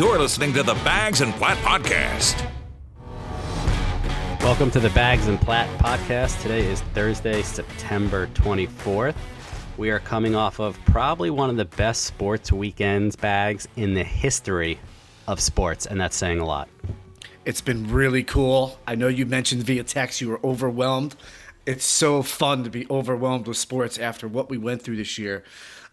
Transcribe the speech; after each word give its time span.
You're 0.00 0.18
listening 0.18 0.54
to 0.54 0.62
the 0.62 0.72
Bags 0.76 1.20
and 1.20 1.30
Platt 1.34 1.58
Podcast. 1.58 2.50
Welcome 4.40 4.70
to 4.70 4.80
the 4.80 4.88
Bags 4.88 5.26
and 5.26 5.38
Platt 5.38 5.68
podcast. 5.78 6.40
Today 6.40 6.64
is 6.64 6.80
Thursday, 6.94 7.42
September 7.42 8.26
24th. 8.28 9.14
We 9.76 9.90
are 9.90 9.98
coming 9.98 10.34
off 10.34 10.58
of 10.58 10.82
probably 10.86 11.28
one 11.28 11.50
of 11.50 11.58
the 11.58 11.66
best 11.66 12.04
sports 12.04 12.50
weekends 12.50 13.14
bags 13.14 13.68
in 13.76 13.92
the 13.92 14.02
history 14.02 14.80
of 15.26 15.38
sports, 15.38 15.84
and 15.84 16.00
that's 16.00 16.16
saying 16.16 16.40
a 16.40 16.46
lot. 16.46 16.70
It's 17.44 17.60
been 17.60 17.86
really 17.92 18.22
cool. 18.22 18.78
I 18.86 18.94
know 18.94 19.08
you 19.08 19.26
mentioned 19.26 19.64
via 19.64 19.84
text 19.84 20.22
you 20.22 20.30
were 20.30 20.40
overwhelmed. 20.42 21.14
It's 21.66 21.84
so 21.84 22.22
fun 22.22 22.64
to 22.64 22.70
be 22.70 22.86
overwhelmed 22.88 23.46
with 23.46 23.58
sports 23.58 23.98
after 23.98 24.26
what 24.26 24.48
we 24.48 24.56
went 24.56 24.80
through 24.80 24.96
this 24.96 25.18
year. 25.18 25.44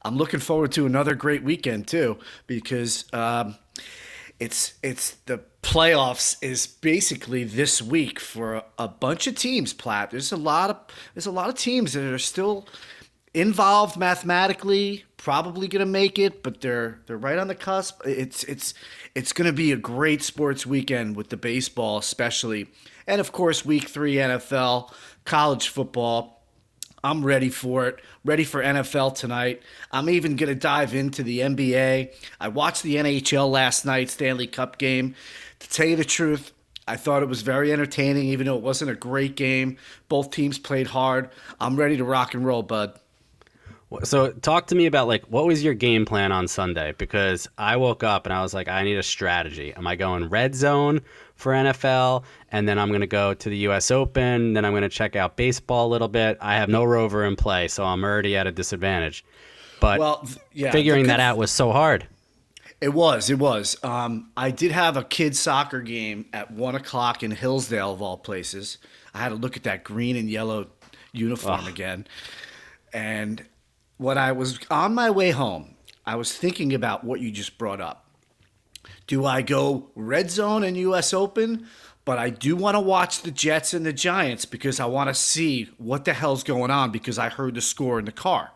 I'm 0.08 0.16
looking 0.18 0.40
forward 0.40 0.72
to 0.74 0.86
another 0.86 1.16
great 1.16 1.44
weekend 1.44 1.88
too 1.88 2.18
because 2.48 3.06
um, 3.14 3.56
it's 4.40 4.76
it's 4.82 5.12
the 5.26 5.42
playoffs 5.62 6.38
is 6.42 6.66
basically 6.66 7.44
this 7.44 7.82
week 7.82 8.20
for 8.20 8.56
a, 8.56 8.64
a 8.80 8.88
bunch 8.88 9.28
of 9.28 9.36
teams. 9.36 9.74
Platt, 9.74 10.12
there's 10.12 10.32
a 10.32 10.38
lot 10.38 10.70
of 10.70 10.78
there's 11.14 11.26
a 11.26 11.32
lot 11.32 11.50
of 11.50 11.56
teams 11.56 11.92
that 11.92 12.06
are 12.06 12.18
still 12.18 12.68
involved 13.34 13.98
mathematically, 13.98 15.04
probably 15.18 15.68
going 15.68 15.82
to 15.82 15.86
make 15.86 16.18
it, 16.18 16.42
but 16.42 16.62
they're 16.62 17.02
they're 17.06 17.18
right 17.18 17.38
on 17.38 17.50
the 17.50 17.56
cusp. 17.56 18.02
It's 18.06 18.46
it's 18.46 18.74
it's 19.14 19.34
going 19.34 19.48
to 19.48 19.54
be 19.54 19.74
a 19.74 19.78
great 19.78 20.24
sports 20.24 20.66
weekend 20.66 21.18
with 21.18 21.30
the 21.30 21.38
baseball, 21.38 21.98
especially, 21.98 22.68
and 23.06 23.20
of 23.20 23.34
course, 23.34 23.66
week 23.66 23.90
three 23.90 24.16
NFL, 24.16 24.94
college 25.26 25.68
football. 25.68 26.37
I'm 27.04 27.24
ready 27.24 27.50
for 27.50 27.88
it. 27.88 28.00
Ready 28.26 28.44
for 28.44 28.62
NFL 28.62 29.16
tonight. 29.16 29.62
I'm 29.92 30.10
even 30.10 30.36
going 30.36 30.50
to 30.50 30.56
dive 30.56 30.96
into 30.96 31.24
the 31.24 31.40
NBA. 31.40 32.14
I 32.40 32.48
watched 32.48 32.84
the 32.84 32.96
NHL 32.96 33.50
last 33.50 33.86
night, 33.86 34.10
Stanley 34.10 34.48
Cup 34.48 34.78
game. 34.78 35.16
To 35.60 35.70
tell 35.70 35.88
you 35.88 35.96
the 35.96 36.06
truth, 36.06 36.52
I 36.88 36.96
thought 36.96 37.22
it 37.22 37.30
was 37.30 37.42
very 37.42 37.72
entertaining, 37.72 38.28
even 38.28 38.48
though 38.48 38.56
it 38.56 38.64
wasn't 38.64 38.92
a 38.92 38.96
great 38.96 39.36
game. 39.36 39.78
Both 40.10 40.32
teams 40.32 40.58
played 40.58 40.88
hard. 40.88 41.30
I'm 41.60 41.76
ready 41.76 41.98
to 41.98 42.04
rock 42.04 42.34
and 42.34 42.46
roll, 42.46 42.64
bud. 42.64 43.00
So 44.04 44.32
talk 44.32 44.68
to 44.68 44.76
me 44.76 44.86
about 44.86 45.08
like 45.08 45.24
what 45.26 45.46
was 45.46 45.64
your 45.64 45.74
game 45.74 46.06
plan 46.06 46.34
on 46.34 46.50
Sunday? 46.50 46.94
Because 46.98 47.48
I 47.58 47.78
woke 47.78 48.04
up 48.04 48.26
and 48.26 48.34
I 48.34 48.42
was 48.42 48.54
like, 48.54 48.68
I 48.68 48.84
need 48.84 48.98
a 48.98 49.04
strategy. 49.04 49.74
Am 49.74 49.88
I 49.88 49.96
going 49.96 50.28
red 50.28 50.56
zone 50.56 51.02
for 51.36 51.54
NFL, 51.54 52.24
and 52.52 52.68
then 52.68 52.80
I'm 52.80 52.90
going 52.90 53.02
to 53.02 53.08
go 53.08 53.34
to 53.34 53.50
the 53.50 53.58
U.S. 53.60 53.92
Open. 53.92 54.54
Then 54.54 54.66
I'm 54.66 54.72
going 54.72 54.84
to 54.84 54.90
check 54.90 55.16
out 55.16 55.36
baseball 55.36 55.88
a 55.88 55.92
little 55.92 56.08
bit. 56.08 56.38
I 56.42 56.56
have 56.56 56.70
no 56.70 56.84
rover 56.84 57.26
in 57.26 57.36
play, 57.36 57.68
so 57.68 57.84
I'm 57.84 58.04
already 58.04 58.36
at 58.38 58.48
a 58.48 58.52
disadvantage. 58.52 59.26
But 59.80 60.00
well, 60.00 60.28
yeah, 60.54 60.72
figuring 60.72 61.08
that 61.08 61.20
out 61.20 61.38
was 61.38 61.52
so 61.52 61.72
hard. 61.72 62.08
It 62.80 62.94
was. 62.94 63.30
It 63.30 63.40
was. 63.40 63.76
Um, 63.84 64.32
I 64.38 64.52
did 64.52 64.72
have 64.72 64.98
a 64.98 65.04
kids 65.04 65.40
soccer 65.40 65.82
game 65.82 66.26
at 66.32 66.52
one 66.52 66.76
o'clock 66.76 67.24
in 67.24 67.32
Hillsdale, 67.32 67.94
of 67.94 68.02
all 68.02 68.18
places. 68.18 68.78
I 69.14 69.20
had 69.20 69.30
to 69.30 69.36
look 69.36 69.58
at 69.58 69.64
that 69.64 69.84
green 69.84 70.16
and 70.16 70.30
yellow 70.30 70.68
uniform 71.12 71.68
again, 71.68 72.08
and 72.94 73.44
when 73.98 74.18
I 74.18 74.32
was 74.32 74.60
on 74.70 74.94
my 74.94 75.10
way 75.10 75.32
home, 75.32 75.76
I 76.06 76.16
was 76.16 76.36
thinking 76.36 76.74
about 76.74 77.04
what 77.04 77.20
you 77.20 77.32
just 77.32 77.58
brought 77.58 77.82
up. 77.82 78.06
Do 79.08 79.26
I 79.26 79.42
go 79.42 79.90
red 79.96 80.30
zone 80.30 80.64
and 80.64 80.78
US 80.78 81.14
Open? 81.14 81.68
But 82.08 82.20
I 82.20 82.30
do 82.30 82.56
want 82.56 82.76
to 82.76 82.80
watch 82.80 83.24
the 83.24 83.32
Jets 83.32 83.74
and 83.74 83.86
the 83.86 83.92
Giants 83.92 84.46
because 84.46 84.80
I 84.80 84.86
want 84.86 85.10
to 85.10 85.14
see 85.14 85.70
what 85.78 86.06
the 86.06 86.14
hell's 86.14 86.42
going 86.42 86.72
on 86.72 86.90
because 86.90 87.20
I 87.20 87.28
heard 87.28 87.54
the 87.54 87.60
score 87.60 88.00
in 88.00 88.06
the 88.06 88.14
car. 88.14 88.52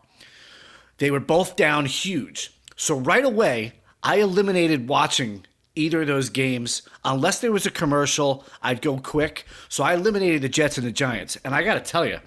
They 0.99 1.11
were 1.11 1.19
both 1.19 1.57
down 1.57 1.85
huge. 1.85 2.57
So 2.77 2.97
right 2.97 3.25
away, 3.25 3.73
I 4.01 4.21
eliminated 4.21 4.87
watching 4.87 5.45
either 5.75 6.03
of 6.03 6.07
those 6.07 6.29
games 6.29 6.83
unless 7.03 7.41
there 7.41 7.51
was 7.51 7.65
a 7.65 7.71
commercial. 7.71 8.45
I'd 8.61 8.81
go 8.81 8.97
quick. 8.99 9.45
So 9.67 9.83
I 9.83 9.95
eliminated 9.95 10.43
the 10.43 10.47
Jets 10.47 10.77
and 10.77 10.87
the 10.87 10.93
Giants. 10.93 11.37
And 11.43 11.53
I 11.53 11.63
got 11.63 11.73
to 11.73 11.81
tell 11.81 12.05
you, 12.05 12.21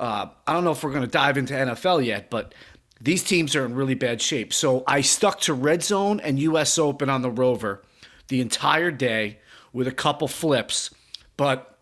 uh, 0.00 0.28
I 0.46 0.52
don't 0.54 0.64
know 0.64 0.72
if 0.72 0.82
we're 0.82 0.92
going 0.92 1.02
to 1.02 1.08
dive 1.08 1.36
into 1.36 1.52
NFL 1.52 2.06
yet, 2.06 2.30
but 2.30 2.54
these 2.98 3.22
teams 3.22 3.54
are 3.54 3.66
in 3.66 3.74
really 3.74 3.94
bad 3.94 4.22
shape. 4.22 4.54
So 4.54 4.82
I 4.86 5.02
stuck 5.02 5.40
to 5.40 5.52
Red 5.52 5.82
Zone 5.82 6.20
and 6.20 6.38
US 6.38 6.78
Open 6.78 7.10
on 7.10 7.20
the 7.20 7.30
Rover 7.30 7.82
the 8.28 8.40
entire 8.40 8.90
day 8.90 9.40
with 9.72 9.86
a 9.86 9.92
couple 9.92 10.28
flips, 10.28 10.90
but 11.36 11.78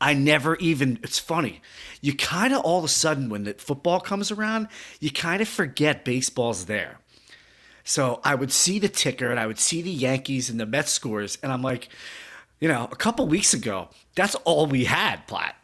I 0.00 0.14
never 0.14 0.56
even, 0.56 0.98
it's 1.02 1.18
funny. 1.18 1.62
You 2.00 2.14
kind 2.14 2.52
of 2.52 2.60
all 2.62 2.78
of 2.78 2.84
a 2.84 2.88
sudden, 2.88 3.28
when 3.28 3.44
the 3.44 3.54
football 3.54 4.00
comes 4.00 4.30
around, 4.30 4.68
you 5.00 5.10
kind 5.10 5.40
of 5.40 5.48
forget 5.48 6.04
baseball's 6.04 6.66
there. 6.66 6.98
So 7.84 8.20
I 8.24 8.34
would 8.34 8.52
see 8.52 8.78
the 8.78 8.88
ticker 8.88 9.30
and 9.30 9.38
I 9.38 9.46
would 9.46 9.58
see 9.58 9.82
the 9.82 9.90
Yankees 9.90 10.50
and 10.50 10.58
the 10.58 10.66
Mets 10.66 10.92
scores, 10.92 11.38
and 11.42 11.52
I'm 11.52 11.62
like, 11.62 11.88
you 12.60 12.68
know, 12.68 12.88
a 12.90 12.96
couple 12.96 13.26
weeks 13.26 13.52
ago, 13.52 13.88
that's 14.14 14.34
all 14.44 14.66
we 14.66 14.84
had, 14.84 15.26
Platt. 15.26 15.56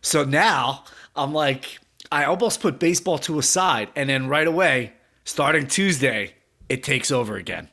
So 0.00 0.24
now 0.24 0.84
I'm 1.16 1.32
like, 1.32 1.78
I 2.10 2.24
almost 2.24 2.60
put 2.60 2.78
baseball 2.78 3.18
to 3.20 3.38
a 3.38 3.42
side, 3.42 3.90
and 3.96 4.08
then 4.08 4.28
right 4.28 4.46
away, 4.46 4.92
starting 5.24 5.66
Tuesday, 5.66 6.34
it 6.68 6.82
takes 6.82 7.10
over 7.10 7.36
again. 7.36 7.68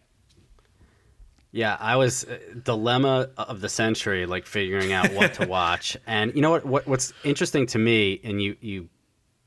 Yeah, 1.55 1.77
I 1.79 1.95
was 1.95 2.25
uh, 2.25 2.37
dilemma 2.65 3.29
of 3.37 3.61
the 3.61 3.69
century, 3.69 4.25
like 4.25 4.45
figuring 4.45 4.91
out 4.91 5.13
what 5.13 5.35
to 5.35 5.47
watch. 5.47 5.95
and 6.05 6.35
you 6.35 6.41
know 6.41 6.51
what, 6.51 6.65
what? 6.65 6.85
What's 6.85 7.13
interesting 7.23 7.65
to 7.67 7.79
me, 7.79 8.19
and 8.25 8.41
you 8.41 8.57
you 8.59 8.89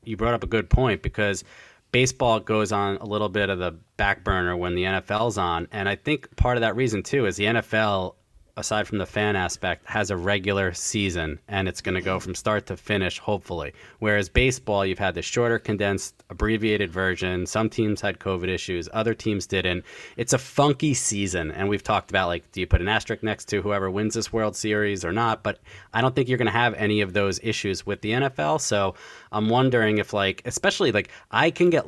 you 0.03 0.17
brought 0.17 0.33
up 0.33 0.43
a 0.43 0.47
good 0.47 0.71
point 0.71 1.03
because 1.03 1.43
baseball 1.91 2.39
goes 2.39 2.71
on 2.71 2.97
a 2.97 3.05
little 3.05 3.29
bit 3.29 3.51
of 3.51 3.59
the 3.59 3.75
back 3.97 4.23
burner 4.23 4.57
when 4.57 4.73
the 4.73 4.85
NFL's 4.85 5.37
on, 5.37 5.67
and 5.71 5.87
I 5.87 5.95
think 5.95 6.35
part 6.35 6.57
of 6.57 6.61
that 6.61 6.75
reason 6.75 7.03
too 7.03 7.27
is 7.27 7.35
the 7.35 7.45
NFL 7.45 8.15
aside 8.59 8.87
from 8.87 8.97
the 8.97 9.05
fan 9.05 9.35
aspect, 9.35 9.85
has 9.85 10.11
a 10.11 10.17
regular 10.17 10.73
season 10.73 11.39
and 11.47 11.67
it's 11.67 11.81
going 11.81 11.95
to 11.95 12.01
go 12.01 12.19
from 12.19 12.35
start 12.35 12.65
to 12.67 12.77
finish, 12.77 13.17
hopefully. 13.17 13.73
Whereas 13.99 14.29
baseball, 14.29 14.85
you've 14.85 14.99
had 14.99 15.15
the 15.15 15.21
shorter, 15.21 15.57
condensed, 15.57 16.23
abbreviated 16.29 16.91
version. 16.91 17.45
Some 17.45 17.69
teams 17.69 18.01
had 18.01 18.19
COVID 18.19 18.47
issues, 18.47 18.89
other 18.93 19.13
teams 19.13 19.47
didn't. 19.47 19.85
It's 20.17 20.33
a 20.33 20.37
funky 20.37 20.93
season. 20.93 21.51
And 21.51 21.69
we've 21.69 21.83
talked 21.83 22.09
about 22.09 22.27
like, 22.27 22.51
do 22.51 22.59
you 22.59 22.67
put 22.67 22.81
an 22.81 22.87
asterisk 22.87 23.23
next 23.23 23.45
to 23.45 23.61
whoever 23.61 23.89
wins 23.89 24.13
this 24.13 24.31
World 24.31 24.55
Series 24.55 25.03
or 25.03 25.11
not? 25.11 25.41
But 25.41 25.59
I 25.93 26.01
don't 26.01 26.15
think 26.15 26.29
you're 26.29 26.37
going 26.37 26.45
to 26.45 26.51
have 26.51 26.73
any 26.75 27.01
of 27.01 27.13
those 27.13 27.39
issues 27.41 27.85
with 27.85 28.01
the 28.01 28.11
NFL. 28.11 28.61
So 28.61 28.95
I'm 29.31 29.49
wondering 29.49 29.97
if, 29.97 30.13
like, 30.13 30.41
especially 30.45 30.91
like, 30.91 31.09
I 31.31 31.49
can 31.51 31.69
get 31.69 31.85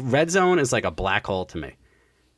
red 0.00 0.30
zone 0.30 0.58
is 0.58 0.72
like 0.72 0.84
a 0.84 0.90
black 0.90 1.26
hole 1.26 1.44
to 1.46 1.58
me. 1.58 1.74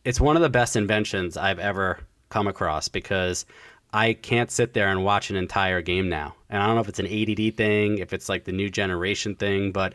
It's 0.04 0.20
one 0.20 0.36
of 0.36 0.42
the 0.42 0.48
best 0.48 0.76
inventions 0.76 1.36
I've 1.36 1.58
ever 1.58 2.00
come 2.30 2.46
across 2.46 2.88
because 2.88 3.44
I 3.92 4.14
can't 4.14 4.50
sit 4.50 4.72
there 4.72 4.88
and 4.88 5.04
watch 5.04 5.30
an 5.30 5.36
entire 5.36 5.82
game 5.82 6.08
now. 6.08 6.34
And 6.48 6.62
I 6.62 6.66
don't 6.66 6.76
know 6.76 6.80
if 6.80 6.88
it's 6.88 6.98
an 6.98 7.06
ADD 7.06 7.56
thing, 7.56 7.98
if 7.98 8.12
it's 8.12 8.28
like 8.28 8.44
the 8.44 8.52
new 8.52 8.70
generation 8.70 9.34
thing, 9.34 9.72
but 9.72 9.92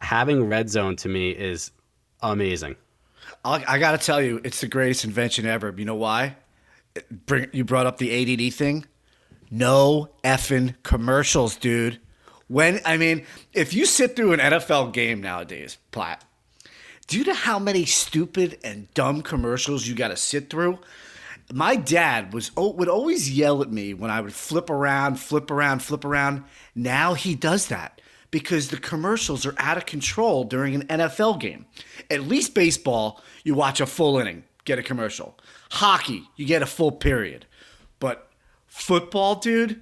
having 0.00 0.48
red 0.48 0.70
zone 0.70 0.96
to 0.96 1.08
me 1.08 1.30
is 1.30 1.70
amazing. 2.22 2.76
I, 3.44 3.64
I 3.68 3.78
got 3.78 3.92
to 3.92 4.04
tell 4.04 4.20
you, 4.20 4.40
it's 4.44 4.60
the 4.60 4.68
greatest 4.68 5.04
invention 5.04 5.46
ever. 5.46 5.74
You 5.76 5.84
know 5.84 5.94
why? 5.94 6.36
Bring, 7.26 7.48
you 7.52 7.64
brought 7.64 7.86
up 7.86 7.98
the 7.98 8.10
ADD 8.10 8.52
thing. 8.54 8.86
No 9.50 10.10
effing 10.24 10.74
commercials, 10.82 11.56
dude. 11.56 12.00
When 12.48 12.80
I 12.84 12.96
mean, 12.96 13.26
if 13.52 13.74
you 13.74 13.84
sit 13.84 14.16
through 14.16 14.32
an 14.32 14.40
NFL 14.40 14.92
game 14.94 15.20
nowadays, 15.20 15.76
Platt, 15.90 16.24
you 17.10 17.24
know 17.24 17.34
how 17.34 17.58
many 17.58 17.84
stupid 17.84 18.58
and 18.64 18.92
dumb 18.94 19.22
commercials 19.22 19.86
you 19.86 19.94
got 19.94 20.08
to 20.08 20.16
sit 20.16 20.50
through? 20.50 20.78
My 21.52 21.76
dad 21.76 22.34
was 22.34 22.54
would 22.56 22.88
always 22.88 23.30
yell 23.30 23.62
at 23.62 23.72
me 23.72 23.94
when 23.94 24.10
I 24.10 24.20
would 24.20 24.34
flip 24.34 24.70
around, 24.70 25.18
flip 25.18 25.50
around, 25.50 25.82
flip 25.82 26.04
around. 26.04 26.44
Now 26.74 27.14
he 27.14 27.34
does 27.34 27.68
that 27.68 28.00
because 28.30 28.68
the 28.68 28.76
commercials 28.76 29.46
are 29.46 29.54
out 29.58 29.76
of 29.76 29.86
control 29.86 30.44
during 30.44 30.74
an 30.74 30.86
NFL 30.86 31.40
game. 31.40 31.66
At 32.10 32.22
least 32.22 32.54
baseball, 32.54 33.22
you 33.44 33.54
watch 33.54 33.80
a 33.80 33.86
full 33.86 34.18
inning, 34.18 34.44
get 34.64 34.78
a 34.78 34.82
commercial. 34.82 35.38
Hockey, 35.70 36.24
you 36.36 36.46
get 36.46 36.62
a 36.62 36.66
full 36.66 36.92
period. 36.92 37.46
But 37.98 38.30
football, 38.66 39.36
dude, 39.36 39.80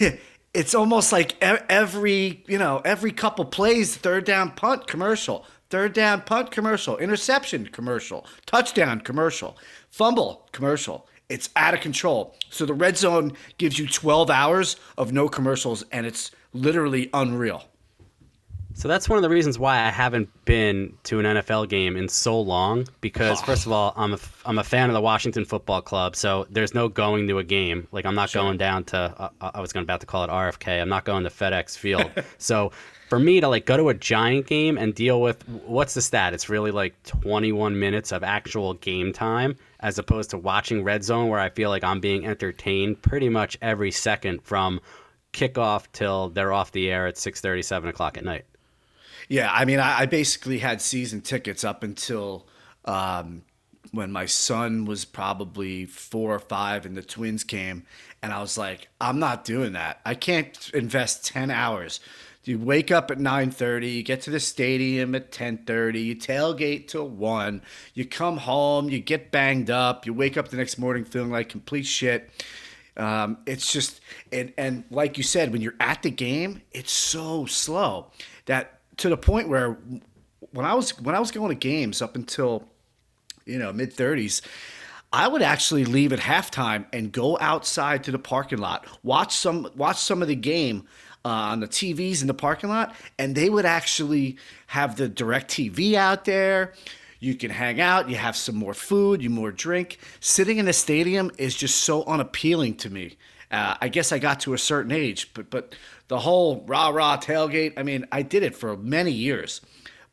it's 0.54 0.74
almost 0.74 1.12
like 1.12 1.36
every, 1.42 2.44
you 2.46 2.58
know, 2.58 2.80
every 2.84 3.12
couple 3.12 3.44
plays, 3.44 3.94
third 3.96 4.24
down 4.24 4.52
punt 4.52 4.86
commercial, 4.86 5.44
third 5.70 5.92
down 5.92 6.22
punt 6.22 6.50
commercial, 6.50 6.96
interception 6.98 7.66
commercial, 7.66 8.26
touchdown 8.46 9.00
commercial. 9.00 9.56
Fumble 9.88 10.48
commercial. 10.52 11.06
It's 11.28 11.50
out 11.56 11.74
of 11.74 11.80
control. 11.80 12.36
So 12.50 12.64
the 12.64 12.74
red 12.74 12.96
zone 12.96 13.32
gives 13.58 13.78
you 13.78 13.86
12 13.86 14.30
hours 14.30 14.76
of 14.96 15.12
no 15.12 15.28
commercials, 15.28 15.84
and 15.92 16.06
it's 16.06 16.30
literally 16.54 17.10
unreal. 17.12 17.64
So 18.78 18.86
that's 18.86 19.08
one 19.08 19.16
of 19.16 19.22
the 19.24 19.28
reasons 19.28 19.58
why 19.58 19.80
I 19.80 19.90
haven't 19.90 20.28
been 20.44 20.94
to 21.02 21.18
an 21.18 21.26
NFL 21.26 21.68
game 21.68 21.96
in 21.96 22.08
so 22.08 22.40
long. 22.40 22.86
Because 23.00 23.40
first 23.40 23.66
of 23.66 23.72
all, 23.72 23.92
I'm 23.96 24.14
a 24.14 24.18
I'm 24.46 24.56
a 24.56 24.62
fan 24.62 24.88
of 24.88 24.94
the 24.94 25.00
Washington 25.00 25.44
Football 25.44 25.82
Club, 25.82 26.14
so 26.14 26.46
there's 26.48 26.74
no 26.74 26.88
going 26.88 27.26
to 27.26 27.38
a 27.38 27.44
game. 27.44 27.88
Like 27.90 28.06
I'm 28.06 28.14
not 28.14 28.30
sure. 28.30 28.42
going 28.42 28.56
down 28.56 28.84
to 28.84 28.96
uh, 28.96 29.30
I 29.40 29.60
was 29.60 29.72
going 29.72 29.82
about 29.82 29.98
to 30.02 30.06
call 30.06 30.22
it 30.22 30.30
RFK. 30.30 30.80
I'm 30.80 30.88
not 30.88 31.04
going 31.04 31.24
to 31.24 31.30
FedEx 31.30 31.76
Field. 31.76 32.08
so 32.38 32.70
for 33.08 33.18
me 33.18 33.40
to 33.40 33.48
like 33.48 33.64
go 33.64 33.76
to 33.76 33.88
a 33.88 33.94
giant 33.94 34.46
game 34.46 34.76
and 34.76 34.94
deal 34.94 35.20
with 35.20 35.46
what's 35.48 35.94
the 35.94 36.02
stat? 36.02 36.34
It's 36.34 36.48
really 36.48 36.70
like 36.70 37.02
21 37.04 37.78
minutes 37.78 38.12
of 38.12 38.22
actual 38.22 38.74
game 38.74 39.12
time 39.12 39.56
as 39.80 39.98
opposed 39.98 40.30
to 40.30 40.38
watching 40.38 40.84
Red 40.84 41.02
Zone 41.02 41.28
where 41.28 41.40
I 41.40 41.48
feel 41.48 41.70
like 41.70 41.82
I'm 41.82 42.00
being 42.00 42.26
entertained 42.26 43.00
pretty 43.00 43.28
much 43.28 43.56
every 43.62 43.90
second 43.90 44.42
from 44.42 44.80
kickoff 45.32 45.86
till 45.92 46.28
they're 46.30 46.52
off 46.52 46.72
the 46.72 46.90
air 46.90 47.06
at 47.06 47.16
6:30, 47.16 47.64
7 47.64 47.88
o'clock 47.88 48.18
at 48.18 48.24
night. 48.24 48.44
Yeah, 49.28 49.50
I 49.52 49.64
mean, 49.64 49.78
I, 49.78 50.00
I 50.00 50.06
basically 50.06 50.58
had 50.58 50.80
season 50.80 51.20
tickets 51.20 51.64
up 51.64 51.82
until 51.82 52.46
um, 52.86 53.42
when 53.92 54.10
my 54.10 54.26
son 54.26 54.84
was 54.84 55.04
probably 55.04 55.84
four 55.84 56.34
or 56.34 56.38
five 56.38 56.86
and 56.86 56.96
the 56.96 57.02
twins 57.02 57.44
came, 57.44 57.84
and 58.22 58.32
I 58.32 58.40
was 58.40 58.56
like, 58.56 58.88
I'm 59.00 59.18
not 59.18 59.44
doing 59.44 59.72
that. 59.72 60.00
I 60.04 60.14
can't 60.14 60.70
invest 60.72 61.26
10 61.26 61.50
hours 61.50 62.00
you 62.48 62.58
wake 62.58 62.90
up 62.90 63.10
at 63.10 63.18
9:30, 63.18 63.96
you 63.96 64.02
get 64.02 64.22
to 64.22 64.30
the 64.30 64.40
stadium 64.40 65.14
at 65.14 65.30
10:30, 65.30 66.02
you 66.02 66.16
tailgate 66.16 66.88
till 66.88 67.08
1, 67.08 67.62
you 67.94 68.04
come 68.04 68.38
home, 68.38 68.88
you 68.88 68.98
get 68.98 69.30
banged 69.30 69.70
up, 69.70 70.06
you 70.06 70.14
wake 70.14 70.36
up 70.36 70.48
the 70.48 70.56
next 70.56 70.78
morning 70.78 71.04
feeling 71.04 71.30
like 71.30 71.48
complete 71.48 71.86
shit. 71.86 72.30
Um, 72.96 73.38
it's 73.46 73.72
just 73.72 74.00
and 74.32 74.52
and 74.58 74.84
like 74.90 75.16
you 75.16 75.22
said, 75.22 75.52
when 75.52 75.62
you're 75.62 75.76
at 75.78 76.02
the 76.02 76.10
game, 76.10 76.62
it's 76.72 76.92
so 76.92 77.46
slow 77.46 78.10
that 78.46 78.80
to 78.98 79.08
the 79.08 79.16
point 79.16 79.48
where 79.48 79.78
when 80.52 80.66
I 80.66 80.74
was 80.74 80.98
when 81.00 81.14
I 81.14 81.20
was 81.20 81.30
going 81.30 81.50
to 81.50 81.54
games 81.54 82.02
up 82.02 82.16
until 82.16 82.68
you 83.46 83.58
know 83.58 83.72
mid 83.72 83.94
30s, 83.94 84.42
I 85.12 85.28
would 85.28 85.42
actually 85.42 85.84
leave 85.84 86.12
at 86.12 86.18
halftime 86.18 86.86
and 86.92 87.12
go 87.12 87.38
outside 87.40 88.04
to 88.04 88.10
the 88.10 88.18
parking 88.18 88.58
lot, 88.58 88.86
watch 89.02 89.34
some 89.34 89.70
watch 89.74 89.98
some 89.98 90.20
of 90.20 90.28
the 90.28 90.36
game 90.36 90.86
uh, 91.24 91.28
on 91.28 91.60
the 91.60 91.68
TVs 91.68 92.20
in 92.20 92.26
the 92.26 92.34
parking 92.34 92.70
lot, 92.70 92.94
and 93.18 93.34
they 93.34 93.50
would 93.50 93.66
actually 93.66 94.36
have 94.68 94.96
the 94.96 95.08
DirecTV 95.08 95.94
out 95.94 96.24
there. 96.24 96.72
You 97.20 97.34
can 97.34 97.50
hang 97.50 97.80
out, 97.80 98.08
you 98.08 98.16
have 98.16 98.36
some 98.36 98.54
more 98.54 98.74
food, 98.74 99.22
you 99.22 99.30
more 99.30 99.50
drink. 99.50 99.98
Sitting 100.20 100.58
in 100.58 100.68
a 100.68 100.72
stadium 100.72 101.32
is 101.36 101.56
just 101.56 101.82
so 101.82 102.04
unappealing 102.04 102.76
to 102.76 102.90
me. 102.90 103.16
Uh, 103.50 103.76
I 103.80 103.88
guess 103.88 104.12
I 104.12 104.18
got 104.18 104.40
to 104.40 104.52
a 104.52 104.58
certain 104.58 104.92
age, 104.92 105.32
but 105.34 105.50
but 105.50 105.74
the 106.08 106.20
whole 106.20 106.64
rah 106.66 106.88
rah 106.88 107.18
tailgate. 107.18 107.74
I 107.76 107.82
mean, 107.82 108.06
I 108.12 108.22
did 108.22 108.42
it 108.42 108.54
for 108.54 108.76
many 108.76 109.10
years, 109.10 109.60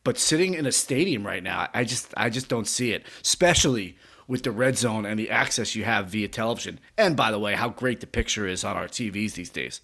but 0.04 0.18
sitting 0.18 0.54
in 0.54 0.66
a 0.66 0.72
stadium 0.72 1.26
right 1.26 1.42
now, 1.42 1.68
I 1.74 1.84
just 1.84 2.12
I 2.16 2.30
just 2.30 2.48
don't 2.48 2.66
see 2.66 2.92
it, 2.92 3.04
especially 3.22 3.96
with 4.26 4.42
the 4.42 4.50
red 4.50 4.76
zone 4.76 5.06
and 5.06 5.18
the 5.18 5.30
access 5.30 5.74
you 5.76 5.84
have 5.84 6.08
via 6.08 6.28
television. 6.28 6.80
And 6.98 7.16
by 7.16 7.30
the 7.30 7.38
way, 7.38 7.54
how 7.54 7.68
great 7.68 8.00
the 8.00 8.06
picture 8.06 8.46
is 8.46 8.64
on 8.64 8.76
our 8.76 8.88
TVs 8.88 9.34
these 9.34 9.50
days. 9.50 9.80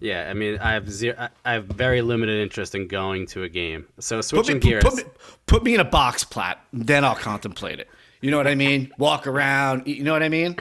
Yeah, 0.00 0.28
I 0.30 0.34
mean, 0.34 0.58
I 0.58 0.72
have 0.72 0.90
zero. 0.90 1.28
I 1.44 1.52
have 1.52 1.64
very 1.66 2.02
limited 2.02 2.40
interest 2.40 2.74
in 2.74 2.86
going 2.86 3.26
to 3.28 3.42
a 3.42 3.48
game. 3.48 3.86
So 3.98 4.20
switching 4.20 4.56
put 4.56 4.64
me, 4.64 4.70
gears. 4.70 4.84
Put 4.84 4.96
me, 4.96 5.02
put 5.46 5.64
me 5.64 5.74
in 5.74 5.80
a 5.80 5.84
box 5.84 6.24
Platt, 6.24 6.60
then 6.72 7.04
I'll 7.04 7.16
contemplate 7.16 7.80
it. 7.80 7.88
You 8.20 8.30
know 8.30 8.36
what 8.36 8.46
I 8.46 8.54
mean? 8.54 8.92
Walk 8.98 9.26
around. 9.26 9.86
You 9.86 10.02
know 10.04 10.12
what 10.12 10.22
I 10.22 10.28
mean? 10.28 10.56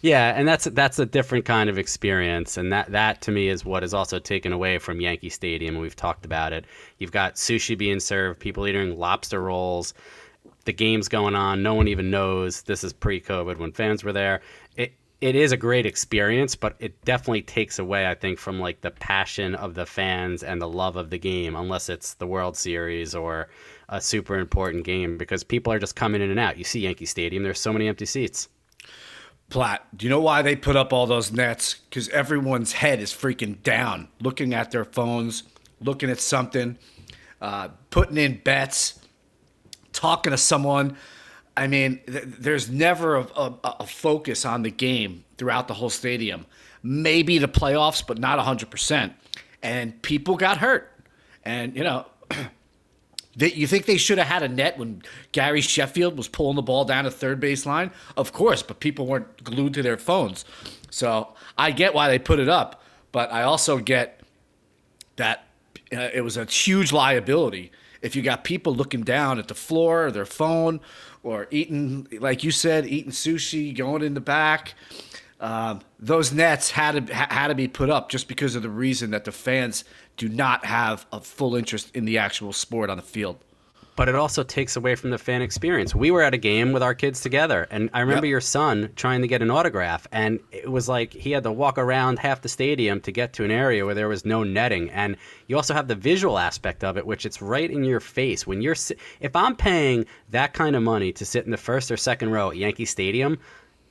Yeah, 0.00 0.32
and 0.36 0.46
that's 0.46 0.66
that's 0.66 1.00
a 1.00 1.06
different 1.06 1.44
kind 1.44 1.68
of 1.68 1.76
experience, 1.76 2.56
and 2.56 2.72
that 2.72 2.92
that 2.92 3.20
to 3.22 3.32
me 3.32 3.48
is 3.48 3.64
what 3.64 3.82
is 3.82 3.92
also 3.92 4.20
taken 4.20 4.52
away 4.52 4.78
from 4.78 5.00
Yankee 5.00 5.28
Stadium. 5.28 5.78
We've 5.78 5.96
talked 5.96 6.24
about 6.24 6.52
it. 6.52 6.64
You've 6.98 7.10
got 7.10 7.34
sushi 7.34 7.76
being 7.76 7.98
served, 7.98 8.38
people 8.38 8.68
eating 8.68 8.96
lobster 8.96 9.42
rolls, 9.42 9.94
the 10.68 10.72
game's 10.74 11.08
going 11.08 11.34
on. 11.34 11.62
No 11.62 11.72
one 11.72 11.88
even 11.88 12.10
knows 12.10 12.60
this 12.60 12.84
is 12.84 12.92
pre-COVID 12.92 13.56
when 13.56 13.72
fans 13.72 14.04
were 14.04 14.12
there. 14.12 14.42
It 15.20 15.34
is 15.34 15.50
a 15.50 15.56
great 15.56 15.84
experience, 15.84 16.54
but 16.54 16.76
it 16.78 17.04
definitely 17.04 17.42
takes 17.42 17.80
away, 17.80 18.06
I 18.06 18.14
think, 18.14 18.38
from 18.38 18.60
like 18.60 18.82
the 18.82 18.92
passion 18.92 19.56
of 19.56 19.74
the 19.74 19.84
fans 19.84 20.44
and 20.44 20.62
the 20.62 20.68
love 20.68 20.94
of 20.94 21.10
the 21.10 21.18
game, 21.18 21.56
unless 21.56 21.88
it's 21.88 22.14
the 22.14 22.26
World 22.26 22.56
Series 22.56 23.16
or 23.16 23.48
a 23.88 24.00
super 24.00 24.38
important 24.38 24.84
game, 24.84 25.18
because 25.18 25.42
people 25.42 25.72
are 25.72 25.80
just 25.80 25.96
coming 25.96 26.22
in 26.22 26.30
and 26.30 26.38
out. 26.38 26.56
You 26.56 26.62
see 26.62 26.80
Yankee 26.80 27.04
Stadium, 27.04 27.42
there's 27.42 27.58
so 27.58 27.72
many 27.72 27.88
empty 27.88 28.06
seats. 28.06 28.48
Platt, 29.50 29.88
do 29.96 30.06
you 30.06 30.10
know 30.10 30.20
why 30.20 30.42
they 30.42 30.54
put 30.54 30.76
up 30.76 30.92
all 30.92 31.06
those 31.06 31.32
nets? 31.32 31.74
Because 31.74 32.08
everyone's 32.10 32.72
head 32.72 33.00
is 33.00 33.12
freaking 33.12 33.60
down, 33.62 34.08
looking 34.20 34.54
at 34.54 34.70
their 34.70 34.84
phones, 34.84 35.42
looking 35.80 36.10
at 36.10 36.20
something, 36.20 36.78
uh, 37.40 37.68
putting 37.90 38.18
in 38.18 38.40
bets, 38.44 39.00
talking 39.92 40.30
to 40.30 40.36
someone 40.36 40.96
I 41.58 41.66
mean, 41.66 42.00
th- 42.06 42.24
there's 42.38 42.70
never 42.70 43.16
a, 43.16 43.22
a, 43.36 43.58
a, 43.80 43.86
focus 43.86 44.44
on 44.44 44.62
the 44.62 44.70
game 44.70 45.24
throughout 45.36 45.66
the 45.66 45.74
whole 45.74 45.90
stadium. 45.90 46.46
Maybe 46.84 47.38
the 47.38 47.48
playoffs, 47.48 48.06
but 48.06 48.18
not 48.18 48.38
100%. 48.38 49.12
And 49.60 50.00
people 50.02 50.36
got 50.36 50.58
hurt. 50.58 50.92
And, 51.44 51.76
you 51.76 51.82
know, 51.82 52.06
they, 53.36 53.52
you 53.52 53.66
think 53.66 53.86
they 53.86 53.96
should 53.96 54.18
have 54.18 54.28
had 54.28 54.44
a 54.44 54.48
net 54.48 54.78
when 54.78 55.02
Gary 55.32 55.60
Sheffield 55.60 56.16
was 56.16 56.28
pulling 56.28 56.54
the 56.54 56.62
ball 56.62 56.84
down 56.84 57.06
a 57.06 57.10
third 57.10 57.40
base 57.40 57.66
line? 57.66 57.90
Of 58.16 58.32
course, 58.32 58.62
but 58.62 58.78
people 58.78 59.08
weren't 59.08 59.42
glued 59.42 59.74
to 59.74 59.82
their 59.82 59.96
phones. 59.96 60.44
So 60.90 61.34
I 61.58 61.72
get 61.72 61.92
why 61.92 62.08
they 62.08 62.20
put 62.20 62.38
it 62.38 62.48
up, 62.48 62.84
but 63.10 63.32
I 63.32 63.42
also 63.42 63.78
get 63.78 64.20
that 65.16 65.48
uh, 65.92 66.08
it 66.14 66.20
was 66.20 66.36
a 66.36 66.44
huge 66.44 66.92
liability 66.92 67.72
if 68.02 68.14
you 68.14 68.22
got 68.22 68.44
people 68.44 68.74
looking 68.74 69.02
down 69.02 69.38
at 69.38 69.48
the 69.48 69.54
floor 69.54 70.06
or 70.06 70.12
their 70.12 70.26
phone 70.26 70.80
or 71.22 71.46
eating, 71.50 72.06
like 72.20 72.44
you 72.44 72.50
said, 72.50 72.86
eating 72.86 73.12
sushi, 73.12 73.76
going 73.76 74.02
in 74.02 74.14
the 74.14 74.20
back. 74.20 74.74
Um, 75.40 75.80
those 76.00 76.32
nets 76.32 76.72
had 76.72 77.06
to 77.06 77.14
had 77.14 77.48
to 77.48 77.54
be 77.54 77.68
put 77.68 77.90
up 77.90 78.08
just 78.08 78.26
because 78.26 78.56
of 78.56 78.62
the 78.62 78.70
reason 78.70 79.12
that 79.12 79.24
the 79.24 79.32
fans 79.32 79.84
do 80.16 80.28
not 80.28 80.64
have 80.64 81.06
a 81.12 81.20
full 81.20 81.54
interest 81.54 81.94
in 81.94 82.04
the 82.04 82.18
actual 82.18 82.52
sport 82.52 82.90
on 82.90 82.96
the 82.96 83.04
field 83.04 83.38
but 83.98 84.08
it 84.08 84.14
also 84.14 84.44
takes 84.44 84.76
away 84.76 84.94
from 84.94 85.10
the 85.10 85.18
fan 85.18 85.42
experience. 85.42 85.92
We 85.92 86.12
were 86.12 86.22
at 86.22 86.32
a 86.32 86.38
game 86.38 86.70
with 86.70 86.84
our 86.84 86.94
kids 86.94 87.20
together, 87.20 87.66
and 87.68 87.90
I 87.92 87.98
remember 87.98 88.26
yep. 88.26 88.30
your 88.30 88.40
son 88.40 88.90
trying 88.94 89.22
to 89.22 89.26
get 89.26 89.42
an 89.42 89.50
autograph, 89.50 90.06
and 90.12 90.38
it 90.52 90.70
was 90.70 90.88
like 90.88 91.12
he 91.12 91.32
had 91.32 91.42
to 91.42 91.50
walk 91.50 91.78
around 91.78 92.20
half 92.20 92.40
the 92.40 92.48
stadium 92.48 93.00
to 93.00 93.10
get 93.10 93.32
to 93.32 93.44
an 93.44 93.50
area 93.50 93.84
where 93.84 93.96
there 93.96 94.06
was 94.06 94.24
no 94.24 94.44
netting. 94.44 94.88
And 94.90 95.16
you 95.48 95.56
also 95.56 95.74
have 95.74 95.88
the 95.88 95.96
visual 95.96 96.38
aspect 96.38 96.84
of 96.84 96.96
it, 96.96 97.06
which 97.06 97.26
it's 97.26 97.42
right 97.42 97.68
in 97.68 97.82
your 97.82 97.98
face. 97.98 98.46
When 98.46 98.62
you're, 98.62 98.76
if 99.18 99.34
I'm 99.34 99.56
paying 99.56 100.06
that 100.28 100.54
kind 100.54 100.76
of 100.76 100.82
money 100.84 101.10
to 101.14 101.24
sit 101.24 101.44
in 101.44 101.50
the 101.50 101.56
first 101.56 101.90
or 101.90 101.96
second 101.96 102.30
row 102.30 102.52
at 102.52 102.56
Yankee 102.56 102.84
Stadium, 102.84 103.36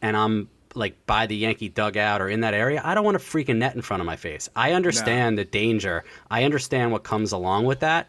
and 0.01 0.15
I'm 0.15 0.47
like 0.73 1.05
by 1.05 1.25
the 1.25 1.35
Yankee 1.35 1.67
dugout 1.67 2.21
or 2.21 2.29
in 2.29 2.39
that 2.39 2.53
area, 2.53 2.81
I 2.81 2.95
don't 2.95 3.03
want 3.03 3.17
a 3.17 3.19
freaking 3.19 3.57
net 3.57 3.75
in 3.75 3.81
front 3.81 3.99
of 3.99 4.07
my 4.07 4.15
face. 4.15 4.47
I 4.55 4.71
understand 4.71 5.35
no. 5.35 5.43
the 5.43 5.49
danger. 5.49 6.05
I 6.31 6.45
understand 6.45 6.93
what 6.93 7.03
comes 7.03 7.33
along 7.33 7.65
with 7.65 7.81
that, 7.81 8.07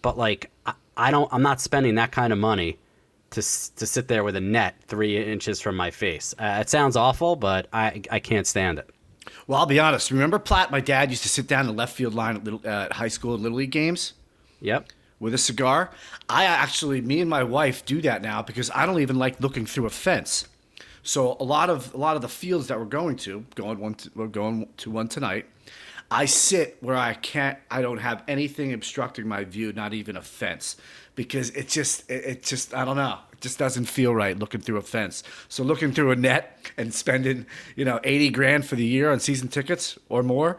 but 0.00 0.16
like 0.16 0.48
I 0.64 0.74
don't. 0.96 1.32
I'm 1.32 1.42
not 1.42 1.60
spending 1.60 1.94
that 1.96 2.12
kind 2.12 2.32
of 2.32 2.38
money 2.38 2.78
to 3.30 3.40
to 3.40 3.86
sit 3.86 4.08
there 4.08 4.24
with 4.24 4.36
a 4.36 4.40
net 4.40 4.74
three 4.86 5.16
inches 5.16 5.60
from 5.60 5.76
my 5.76 5.90
face. 5.90 6.34
Uh, 6.38 6.58
it 6.60 6.68
sounds 6.68 6.96
awful, 6.96 7.36
but 7.36 7.68
I 7.72 8.02
I 8.10 8.18
can't 8.18 8.46
stand 8.46 8.78
it. 8.78 8.90
Well, 9.46 9.60
I'll 9.60 9.66
be 9.66 9.78
honest. 9.78 10.10
Remember 10.10 10.38
Platt? 10.38 10.70
My 10.70 10.80
dad 10.80 11.10
used 11.10 11.22
to 11.22 11.28
sit 11.28 11.46
down 11.46 11.60
in 11.62 11.66
the 11.66 11.72
left 11.72 11.94
field 11.94 12.14
line 12.14 12.36
at, 12.36 12.44
little, 12.44 12.60
uh, 12.64 12.92
high 12.92 13.08
school 13.08 13.36
little 13.36 13.58
league 13.58 13.70
games. 13.70 14.14
Yep. 14.60 14.88
With 15.18 15.34
a 15.34 15.38
cigar. 15.38 15.90
I 16.28 16.44
actually, 16.44 17.00
me 17.02 17.20
and 17.20 17.28
my 17.28 17.42
wife 17.42 17.84
do 17.84 18.00
that 18.02 18.22
now 18.22 18.42
because 18.42 18.70
I 18.74 18.86
don't 18.86 19.00
even 19.00 19.16
like 19.16 19.40
looking 19.40 19.66
through 19.66 19.86
a 19.86 19.90
fence. 19.90 20.48
So 21.02 21.36
a 21.40 21.44
lot 21.44 21.70
of 21.70 21.94
a 21.94 21.96
lot 21.96 22.16
of 22.16 22.22
the 22.22 22.28
fields 22.28 22.68
that 22.68 22.78
we're 22.78 22.84
going 22.84 23.16
to, 23.16 23.44
going 23.54 23.78
one, 23.78 23.94
to, 23.94 24.10
we're 24.14 24.26
going 24.26 24.68
to 24.78 24.90
one 24.90 25.08
tonight. 25.08 25.46
I 26.10 26.24
sit 26.24 26.76
where 26.80 26.96
I 26.96 27.14
can't, 27.14 27.58
I 27.70 27.82
don't 27.82 27.98
have 27.98 28.24
anything 28.26 28.72
obstructing 28.72 29.28
my 29.28 29.44
view, 29.44 29.72
not 29.72 29.94
even 29.94 30.16
a 30.16 30.22
fence, 30.22 30.76
because 31.14 31.50
it 31.50 31.68
just, 31.68 32.10
it, 32.10 32.24
it, 32.24 32.42
just, 32.42 32.74
I 32.74 32.84
don't 32.84 32.96
know, 32.96 33.18
it 33.32 33.40
just 33.40 33.58
doesn't 33.58 33.84
feel 33.84 34.14
right 34.14 34.36
looking 34.36 34.60
through 34.60 34.78
a 34.78 34.82
fence. 34.82 35.22
So 35.48 35.62
looking 35.62 35.92
through 35.92 36.10
a 36.10 36.16
net 36.16 36.72
and 36.76 36.92
spending, 36.92 37.46
you 37.76 37.84
know, 37.84 38.00
80 38.02 38.30
grand 38.30 38.66
for 38.66 38.74
the 38.74 38.84
year 38.84 39.12
on 39.12 39.20
season 39.20 39.48
tickets 39.48 39.98
or 40.08 40.24
more, 40.24 40.58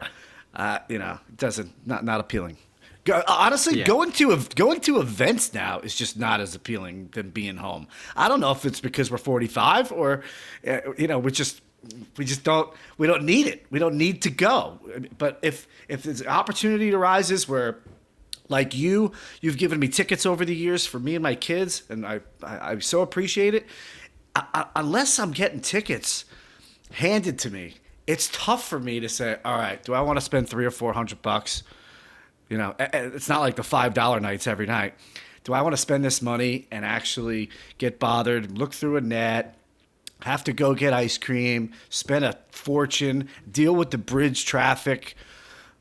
uh, 0.55 0.79
you 0.87 0.99
know, 0.99 1.19
doesn't, 1.35 1.73
not, 1.85 2.05
not 2.05 2.21
appealing. 2.21 2.57
Go, 3.03 3.23
honestly, 3.27 3.79
yeah. 3.79 3.85
going 3.85 4.11
to 4.13 4.37
going 4.55 4.79
to 4.81 4.99
events 4.99 5.55
now 5.55 5.79
is 5.79 5.95
just 5.95 6.19
not 6.19 6.39
as 6.39 6.53
appealing 6.53 7.09
than 7.13 7.31
being 7.31 7.57
home. 7.57 7.87
I 8.15 8.27
don't 8.27 8.39
know 8.39 8.51
if 8.51 8.63
it's 8.63 8.79
because 8.79 9.09
we're 9.09 9.17
45 9.17 9.91
or, 9.91 10.21
uh, 10.67 10.81
you 10.99 11.07
know, 11.07 11.17
we're 11.17 11.31
just 11.31 11.61
we 12.17 12.25
just 12.25 12.43
don't 12.43 12.71
we 12.97 13.07
don't 13.07 13.23
need 13.23 13.47
it. 13.47 13.65
We 13.69 13.79
don't 13.79 13.95
need 13.95 14.21
to 14.23 14.29
go. 14.29 14.79
But 15.17 15.39
if 15.41 15.67
if 15.87 16.05
an 16.05 16.27
opportunity 16.27 16.93
arises 16.93 17.47
where 17.47 17.79
like 18.47 18.75
you, 18.75 19.13
you've 19.39 19.57
given 19.57 19.79
me 19.79 19.87
tickets 19.87 20.25
over 20.25 20.43
the 20.43 20.55
years 20.55 20.85
for 20.85 20.99
me 20.99 21.15
and 21.15 21.23
my 21.23 21.35
kids, 21.35 21.83
and 21.89 22.05
I 22.05 22.21
I, 22.43 22.71
I 22.71 22.79
so 22.79 23.01
appreciate 23.01 23.53
it. 23.53 23.65
I, 24.35 24.45
I, 24.53 24.65
unless 24.75 25.19
I'm 25.19 25.31
getting 25.31 25.59
tickets 25.59 26.25
handed 26.91 27.39
to 27.39 27.49
me, 27.49 27.75
it's 28.07 28.29
tough 28.31 28.67
for 28.67 28.79
me 28.79 28.99
to 28.99 29.09
say, 29.09 29.37
all 29.43 29.57
right, 29.57 29.81
do 29.83 29.93
I 29.93 30.01
want 30.01 30.17
to 30.17 30.21
spend 30.21 30.49
three 30.49 30.65
or 30.65 30.71
four 30.71 30.93
hundred 30.93 31.21
bucks? 31.21 31.63
You 32.49 32.57
know, 32.57 32.75
it's 32.79 33.29
not 33.29 33.39
like 33.39 33.55
the 33.55 33.63
five 33.63 33.93
dollar 33.93 34.19
nights 34.19 34.45
every 34.45 34.65
night. 34.65 34.93
Do 35.43 35.53
I 35.53 35.61
want 35.61 35.73
to 35.73 35.77
spend 35.77 36.05
this 36.05 36.21
money 36.21 36.67
and 36.69 36.85
actually 36.85 37.49
get 37.79 37.97
bothered, 37.97 38.57
look 38.57 38.73
through 38.73 38.97
a 38.97 39.01
net, 39.01 39.57
have 40.23 40.43
to 40.45 40.53
go 40.53 40.73
get 40.73 40.93
ice 40.93 41.17
cream, 41.17 41.71
spend 41.89 42.25
a 42.25 42.37
fortune, 42.51 43.27
deal 43.51 43.75
with 43.75 43.91
the 43.91 43.97
bridge 43.97 44.45
traffic. 44.45 45.15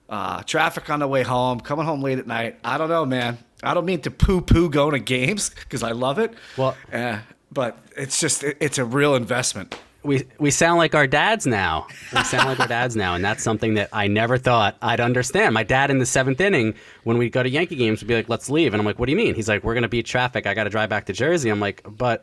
uh, 0.08 0.42
traffic 0.42 0.90
on 0.90 0.98
the 0.98 1.06
way 1.06 1.22
home, 1.22 1.60
coming 1.60 1.86
home 1.86 2.02
late 2.02 2.18
at 2.18 2.26
night. 2.26 2.58
I 2.64 2.78
don't 2.78 2.88
know, 2.88 3.06
man. 3.06 3.38
I 3.62 3.74
don't 3.74 3.84
mean 3.84 4.00
to 4.00 4.10
poo 4.10 4.40
poo 4.40 4.68
going 4.68 4.92
to 4.92 4.98
games 4.98 5.50
because 5.50 5.82
I 5.84 5.92
love 5.92 6.18
it. 6.18 6.34
Well- 6.56 6.76
uh, 6.92 7.18
but 7.52 7.78
it's 7.96 8.18
just 8.20 8.42
it, 8.42 8.56
it's 8.60 8.78
a 8.78 8.84
real 8.84 9.14
investment. 9.14 9.76
we 10.02 10.24
we 10.38 10.50
sound 10.50 10.78
like 10.78 10.94
our 10.94 11.06
dads 11.06 11.46
now. 11.46 11.86
We 12.14 12.22
sound 12.24 12.48
like 12.48 12.58
our 12.60 12.66
dads 12.68 12.96
now, 12.96 13.14
and 13.14 13.24
that's 13.24 13.42
something 13.42 13.74
that 13.74 13.88
I 13.92 14.06
never 14.08 14.38
thought 14.38 14.76
I'd 14.82 14.98
understand. 15.00 15.52
My 15.54 15.62
dad 15.62 15.90
in 15.90 15.98
the 15.98 16.06
seventh 16.06 16.40
inning, 16.40 16.74
when 17.04 17.18
we 17.18 17.28
go 17.28 17.42
to 17.42 17.48
Yankee 17.50 17.76
games, 17.76 18.00
would 18.00 18.08
be 18.08 18.14
like, 18.14 18.28
"Let's 18.28 18.48
leave," 18.50 18.72
and 18.72 18.80
I'm 18.80 18.86
like, 18.86 18.98
"What 18.98 19.06
do 19.06 19.12
you 19.12 19.16
mean?" 19.18 19.34
He's 19.34 19.48
like, 19.48 19.62
"We're 19.62 19.74
gonna 19.74 19.88
beat 19.88 20.06
traffic. 20.06 20.46
I 20.46 20.54
got 20.54 20.64
to 20.64 20.70
drive 20.70 20.88
back 20.88 21.06
to 21.06 21.12
Jersey." 21.12 21.50
I'm 21.50 21.60
like, 21.60 21.82
"But." 21.88 22.22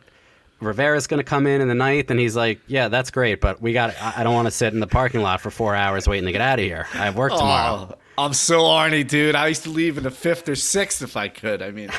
Rivera's 0.60 1.08
going 1.08 1.20
to 1.20 1.24
come 1.24 1.46
in 1.46 1.62
in 1.62 1.68
the 1.68 1.76
ninth, 1.76 2.10
and 2.10 2.20
he's 2.20 2.36
like, 2.36 2.60
"Yeah, 2.68 2.88
that's 2.88 3.12
great, 3.12 3.42
but 3.42 3.62
we 3.62 3.74
got. 3.74 3.96
I 4.02 4.16
I 4.18 4.24
don't 4.24 4.34
want 4.34 4.48
to 4.48 4.52
sit 4.52 4.74
in 4.74 4.80
the 4.80 4.88
parking 4.88 5.22
lot 5.22 5.42
for 5.42 5.52
four 5.52 5.76
hours 5.76 6.08
waiting 6.08 6.26
to 6.26 6.32
get 6.32 6.42
out 6.42 6.60
of 6.60 6.66
here. 6.66 6.88
I 6.94 7.06
have 7.06 7.16
work 7.16 7.32
tomorrow." 7.32 7.90
Oh, 7.92 8.24
I'm 8.24 8.34
so 8.34 8.62
Arnie, 8.62 9.08
dude. 9.08 9.36
I 9.36 9.48
used 9.48 9.64
to 9.64 9.70
leave 9.70 9.98
in 9.98 10.04
the 10.04 10.12
fifth 10.12 10.50
or 10.50 10.56
sixth 10.56 11.04
if 11.04 11.16
I 11.16 11.28
could. 11.28 11.62
I 11.62 11.70
mean, 11.70 11.92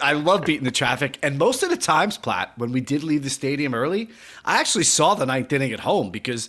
I 0.00 0.12
love 0.12 0.44
beating 0.44 0.64
the 0.64 0.70
traffic. 0.70 1.18
And 1.22 1.38
most 1.38 1.62
of 1.62 1.70
the 1.70 1.76
times, 1.76 2.16
Platt, 2.16 2.52
when 2.56 2.70
we 2.70 2.80
did 2.80 3.02
leave 3.02 3.24
the 3.24 3.30
stadium 3.30 3.74
early, 3.74 4.10
I 4.44 4.60
actually 4.60 4.84
saw 4.84 5.14
the 5.14 5.26
ninth 5.26 5.52
inning 5.52 5.72
at 5.72 5.80
home 5.80 6.10
because, 6.10 6.48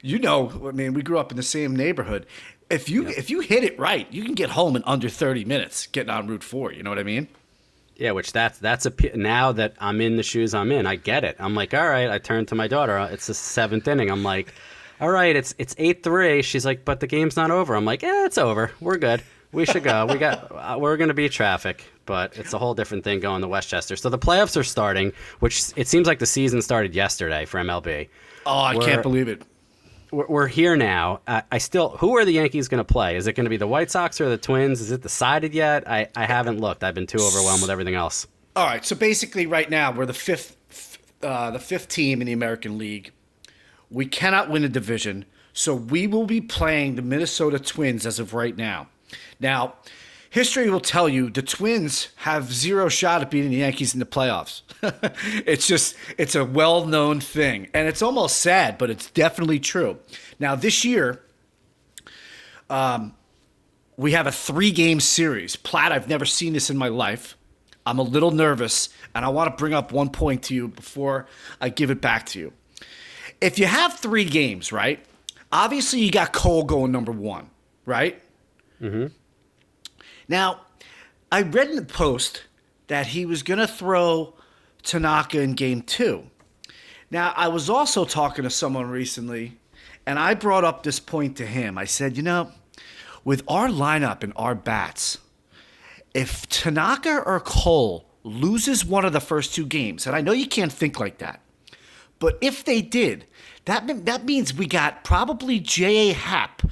you 0.00 0.18
know, 0.18 0.50
I 0.66 0.72
mean, 0.72 0.94
we 0.94 1.02
grew 1.02 1.18
up 1.18 1.30
in 1.30 1.36
the 1.36 1.42
same 1.42 1.76
neighborhood. 1.76 2.26
If 2.70 2.88
you 2.88 3.08
if 3.08 3.28
you 3.28 3.40
hit 3.40 3.64
it 3.64 3.78
right, 3.78 4.10
you 4.12 4.24
can 4.24 4.34
get 4.34 4.50
home 4.50 4.76
in 4.76 4.82
under 4.86 5.08
30 5.08 5.44
minutes 5.44 5.86
getting 5.88 6.10
on 6.10 6.26
Route 6.26 6.44
4. 6.44 6.72
You 6.72 6.82
know 6.82 6.90
what 6.90 6.98
I 6.98 7.02
mean? 7.02 7.28
Yeah, 8.00 8.12
which 8.12 8.32
that's 8.32 8.58
that's 8.58 8.86
a 8.86 8.92
now 9.14 9.52
that 9.52 9.74
I'm 9.78 10.00
in 10.00 10.16
the 10.16 10.22
shoes 10.22 10.54
I'm 10.54 10.72
in, 10.72 10.86
I 10.86 10.96
get 10.96 11.22
it. 11.22 11.36
I'm 11.38 11.54
like, 11.54 11.74
all 11.74 11.86
right. 11.88 12.10
I 12.10 12.18
turn 12.18 12.46
to 12.46 12.54
my 12.54 12.66
daughter. 12.66 12.98
uh, 12.98 13.08
It's 13.08 13.26
the 13.26 13.34
seventh 13.34 13.86
inning. 13.86 14.10
I'm 14.10 14.22
like, 14.22 14.54
all 15.00 15.10
right. 15.10 15.36
It's 15.36 15.54
it's 15.58 15.74
eight 15.78 16.02
three. 16.02 16.40
She's 16.42 16.64
like, 16.64 16.84
but 16.86 17.00
the 17.00 17.06
game's 17.06 17.36
not 17.36 17.50
over. 17.50 17.74
I'm 17.74 17.84
like, 17.84 18.00
yeah, 18.02 18.24
it's 18.24 18.38
over. 18.38 18.72
We're 18.80 18.96
good. 18.96 19.22
We 19.52 19.66
should 19.66 19.84
go. 19.84 20.06
We 20.06 20.16
got. 20.16 20.50
Uh, 20.60 20.76
we're 20.78 20.96
gonna 20.96 21.14
be 21.14 21.28
traffic, 21.28 21.84
but 22.06 22.36
it's 22.38 22.52
a 22.52 22.58
whole 22.58 22.74
different 22.74 23.02
thing 23.04 23.18
going 23.20 23.40
to 23.42 23.48
Westchester. 23.48 23.96
So 23.96 24.08
the 24.10 24.18
playoffs 24.18 24.56
are 24.58 24.62
starting, 24.62 25.12
which 25.40 25.72
it 25.76 25.88
seems 25.88 26.06
like 26.06 26.18
the 26.20 26.26
season 26.26 26.62
started 26.62 26.94
yesterday 26.94 27.44
for 27.46 27.58
MLB. 27.60 28.08
Oh, 28.46 28.50
I 28.58 28.74
We're- 28.76 28.86
can't 28.86 29.02
believe 29.02 29.26
it. 29.28 29.42
We're, 30.12 30.48
here 30.48 30.76
now. 30.76 31.20
I, 31.26 31.42
I 31.52 31.58
still. 31.58 31.90
Who 31.98 32.16
are 32.16 32.24
the 32.24 32.32
Yankees 32.32 32.68
going 32.68 32.84
to 32.84 32.92
play? 32.92 33.16
Is 33.16 33.26
it 33.26 33.34
going 33.34 33.44
to 33.44 33.50
be 33.50 33.56
the 33.56 33.66
White 33.66 33.90
Sox 33.90 34.20
or 34.20 34.28
the 34.28 34.38
Twins? 34.38 34.80
Is 34.80 34.90
it 34.90 35.02
decided 35.02 35.54
yet? 35.54 35.88
I 35.88 36.08
I 36.16 36.26
haven't 36.26 36.60
looked. 36.60 36.82
I've 36.82 36.94
been 36.94 37.06
too 37.06 37.20
overwhelmed 37.20 37.62
with 37.62 37.70
everything 37.70 37.94
else. 37.94 38.26
All 38.56 38.66
right, 38.66 38.84
so 38.84 38.96
basically, 38.96 39.46
right 39.46 39.70
now 39.70 39.92
we're 39.92 40.06
the 40.06 40.12
fifth, 40.12 40.98
uh, 41.22 41.52
the 41.52 41.60
fifth 41.60 41.88
team 41.88 42.20
in 42.20 42.26
the 42.26 42.32
American 42.32 42.78
League. 42.78 43.12
We 43.90 44.06
cannot 44.06 44.50
win 44.50 44.64
a 44.64 44.68
division, 44.68 45.24
so 45.52 45.74
we 45.74 46.08
will 46.08 46.26
be 46.26 46.40
playing 46.40 46.96
the 46.96 47.02
Minnesota 47.02 47.60
Twins 47.60 48.06
as 48.06 48.18
of 48.18 48.34
right 48.34 48.56
now. 48.56 48.88
Now, 49.38 49.74
history 50.30 50.70
will 50.70 50.80
tell 50.80 51.08
you 51.08 51.28
the 51.28 51.42
Twins 51.42 52.08
have 52.16 52.52
zero 52.52 52.88
shot 52.88 53.20
at 53.20 53.30
beating 53.30 53.50
the 53.50 53.58
Yankees 53.58 53.92
in 53.92 54.00
the 54.00 54.06
playoffs. 54.06 54.62
it's 55.46 55.66
just 55.66 55.94
it's 56.16 56.34
a 56.34 56.44
well-known 56.44 57.20
thing, 57.20 57.68
and 57.74 57.86
it's 57.86 58.00
almost 58.00 58.38
sad, 58.38 58.78
but 58.78 58.88
it's 58.88 59.10
definitely 59.10 59.58
true. 59.58 59.98
Now, 60.38 60.54
this 60.54 60.84
year, 60.84 61.20
um, 62.70 63.14
we 63.96 64.12
have 64.12 64.26
a 64.26 64.32
three 64.32 64.70
game 64.70 65.00
series. 65.00 65.56
Platt, 65.56 65.92
I've 65.92 66.08
never 66.08 66.24
seen 66.24 66.54
this 66.54 66.70
in 66.70 66.78
my 66.78 66.88
life. 66.88 67.36
I'm 67.84 67.98
a 67.98 68.02
little 68.02 68.30
nervous, 68.30 68.88
and 69.14 69.24
I 69.24 69.28
want 69.28 69.50
to 69.50 69.60
bring 69.60 69.74
up 69.74 69.92
one 69.92 70.10
point 70.10 70.44
to 70.44 70.54
you 70.54 70.68
before 70.68 71.26
I 71.60 71.68
give 71.70 71.90
it 71.90 72.00
back 72.00 72.26
to 72.26 72.38
you. 72.38 72.52
If 73.40 73.58
you 73.58 73.66
have 73.66 73.98
three 73.98 74.24
games, 74.24 74.70
right? 74.70 75.04
Obviously, 75.50 76.00
you 76.00 76.10
got 76.10 76.32
Cole 76.32 76.62
going 76.62 76.92
number 76.92 77.10
one, 77.10 77.50
right? 77.84 78.22
Mm-hmm. 78.80 79.06
Now, 80.30 80.60
I 81.32 81.42
read 81.42 81.70
in 81.70 81.76
the 81.76 81.82
post 81.82 82.44
that 82.86 83.08
he 83.08 83.26
was 83.26 83.42
going 83.42 83.58
to 83.58 83.66
throw 83.66 84.34
Tanaka 84.84 85.40
in 85.40 85.54
game 85.54 85.82
two. 85.82 86.30
Now, 87.10 87.34
I 87.36 87.48
was 87.48 87.68
also 87.68 88.04
talking 88.04 88.44
to 88.44 88.50
someone 88.50 88.88
recently, 88.88 89.58
and 90.06 90.20
I 90.20 90.34
brought 90.34 90.62
up 90.62 90.84
this 90.84 91.00
point 91.00 91.36
to 91.38 91.46
him. 91.46 91.76
I 91.76 91.84
said, 91.84 92.16
you 92.16 92.22
know, 92.22 92.52
with 93.24 93.42
our 93.48 93.66
lineup 93.66 94.22
and 94.22 94.32
our 94.36 94.54
bats, 94.54 95.18
if 96.14 96.48
Tanaka 96.48 97.24
or 97.26 97.40
Cole 97.40 98.06
loses 98.22 98.84
one 98.84 99.04
of 99.04 99.12
the 99.12 99.18
first 99.18 99.52
two 99.52 99.66
games, 99.66 100.06
and 100.06 100.14
I 100.14 100.20
know 100.20 100.30
you 100.30 100.46
can't 100.46 100.72
think 100.72 101.00
like 101.00 101.18
that, 101.18 101.40
but 102.20 102.38
if 102.40 102.64
they 102.64 102.82
did, 102.82 103.26
that 103.64 104.06
that 104.06 104.24
means 104.24 104.54
we 104.54 104.66
got 104.66 105.02
probably 105.02 105.58
J.A. 105.58 106.12
Happ 106.12 106.62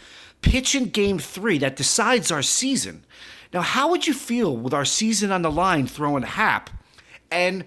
pitching 0.42 0.84
game 0.84 1.18
three 1.18 1.58
that 1.58 1.74
decides 1.74 2.30
our 2.30 2.42
season. 2.42 3.04
Now, 3.52 3.62
how 3.62 3.90
would 3.90 4.06
you 4.06 4.14
feel 4.14 4.56
with 4.56 4.74
our 4.74 4.84
season 4.84 5.30
on 5.30 5.42
the 5.42 5.50
line 5.50 5.86
throwing 5.86 6.22
Happ? 6.22 6.70
And 7.30 7.64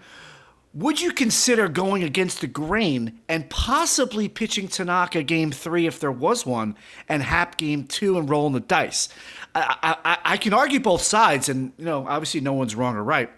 would 0.73 1.01
you 1.01 1.11
consider 1.11 1.67
going 1.67 2.03
against 2.03 2.39
the 2.39 2.47
grain 2.47 3.19
and 3.27 3.49
possibly 3.49 4.29
pitching 4.29 4.67
Tanaka 4.67 5.21
game 5.23 5.51
three 5.51 5.85
if 5.85 5.99
there 5.99 6.11
was 6.11 6.45
one, 6.45 6.77
and 7.09 7.21
Happ 7.23 7.57
game 7.57 7.85
two 7.85 8.17
and 8.17 8.29
rolling 8.29 8.53
the 8.53 8.61
dice? 8.61 9.09
I, 9.53 9.97
I, 10.05 10.17
I 10.23 10.37
can 10.37 10.53
argue 10.53 10.79
both 10.79 11.01
sides, 11.01 11.49
and 11.49 11.73
you 11.77 11.85
know, 11.85 12.07
obviously, 12.07 12.39
no 12.39 12.53
one's 12.53 12.75
wrong 12.75 12.95
or 12.95 13.03
right. 13.03 13.29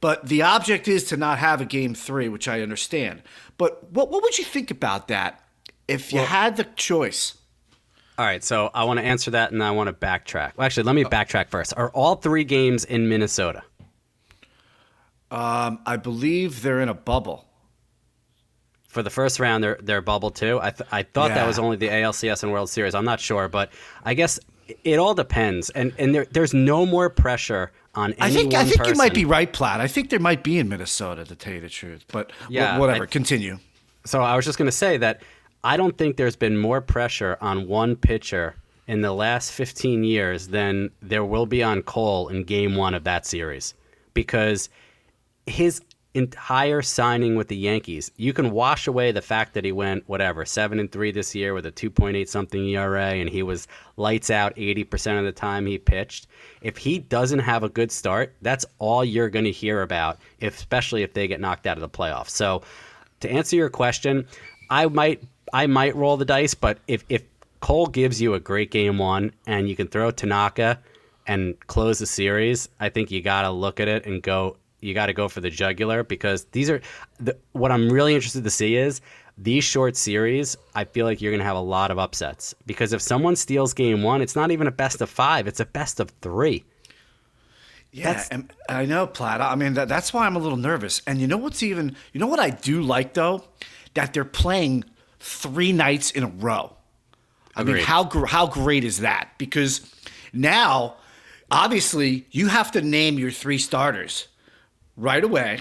But 0.00 0.26
the 0.26 0.42
object 0.42 0.86
is 0.86 1.04
to 1.04 1.16
not 1.16 1.38
have 1.38 1.60
a 1.60 1.64
game 1.64 1.94
three, 1.94 2.28
which 2.28 2.46
I 2.46 2.60
understand. 2.60 3.22
But 3.56 3.90
what 3.90 4.10
what 4.10 4.22
would 4.22 4.38
you 4.38 4.44
think 4.44 4.70
about 4.70 5.08
that 5.08 5.42
if 5.88 6.12
you 6.12 6.20
had 6.20 6.56
the 6.56 6.64
choice? 6.76 7.37
All 8.18 8.24
right, 8.24 8.42
so 8.42 8.68
I 8.74 8.82
want 8.82 8.98
to 8.98 9.04
answer 9.06 9.30
that, 9.30 9.52
and 9.52 9.62
I 9.62 9.70
want 9.70 9.86
to 9.86 9.92
backtrack. 9.92 10.56
Well, 10.56 10.66
actually, 10.66 10.82
let 10.82 10.96
me 10.96 11.04
backtrack 11.04 11.48
first. 11.50 11.72
Are 11.76 11.88
all 11.90 12.16
three 12.16 12.42
games 12.42 12.84
in 12.84 13.08
Minnesota? 13.08 13.62
Um, 15.30 15.78
I 15.86 15.96
believe 15.96 16.62
they're 16.62 16.80
in 16.80 16.88
a 16.88 16.94
bubble. 16.94 17.44
For 18.88 19.02
the 19.04 19.10
first 19.10 19.38
round, 19.38 19.62
they're 19.62 19.78
they're 19.80 20.00
bubble 20.00 20.30
too. 20.30 20.58
I 20.60 20.70
th- 20.70 20.88
I 20.90 21.02
thought 21.04 21.28
that 21.28 21.46
was 21.46 21.58
only 21.58 21.76
the 21.76 21.88
ALCS 21.88 22.42
and 22.42 22.50
World 22.50 22.70
Series. 22.70 22.94
I'm 22.94 23.04
not 23.04 23.20
sure, 23.20 23.46
but 23.46 23.70
I 24.02 24.14
guess 24.14 24.40
it 24.82 24.98
all 24.98 25.14
depends. 25.14 25.70
And 25.70 25.92
and 25.98 26.14
there, 26.14 26.26
there's 26.30 26.54
no 26.54 26.86
more 26.86 27.10
pressure 27.10 27.70
on 27.94 28.14
any 28.14 28.22
I 28.22 28.30
think 28.30 28.54
I 28.54 28.64
think 28.64 28.86
you 28.86 28.94
might 28.94 29.12
be 29.14 29.26
right, 29.26 29.52
Platt. 29.52 29.80
I 29.80 29.86
think 29.86 30.08
there 30.10 30.18
might 30.18 30.42
be 30.42 30.58
in 30.58 30.68
Minnesota, 30.70 31.24
to 31.26 31.36
tell 31.36 31.52
you 31.52 31.60
the 31.60 31.68
truth. 31.68 32.04
But 32.10 32.32
Yeah, 32.48 32.78
whatever. 32.78 33.04
I- 33.04 33.06
continue. 33.06 33.58
So 34.06 34.22
I 34.22 34.34
was 34.36 34.46
just 34.46 34.56
going 34.56 34.66
to 34.66 34.72
say 34.72 34.96
that 34.96 35.20
I 35.64 35.76
don't 35.76 35.96
think 35.98 36.16
there's 36.16 36.36
been 36.36 36.56
more 36.56 36.80
pressure 36.80 37.36
on 37.40 37.68
one 37.68 37.96
pitcher 37.96 38.56
in 38.86 39.02
the 39.02 39.12
last 39.12 39.52
15 39.52 40.04
years 40.04 40.48
than 40.48 40.90
there 41.02 41.24
will 41.24 41.46
be 41.46 41.62
on 41.62 41.82
Cole 41.82 42.28
in 42.28 42.44
game 42.44 42.76
one 42.76 42.94
of 42.94 43.04
that 43.04 43.26
series. 43.26 43.74
Because 44.14 44.68
his 45.46 45.82
entire 46.14 46.80
signing 46.80 47.36
with 47.36 47.48
the 47.48 47.56
Yankees, 47.56 48.10
you 48.16 48.32
can 48.32 48.50
wash 48.50 48.86
away 48.86 49.12
the 49.12 49.22
fact 49.22 49.54
that 49.54 49.64
he 49.64 49.72
went, 49.72 50.08
whatever, 50.08 50.44
7 50.44 50.80
and 50.80 50.90
3 50.90 51.12
this 51.12 51.34
year 51.34 51.54
with 51.54 51.66
a 51.66 51.70
2.8 51.70 52.26
something 52.28 52.64
ERA 52.64 53.10
and 53.10 53.28
he 53.28 53.42
was 53.42 53.68
lights 53.96 54.30
out 54.30 54.56
80% 54.56 55.18
of 55.18 55.24
the 55.24 55.32
time 55.32 55.66
he 55.66 55.78
pitched. 55.78 56.26
If 56.62 56.78
he 56.78 56.98
doesn't 56.98 57.40
have 57.40 57.62
a 57.62 57.68
good 57.68 57.92
start, 57.92 58.34
that's 58.42 58.64
all 58.78 59.04
you're 59.04 59.28
going 59.28 59.44
to 59.44 59.52
hear 59.52 59.82
about, 59.82 60.18
especially 60.40 61.02
if 61.02 61.12
they 61.12 61.28
get 61.28 61.40
knocked 61.40 61.66
out 61.66 61.76
of 61.76 61.82
the 61.82 61.88
playoffs. 61.88 62.30
So, 62.30 62.62
to 63.20 63.30
answer 63.30 63.56
your 63.56 63.68
question, 63.68 64.26
I 64.70 64.86
might 64.86 65.22
I 65.52 65.66
might 65.66 65.96
roll 65.96 66.16
the 66.16 66.24
dice, 66.24 66.54
but 66.54 66.78
if 66.86 67.04
if 67.08 67.22
Cole 67.60 67.86
gives 67.86 68.20
you 68.20 68.34
a 68.34 68.40
great 68.40 68.70
game 68.70 68.98
one 68.98 69.32
and 69.46 69.68
you 69.68 69.76
can 69.76 69.88
throw 69.88 70.10
Tanaka 70.10 70.78
and 71.26 71.58
close 71.66 71.98
the 71.98 72.06
series, 72.06 72.68
I 72.80 72.88
think 72.88 73.10
you 73.10 73.20
got 73.20 73.42
to 73.42 73.50
look 73.50 73.80
at 73.80 73.88
it 73.88 74.06
and 74.06 74.22
go. 74.22 74.56
You 74.80 74.94
got 74.94 75.06
to 75.06 75.12
go 75.12 75.28
for 75.28 75.40
the 75.40 75.50
jugular 75.50 76.04
because 76.04 76.44
these 76.52 76.70
are 76.70 76.80
the, 77.18 77.36
what 77.50 77.72
I'm 77.72 77.88
really 77.88 78.14
interested 78.14 78.44
to 78.44 78.50
see 78.50 78.76
is 78.76 79.00
these 79.36 79.64
short 79.64 79.96
series. 79.96 80.56
I 80.76 80.84
feel 80.84 81.04
like 81.04 81.20
you're 81.20 81.32
going 81.32 81.40
to 81.40 81.44
have 81.44 81.56
a 81.56 81.60
lot 81.60 81.90
of 81.90 81.98
upsets 81.98 82.54
because 82.64 82.92
if 82.92 83.02
someone 83.02 83.34
steals 83.34 83.74
game 83.74 84.04
one, 84.04 84.22
it's 84.22 84.36
not 84.36 84.52
even 84.52 84.68
a 84.68 84.70
best 84.70 85.00
of 85.00 85.10
five; 85.10 85.48
it's 85.48 85.58
a 85.58 85.66
best 85.66 85.98
of 85.98 86.10
three. 86.22 86.64
Yeah, 87.90 88.22
and 88.30 88.52
I 88.68 88.84
know, 88.84 89.06
Platt. 89.06 89.40
I 89.40 89.54
mean, 89.54 89.74
that, 89.74 89.88
that's 89.88 90.12
why 90.12 90.26
I'm 90.26 90.36
a 90.36 90.38
little 90.38 90.58
nervous. 90.58 91.00
And 91.06 91.20
you 91.20 91.26
know 91.26 91.38
what's 91.38 91.62
even, 91.62 91.96
you 92.12 92.20
know 92.20 92.26
what 92.26 92.38
I 92.38 92.50
do 92.50 92.82
like 92.82 93.14
though, 93.14 93.44
that 93.94 94.12
they're 94.12 94.24
playing 94.24 94.84
three 95.20 95.72
nights 95.72 96.10
in 96.10 96.22
a 96.22 96.28
row. 96.28 96.74
I 97.54 97.64
mean, 97.64 97.78
how 97.78 98.08
how 98.26 98.46
great 98.46 98.84
is 98.84 99.00
that? 99.00 99.30
Because 99.36 99.80
now, 100.32 100.96
obviously, 101.50 102.26
you 102.30 102.46
have 102.48 102.70
to 102.72 102.80
name 102.80 103.18
your 103.18 103.32
three 103.32 103.58
starters 103.58 104.28
right 104.96 105.24
away. 105.24 105.60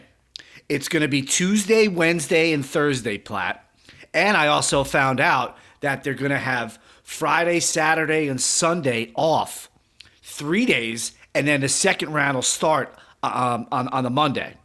It's 0.70 0.90
going 0.90 1.02
to 1.02 1.08
be 1.08 1.22
Tuesday, 1.22 1.88
Wednesday, 1.88 2.54
and 2.54 2.66
Thursday, 2.66 3.18
Platt. 3.18 3.64
And 4.14 4.38
I 4.38 4.48
also 4.48 4.84
found 4.84 5.20
out 5.20 5.58
that 5.82 6.04
they're 6.04 6.14
going 6.14 6.32
to 6.32 6.38
have 6.38 6.78
Friday, 7.04 7.60
Saturday, 7.60 8.28
and 8.28 8.40
Sunday 8.40 9.12
off, 9.16 9.70
three 10.22 10.66
days, 10.66 11.14
and 11.34 11.48
then 11.48 11.62
the 11.62 11.70
second 11.70 12.14
round 12.14 12.36
will 12.36 12.42
start 12.42 12.96
um, 13.24 13.68
on 13.72 13.88
on 13.88 14.04
the 14.04 14.10
Monday. 14.10 14.56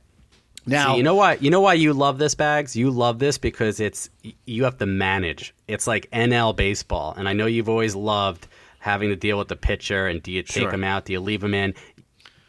Now, 0.65 0.93
See, 0.93 0.99
you 0.99 1.03
know 1.03 1.15
why? 1.17 1.35
You 1.41 1.51
know 1.51 1.61
why 1.61 1.75
you 1.75 1.93
love 1.93 2.19
this, 2.19 2.35
Bags? 2.35 2.77
You 2.77 2.91
love 2.91 3.19
this 3.19 3.37
because 3.39 3.81
it's 3.81 4.09
you 4.47 4.65
have 4.65 4.79
to 4.79 4.87
manage. 4.87 5.55
It's 5.67 5.87
like 5.87 6.09
NL 6.13 6.55
baseball, 6.55 7.15
and 7.17 7.29
I 7.29 7.33
know 7.33 7.47
you've 7.47 7.69
always 7.69 7.95
loved 7.95 8.47
having 8.79 9.11
to 9.11 9.17
deal 9.17 9.39
with 9.39 9.49
the 9.49 9.57
pitcher 9.57 10.07
and 10.09 10.21
do 10.23 10.33
you 10.33 10.43
take 10.43 10.63
Sure. 10.65 10.71
him 10.73 10.83
out? 10.85 11.05
Do 11.05 11.13
you 11.13 11.21
leave 11.21 11.43
him 11.43 11.55
in? 11.55 11.73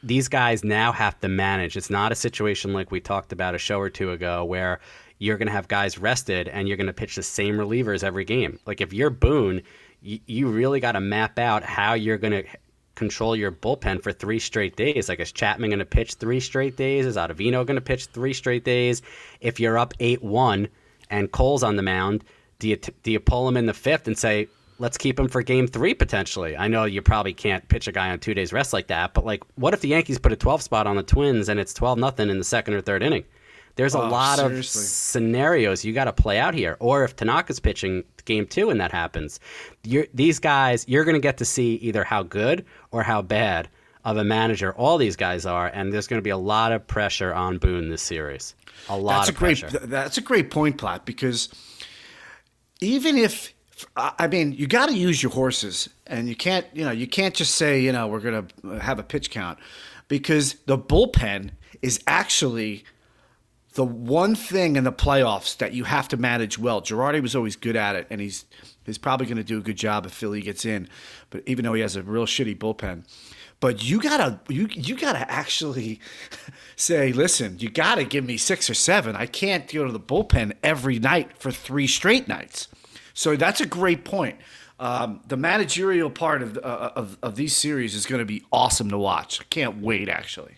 These 0.01 0.27
guys 0.27 0.63
now 0.63 0.91
have 0.91 1.19
to 1.21 1.27
manage. 1.27 1.77
It's 1.77 1.91
not 1.91 2.11
a 2.11 2.15
situation 2.15 2.73
like 2.73 2.89
we 2.91 2.99
talked 2.99 3.31
about 3.31 3.53
a 3.55 3.59
show 3.59 3.79
or 3.79 3.89
two 3.89 4.11
ago 4.11 4.43
where 4.43 4.79
you're 5.19 5.37
going 5.37 5.45
to 5.47 5.51
have 5.53 5.67
guys 5.67 5.97
rested 5.99 6.47
and 6.49 6.67
you're 6.67 6.75
going 6.77 6.87
to 6.87 6.93
pitch 6.93 7.15
the 7.15 7.23
same 7.23 7.55
relievers 7.55 8.03
every 8.03 8.25
game. 8.25 8.57
Like 8.65 8.81
if 8.81 8.91
you're 8.93 9.11
Boone, 9.11 9.61
you, 10.01 10.19
you 10.25 10.47
really 10.49 10.79
got 10.79 10.93
to 10.93 10.99
map 10.99 11.37
out 11.37 11.63
how 11.63 11.93
you're 11.93 12.17
going 12.17 12.33
to 12.33 12.43
control 12.95 13.35
your 13.35 13.51
bullpen 13.51 14.01
for 14.03 14.11
three 14.11 14.39
straight 14.39 14.75
days. 14.75 15.09
Like 15.09 15.19
is 15.19 15.31
Chapman 15.31 15.69
going 15.71 15.79
to 15.79 15.85
pitch 15.85 16.15
three 16.15 16.39
straight 16.39 16.75
days? 16.77 17.05
Is 17.05 17.15
Ottavino 17.17 17.65
going 17.65 17.75
to 17.75 17.81
pitch 17.81 18.05
three 18.07 18.33
straight 18.33 18.63
days? 18.63 19.01
If 19.41 19.59
you're 19.59 19.77
up 19.77 19.93
eight 19.99 20.21
one 20.23 20.67
and 21.09 21.31
Cole's 21.31 21.63
on 21.63 21.75
the 21.75 21.81
mound, 21.81 22.23
do 22.59 22.69
you 22.69 22.77
do 22.77 23.11
you 23.11 23.19
pull 23.19 23.47
him 23.47 23.57
in 23.57 23.65
the 23.65 23.73
fifth 23.73 24.07
and 24.07 24.17
say 24.17 24.47
let's 24.79 24.97
keep 24.97 25.19
him 25.19 25.27
for 25.27 25.41
game 25.41 25.67
three 25.67 25.93
potentially? 25.93 26.55
I 26.57 26.67
know 26.67 26.85
you 26.85 27.01
probably 27.01 27.33
can't 27.33 27.67
pitch 27.67 27.87
a 27.87 27.91
guy 27.91 28.09
on 28.11 28.19
two 28.19 28.33
days 28.33 28.53
rest 28.53 28.73
like 28.73 28.87
that, 28.87 29.13
but 29.13 29.25
like 29.25 29.43
what 29.55 29.73
if 29.73 29.81
the 29.81 29.89
Yankees 29.89 30.19
put 30.19 30.31
a 30.31 30.35
12 30.35 30.61
spot 30.61 30.87
on 30.87 30.95
the 30.95 31.03
Twins 31.03 31.49
and 31.49 31.59
it's 31.59 31.73
12 31.73 31.97
nothing 31.97 32.29
in 32.29 32.37
the 32.37 32.43
second 32.43 32.73
or 32.75 32.81
third 32.81 33.03
inning? 33.03 33.23
There's 33.75 33.95
a 33.95 34.01
Oh, 34.01 34.07
lot 34.07 34.37
of 34.39 34.63
scenarios 34.65 35.83
you 35.83 35.93
got 35.93 36.05
to 36.05 36.13
play 36.13 36.37
out 36.39 36.53
here. 36.53 36.77
Or 36.79 37.03
if 37.03 37.15
Tanaka's 37.15 37.59
pitching 37.59 38.03
game 38.25 38.45
two 38.45 38.69
and 38.69 38.79
that 38.79 38.91
happens, 38.91 39.39
you're, 39.83 40.07
these 40.13 40.39
guys, 40.39 40.85
you're 40.87 41.03
going 41.03 41.15
to 41.15 41.21
get 41.21 41.37
to 41.37 41.45
see 41.45 41.75
either 41.75 42.03
how 42.03 42.23
good 42.23 42.65
or 42.91 43.03
how 43.03 43.21
bad 43.21 43.69
of 44.05 44.17
a 44.17 44.23
manager 44.23 44.73
all 44.73 44.97
these 44.97 45.15
guys 45.15 45.45
are. 45.45 45.67
And 45.67 45.93
there's 45.93 46.07
going 46.07 46.19
to 46.19 46.23
be 46.23 46.29
a 46.29 46.37
lot 46.37 46.71
of 46.71 46.85
pressure 46.85 47.33
on 47.33 47.57
Boone 47.57 47.89
this 47.89 48.01
series. 48.01 48.55
A 48.89 48.97
lot 48.97 49.19
That's 49.19 49.29
a 49.29 49.31
of 49.31 49.37
great. 49.37 49.59
pressure. 49.61 49.79
That's 49.85 50.17
a 50.17 50.21
great 50.21 50.51
point, 50.51 50.77
Platt. 50.77 51.05
Because 51.05 51.49
even 52.81 53.17
if 53.17 53.53
I 53.95 54.27
mean, 54.27 54.53
you 54.53 54.67
got 54.67 54.87
to 54.89 54.95
use 54.95 55.21
your 55.21 55.31
horses, 55.31 55.89
and 56.07 56.29
you 56.29 56.35
can't. 56.35 56.65
You 56.73 56.85
know, 56.85 56.91
you 56.91 57.07
can't 57.07 57.33
just 57.33 57.55
say, 57.55 57.81
you 57.81 57.91
know, 57.91 58.07
we're 58.07 58.19
gonna 58.19 58.45
have 58.79 58.99
a 58.99 59.03
pitch 59.03 59.29
count, 59.29 59.59
because 60.07 60.55
the 60.65 60.77
bullpen 60.77 61.51
is 61.81 61.99
actually 62.07 62.85
the 63.73 63.83
one 63.83 64.35
thing 64.35 64.75
in 64.75 64.83
the 64.83 64.91
playoffs 64.91 65.57
that 65.57 65.73
you 65.73 65.83
have 65.85 66.07
to 66.09 66.17
manage 66.17 66.59
well. 66.59 66.81
Girardi 66.81 67.21
was 67.21 67.35
always 67.35 67.55
good 67.55 67.75
at 67.75 67.95
it, 67.95 68.07
and 68.09 68.21
he's 68.21 68.45
he's 68.85 68.97
probably 68.97 69.25
going 69.25 69.37
to 69.37 69.43
do 69.43 69.57
a 69.57 69.61
good 69.61 69.77
job 69.77 70.05
if 70.05 70.11
Philly 70.11 70.41
gets 70.41 70.65
in. 70.65 70.87
But 71.29 71.43
even 71.45 71.65
though 71.65 71.73
he 71.73 71.81
has 71.81 71.95
a 71.95 72.03
real 72.03 72.25
shitty 72.25 72.57
bullpen, 72.57 73.03
but 73.59 73.83
you 73.83 73.99
gotta 73.99 74.39
you 74.47 74.67
you 74.71 74.95
gotta 74.95 75.29
actually 75.31 75.99
say, 76.75 77.13
listen, 77.13 77.57
you 77.59 77.69
gotta 77.69 78.03
give 78.03 78.25
me 78.25 78.37
six 78.37 78.69
or 78.69 78.73
seven. 78.73 79.15
I 79.15 79.25
can't 79.25 79.71
go 79.71 79.85
to 79.85 79.91
the 79.91 79.99
bullpen 79.99 80.53
every 80.61 80.99
night 80.99 81.37
for 81.37 81.51
three 81.51 81.87
straight 81.87 82.27
nights. 82.27 82.67
So 83.13 83.35
that's 83.35 83.61
a 83.61 83.65
great 83.65 84.05
point. 84.05 84.37
Um, 84.79 85.21
the 85.27 85.37
managerial 85.37 86.09
part 86.09 86.43
of, 86.43 86.57
uh, 86.57 86.91
of 86.95 87.17
of 87.23 87.35
these 87.35 87.55
series 87.55 87.95
is 87.95 88.05
going 88.05 88.19
to 88.19 88.25
be 88.25 88.43
awesome 88.51 88.89
to 88.89 88.97
watch. 88.97 89.39
I 89.39 89.45
can't 89.45 89.81
wait, 89.81 90.09
actually. 90.09 90.55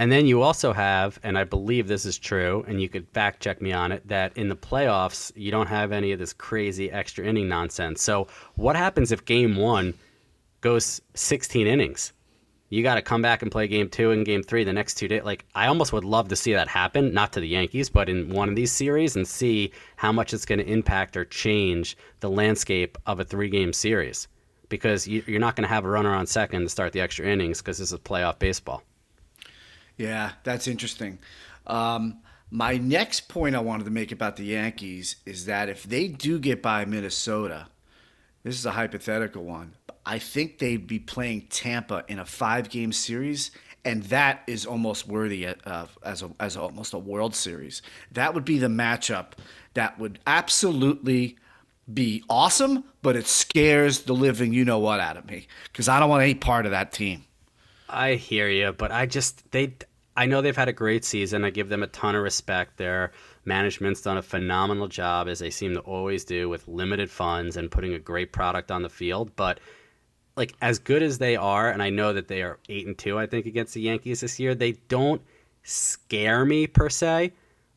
And 0.00 0.10
then 0.10 0.26
you 0.26 0.40
also 0.40 0.72
have, 0.72 1.20
and 1.22 1.36
I 1.36 1.44
believe 1.44 1.86
this 1.86 2.06
is 2.06 2.16
true, 2.16 2.64
and 2.66 2.80
you 2.80 2.88
could 2.88 3.06
fact 3.08 3.42
check 3.42 3.60
me 3.60 3.70
on 3.70 3.92
it, 3.92 4.08
that 4.08 4.34
in 4.34 4.48
the 4.48 4.56
playoffs, 4.56 5.30
you 5.36 5.50
don't 5.50 5.66
have 5.66 5.92
any 5.92 6.12
of 6.12 6.18
this 6.18 6.32
crazy 6.32 6.90
extra 6.90 7.26
inning 7.26 7.50
nonsense. 7.50 8.00
So, 8.00 8.26
what 8.54 8.76
happens 8.76 9.12
if 9.12 9.26
game 9.26 9.56
one 9.56 9.92
goes 10.62 11.02
16 11.12 11.66
innings? 11.66 12.14
You 12.70 12.82
got 12.82 12.94
to 12.94 13.02
come 13.02 13.20
back 13.20 13.42
and 13.42 13.52
play 13.52 13.68
game 13.68 13.90
two 13.90 14.10
and 14.10 14.24
game 14.24 14.42
three 14.42 14.64
the 14.64 14.72
next 14.72 14.94
two 14.94 15.06
days. 15.06 15.22
Like, 15.22 15.44
I 15.54 15.66
almost 15.66 15.92
would 15.92 16.04
love 16.04 16.28
to 16.28 16.36
see 16.36 16.54
that 16.54 16.68
happen, 16.68 17.12
not 17.12 17.34
to 17.34 17.40
the 17.40 17.48
Yankees, 17.48 17.90
but 17.90 18.08
in 18.08 18.30
one 18.30 18.48
of 18.48 18.56
these 18.56 18.72
series 18.72 19.16
and 19.16 19.28
see 19.28 19.70
how 19.96 20.12
much 20.12 20.32
it's 20.32 20.46
going 20.46 20.60
to 20.60 20.66
impact 20.66 21.14
or 21.14 21.26
change 21.26 21.98
the 22.20 22.30
landscape 22.30 22.96
of 23.04 23.20
a 23.20 23.24
three 23.24 23.50
game 23.50 23.74
series. 23.74 24.28
Because 24.70 25.06
you- 25.06 25.24
you're 25.26 25.40
not 25.40 25.56
going 25.56 25.68
to 25.68 25.74
have 25.74 25.84
a 25.84 25.90
runner 25.90 26.14
on 26.14 26.26
second 26.26 26.62
to 26.62 26.70
start 26.70 26.94
the 26.94 27.02
extra 27.02 27.26
innings 27.26 27.60
because 27.60 27.76
this 27.76 27.92
is 27.92 27.98
playoff 27.98 28.38
baseball. 28.38 28.82
Yeah, 30.00 30.32
that's 30.44 30.66
interesting. 30.66 31.18
Um, 31.66 32.20
my 32.50 32.78
next 32.78 33.28
point 33.28 33.54
I 33.54 33.60
wanted 33.60 33.84
to 33.84 33.90
make 33.90 34.12
about 34.12 34.36
the 34.36 34.44
Yankees 34.44 35.16
is 35.26 35.44
that 35.44 35.68
if 35.68 35.82
they 35.82 36.08
do 36.08 36.38
get 36.38 36.62
by 36.62 36.86
Minnesota, 36.86 37.66
this 38.42 38.58
is 38.58 38.64
a 38.64 38.70
hypothetical 38.70 39.44
one. 39.44 39.74
I 40.06 40.18
think 40.18 40.58
they'd 40.58 40.86
be 40.86 40.98
playing 40.98 41.48
Tampa 41.50 42.02
in 42.08 42.18
a 42.18 42.24
five-game 42.24 42.92
series, 42.92 43.50
and 43.84 44.02
that 44.04 44.42
is 44.46 44.64
almost 44.64 45.06
worthy 45.06 45.46
of 45.46 45.98
as 46.02 46.22
a, 46.22 46.30
as 46.40 46.56
almost 46.56 46.94
a 46.94 46.98
World 46.98 47.34
Series. 47.34 47.82
That 48.10 48.32
would 48.32 48.46
be 48.46 48.56
the 48.56 48.68
matchup 48.68 49.32
that 49.74 49.98
would 49.98 50.18
absolutely 50.26 51.36
be 51.92 52.24
awesome, 52.30 52.84
but 53.02 53.16
it 53.16 53.26
scares 53.26 54.00
the 54.00 54.14
living 54.14 54.54
you 54.54 54.64
know 54.64 54.78
what 54.78 54.98
out 54.98 55.18
of 55.18 55.26
me 55.26 55.46
because 55.64 55.90
I 55.90 56.00
don't 56.00 56.08
want 56.08 56.22
any 56.22 56.34
part 56.34 56.64
of 56.64 56.72
that 56.72 56.90
team. 56.90 57.24
I 57.90 58.14
hear 58.14 58.48
you, 58.48 58.72
but 58.72 58.92
I 58.92 59.06
just 59.06 59.50
they 59.50 59.74
I 60.16 60.26
know 60.26 60.42
they've 60.42 60.56
had 60.56 60.68
a 60.68 60.72
great 60.72 61.04
season. 61.04 61.44
I 61.44 61.50
give 61.50 61.68
them 61.68 61.82
a 61.82 61.86
ton 61.88 62.14
of 62.14 62.22
respect. 62.22 62.76
Their 62.76 63.12
management's 63.44 64.02
done 64.02 64.18
a 64.18 64.22
phenomenal 64.22 64.88
job 64.88 65.28
as 65.28 65.38
they 65.38 65.50
seem 65.50 65.74
to 65.74 65.80
always 65.80 66.24
do 66.24 66.48
with 66.48 66.68
limited 66.68 67.10
funds 67.10 67.56
and 67.56 67.70
putting 67.70 67.94
a 67.94 67.98
great 67.98 68.32
product 68.32 68.70
on 68.70 68.82
the 68.82 68.88
field, 68.88 69.34
but 69.36 69.60
like 70.36 70.54
as 70.60 70.78
good 70.78 71.02
as 71.02 71.18
they 71.18 71.36
are 71.36 71.70
and 71.70 71.82
I 71.82 71.90
know 71.90 72.12
that 72.12 72.28
they 72.28 72.42
are 72.42 72.58
8 72.68 72.86
and 72.86 72.98
2 72.98 73.18
I 73.18 73.26
think 73.26 73.46
against 73.46 73.74
the 73.74 73.80
Yankees 73.82 74.20
this 74.20 74.38
year, 74.38 74.54
they 74.54 74.72
don't 74.88 75.22
scare 75.62 76.44
me 76.44 76.66
per 76.66 76.88
se. 76.88 77.32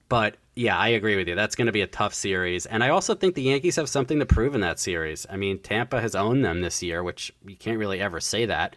But 0.10 0.38
yeah, 0.56 0.78
I 0.78 0.90
agree 0.90 1.16
with 1.16 1.28
you. 1.28 1.36
That's 1.36 1.56
going 1.56 1.66
to 1.66 1.72
be 1.72 1.82
a 1.82 1.88
tough 1.88 2.14
series. 2.14 2.66
And 2.66 2.84
I 2.84 2.90
also 2.90 3.16
think 3.16 3.36
the 3.36 3.42
Yankees 3.42 3.76
have 3.78 3.90
something 3.90 4.20
to 4.20 4.26
prove 4.26 4.54
in 4.54 4.62
that 4.62 4.80
series. 4.80 5.26
I 5.30 5.38
mean, 5.38 5.60
Tampa 5.60 6.00
has 6.00 6.14
owned 6.14 6.46
them 6.46 6.62
this 6.62 6.84
year, 6.84 7.02
which 7.02 7.34
you 7.46 7.56
can't 7.56 7.80
really 7.80 8.00
ever 8.00 8.20
say 8.20 8.46
that. 8.46 8.76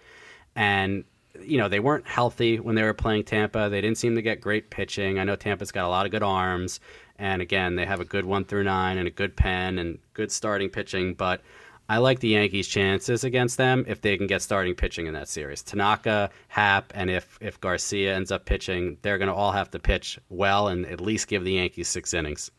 And, 0.54 1.04
you 1.42 1.58
know, 1.58 1.68
they 1.68 1.80
weren't 1.80 2.06
healthy 2.06 2.58
when 2.58 2.74
they 2.74 2.82
were 2.82 2.94
playing 2.94 3.24
Tampa. 3.24 3.68
They 3.70 3.80
didn't 3.80 3.98
seem 3.98 4.14
to 4.14 4.22
get 4.22 4.40
great 4.40 4.70
pitching. 4.70 5.18
I 5.18 5.24
know 5.24 5.36
Tampa's 5.36 5.72
got 5.72 5.86
a 5.86 5.88
lot 5.88 6.06
of 6.06 6.12
good 6.12 6.22
arms. 6.22 6.80
And 7.18 7.40
again, 7.40 7.76
they 7.76 7.86
have 7.86 8.00
a 8.00 8.04
good 8.04 8.24
one 8.24 8.44
through 8.44 8.64
nine 8.64 8.98
and 8.98 9.08
a 9.08 9.10
good 9.10 9.36
pen 9.36 9.78
and 9.78 9.98
good 10.14 10.30
starting 10.30 10.68
pitching. 10.68 11.14
But 11.14 11.40
I 11.88 11.98
like 11.98 12.18
the 12.18 12.28
Yankees' 12.28 12.68
chances 12.68 13.22
against 13.24 13.56
them 13.56 13.84
if 13.86 14.00
they 14.00 14.16
can 14.16 14.26
get 14.26 14.42
starting 14.42 14.74
pitching 14.74 15.06
in 15.06 15.14
that 15.14 15.28
series. 15.28 15.62
Tanaka, 15.62 16.30
Happ, 16.48 16.92
and 16.94 17.08
if 17.08 17.38
if 17.40 17.60
Garcia 17.60 18.14
ends 18.14 18.32
up 18.32 18.44
pitching, 18.44 18.98
they're 19.02 19.18
going 19.18 19.28
to 19.28 19.34
all 19.34 19.52
have 19.52 19.70
to 19.70 19.78
pitch 19.78 20.18
well 20.28 20.68
and 20.68 20.84
at 20.86 21.00
least 21.00 21.28
give 21.28 21.44
the 21.44 21.52
Yankees 21.52 21.88
six 21.88 22.12
innings. 22.12 22.50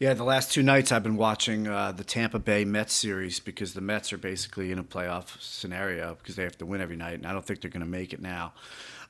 Yeah, 0.00 0.14
the 0.14 0.24
last 0.24 0.50
two 0.50 0.62
nights 0.62 0.92
I've 0.92 1.02
been 1.02 1.18
watching 1.18 1.68
uh, 1.68 1.92
the 1.92 2.04
Tampa 2.04 2.38
Bay 2.38 2.64
Mets 2.64 2.94
series 2.94 3.38
because 3.38 3.74
the 3.74 3.82
Mets 3.82 4.14
are 4.14 4.18
basically 4.18 4.72
in 4.72 4.78
a 4.78 4.82
playoff 4.82 5.38
scenario 5.42 6.14
because 6.14 6.36
they 6.36 6.42
have 6.42 6.56
to 6.56 6.64
win 6.64 6.80
every 6.80 6.96
night, 6.96 7.18
and 7.18 7.26
I 7.26 7.34
don't 7.34 7.44
think 7.44 7.60
they're 7.60 7.70
going 7.70 7.84
to 7.84 7.86
make 7.86 8.14
it 8.14 8.22
now. 8.22 8.54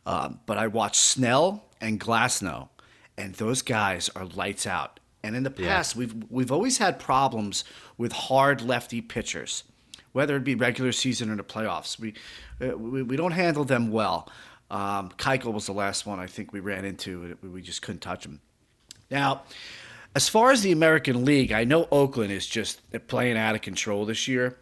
Um, 0.05 0.41
but 0.47 0.59
I 0.59 0.67
watched 0.67 0.97
Snell 0.97 1.65
and 1.81 2.01
Glasnow, 2.01 2.71
and 3.17 3.37
those 3.37 3.63
guys 3.63 4.09
are 4.17 4.25
lights 4.25 4.67
out. 4.67 4.99
And 5.23 5.37
in 5.37 5.45
the 5.45 5.51
past, 5.53 5.95
we've 5.95 6.13
we've 6.29 6.51
always 6.51 6.79
had 6.79 6.99
problems 6.99 7.63
with 7.97 8.11
hard 8.11 8.61
lefty 8.61 9.01
pitchers, 9.01 9.63
whether 10.11 10.35
it 10.35 10.43
be 10.43 10.57
regular 10.57 10.91
season 10.91 11.31
or 11.31 11.37
the 11.37 11.45
playoffs. 11.45 12.01
We 12.01 12.15
uh, 12.61 12.77
we, 12.77 13.05
we 13.05 13.17
don't 13.17 13.31
handle 13.31 13.63
them 13.63 13.93
well. 13.93 14.29
Um, 14.73 15.11
Keuchel 15.19 15.53
was 15.53 15.67
the 15.67 15.73
last 15.73 16.05
one 16.05 16.19
I 16.19 16.27
think 16.27 16.53
we 16.53 16.59
ran 16.59 16.85
into. 16.85 17.37
We 17.41 17.49
we 17.49 17.63
just 17.63 17.81
couldn't 17.81 18.01
touch 18.01 18.27
him. 18.27 18.41
Now, 19.09 19.43
as 20.15 20.29
far 20.29 20.51
as 20.51 20.63
the 20.63 20.73
American 20.73 21.25
League, 21.25 21.53
I 21.53 21.65
know 21.65 21.87
Oakland 21.93 22.33
is 22.33 22.47
just 22.47 22.81
playing 23.07 23.37
out 23.37 23.55
of 23.55 23.63
control 23.63 24.05
this 24.05 24.27
year, 24.27 24.59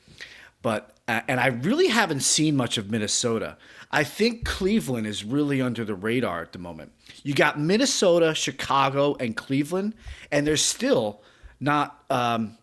but 0.62 0.94
uh, 1.08 1.22
and 1.26 1.40
I 1.40 1.46
really 1.46 1.88
haven't 1.88 2.20
seen 2.20 2.54
much 2.54 2.76
of 2.76 2.90
Minnesota. 2.90 3.56
I 3.90 4.04
think 4.04 4.44
Cleveland 4.44 5.06
is 5.06 5.24
really 5.24 5.62
under 5.62 5.84
the 5.84 5.94
radar 5.94 6.42
at 6.42 6.52
the 6.52 6.58
moment. 6.58 6.92
You 7.22 7.32
got 7.32 7.58
Minnesota, 7.58 8.34
Chicago, 8.34 9.16
and 9.18 9.34
Cleveland, 9.34 9.94
and 10.30 10.46
they're 10.46 10.58
still 10.58 11.22
not. 11.60 12.04
Um, 12.10 12.58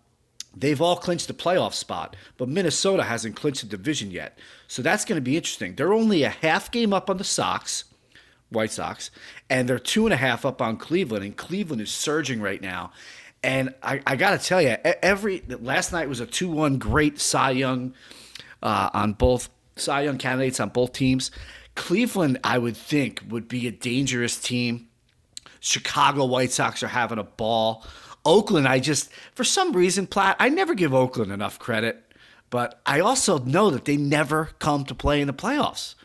they've 0.55 0.79
all 0.79 0.95
clinched 0.95 1.27
the 1.27 1.33
playoff 1.33 1.73
spot, 1.73 2.15
but 2.37 2.47
Minnesota 2.47 3.03
hasn't 3.03 3.35
clinched 3.35 3.61
the 3.61 3.67
division 3.67 4.11
yet. 4.11 4.37
So 4.67 4.83
that's 4.83 5.05
going 5.05 5.17
to 5.17 5.21
be 5.23 5.35
interesting. 5.35 5.73
They're 5.73 5.93
only 5.93 6.21
a 6.21 6.29
half 6.29 6.69
game 6.69 6.93
up 6.93 7.09
on 7.09 7.17
the 7.17 7.23
Sox. 7.23 7.85
White 8.55 8.71
Sox, 8.71 9.11
and 9.49 9.69
they're 9.69 9.77
two 9.77 10.05
and 10.05 10.13
a 10.13 10.17
half 10.17 10.45
up 10.45 10.61
on 10.61 10.77
Cleveland, 10.77 11.23
and 11.23 11.37
Cleveland 11.37 11.81
is 11.81 11.91
surging 11.91 12.41
right 12.41 12.61
now. 12.61 12.91
And 13.43 13.75
I, 13.83 14.01
I 14.07 14.15
got 14.15 14.39
to 14.39 14.43
tell 14.43 14.59
you, 14.61 14.69
every 15.03 15.43
last 15.47 15.91
night 15.91 16.09
was 16.09 16.19
a 16.19 16.25
two-one 16.25 16.79
great 16.79 17.19
Cy 17.19 17.51
Young 17.51 17.93
uh, 18.63 18.89
on 18.93 19.13
both 19.13 19.49
Cy 19.75 20.01
Young 20.01 20.17
candidates 20.17 20.59
on 20.59 20.69
both 20.69 20.93
teams. 20.93 21.29
Cleveland, 21.75 22.39
I 22.43 22.57
would 22.57 22.75
think, 22.75 23.21
would 23.29 23.47
be 23.47 23.67
a 23.67 23.71
dangerous 23.71 24.39
team. 24.39 24.87
Chicago 25.59 26.25
White 26.25 26.51
Sox 26.51 26.81
are 26.81 26.87
having 26.87 27.19
a 27.19 27.23
ball. 27.23 27.85
Oakland, 28.25 28.67
I 28.67 28.79
just 28.79 29.11
for 29.35 29.43
some 29.43 29.73
reason, 29.73 30.07
Platt, 30.07 30.37
I 30.39 30.49
never 30.49 30.73
give 30.73 30.93
Oakland 30.93 31.31
enough 31.31 31.59
credit, 31.59 32.01
but 32.49 32.81
I 32.85 32.99
also 32.99 33.39
know 33.39 33.69
that 33.69 33.85
they 33.85 33.97
never 33.97 34.51
come 34.57 34.85
to 34.85 34.95
play 34.95 35.21
in 35.21 35.27
the 35.27 35.33
playoffs. 35.33 35.95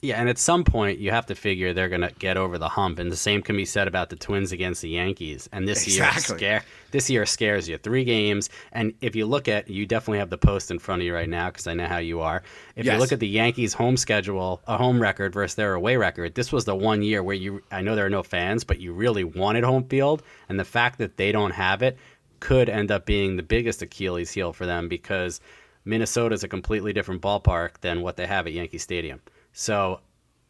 Yeah, 0.00 0.20
and 0.20 0.28
at 0.28 0.38
some 0.38 0.62
point 0.62 1.00
you 1.00 1.10
have 1.10 1.26
to 1.26 1.34
figure 1.34 1.72
they're 1.72 1.88
going 1.88 2.02
to 2.02 2.12
get 2.20 2.36
over 2.36 2.56
the 2.56 2.68
hump, 2.68 3.00
and 3.00 3.10
the 3.10 3.16
same 3.16 3.42
can 3.42 3.56
be 3.56 3.64
said 3.64 3.88
about 3.88 4.10
the 4.10 4.16
Twins 4.16 4.52
against 4.52 4.80
the 4.80 4.90
Yankees. 4.90 5.48
And 5.52 5.66
this 5.66 5.84
Exactly. 5.86 6.34
year 6.44 6.60
scare 6.60 6.64
this 6.92 7.10
year 7.10 7.26
scares 7.26 7.68
you. 7.68 7.78
Three 7.78 8.04
games, 8.04 8.48
and 8.72 8.94
if 9.00 9.16
you 9.16 9.26
look 9.26 9.48
at, 9.48 9.68
you 9.68 9.86
definitely 9.86 10.18
have 10.20 10.30
the 10.30 10.38
post 10.38 10.70
in 10.70 10.78
front 10.78 11.02
of 11.02 11.06
you 11.06 11.12
right 11.14 11.28
now 11.28 11.48
because 11.48 11.66
I 11.66 11.74
know 11.74 11.86
how 11.86 11.98
you 11.98 12.20
are. 12.20 12.44
If 12.76 12.86
you 12.86 12.96
look 12.96 13.10
at 13.10 13.18
the 13.18 13.28
Yankees' 13.28 13.74
home 13.74 13.96
schedule, 13.96 14.62
a 14.68 14.76
home 14.76 15.02
record 15.02 15.34
versus 15.34 15.56
their 15.56 15.74
away 15.74 15.96
record, 15.96 16.36
this 16.36 16.52
was 16.52 16.64
the 16.64 16.76
one 16.76 17.02
year 17.02 17.22
where 17.22 17.34
you. 17.36 17.62
I 17.72 17.80
know 17.80 17.96
there 17.96 18.06
are 18.06 18.10
no 18.10 18.22
fans, 18.22 18.62
but 18.62 18.80
you 18.80 18.92
really 18.92 19.24
wanted 19.24 19.64
home 19.64 19.84
field, 19.84 20.22
and 20.48 20.60
the 20.60 20.64
fact 20.64 20.98
that 20.98 21.16
they 21.16 21.32
don't 21.32 21.50
have 21.52 21.82
it 21.82 21.98
could 22.38 22.68
end 22.68 22.92
up 22.92 23.04
being 23.04 23.36
the 23.36 23.42
biggest 23.42 23.82
Achilles 23.82 24.30
heel 24.30 24.52
for 24.52 24.64
them 24.64 24.88
because 24.88 25.40
Minnesota 25.84 26.34
is 26.34 26.44
a 26.44 26.48
completely 26.48 26.92
different 26.92 27.20
ballpark 27.20 27.80
than 27.80 28.00
what 28.00 28.16
they 28.16 28.26
have 28.26 28.46
at 28.46 28.52
Yankee 28.52 28.78
Stadium. 28.78 29.20
So 29.58 29.98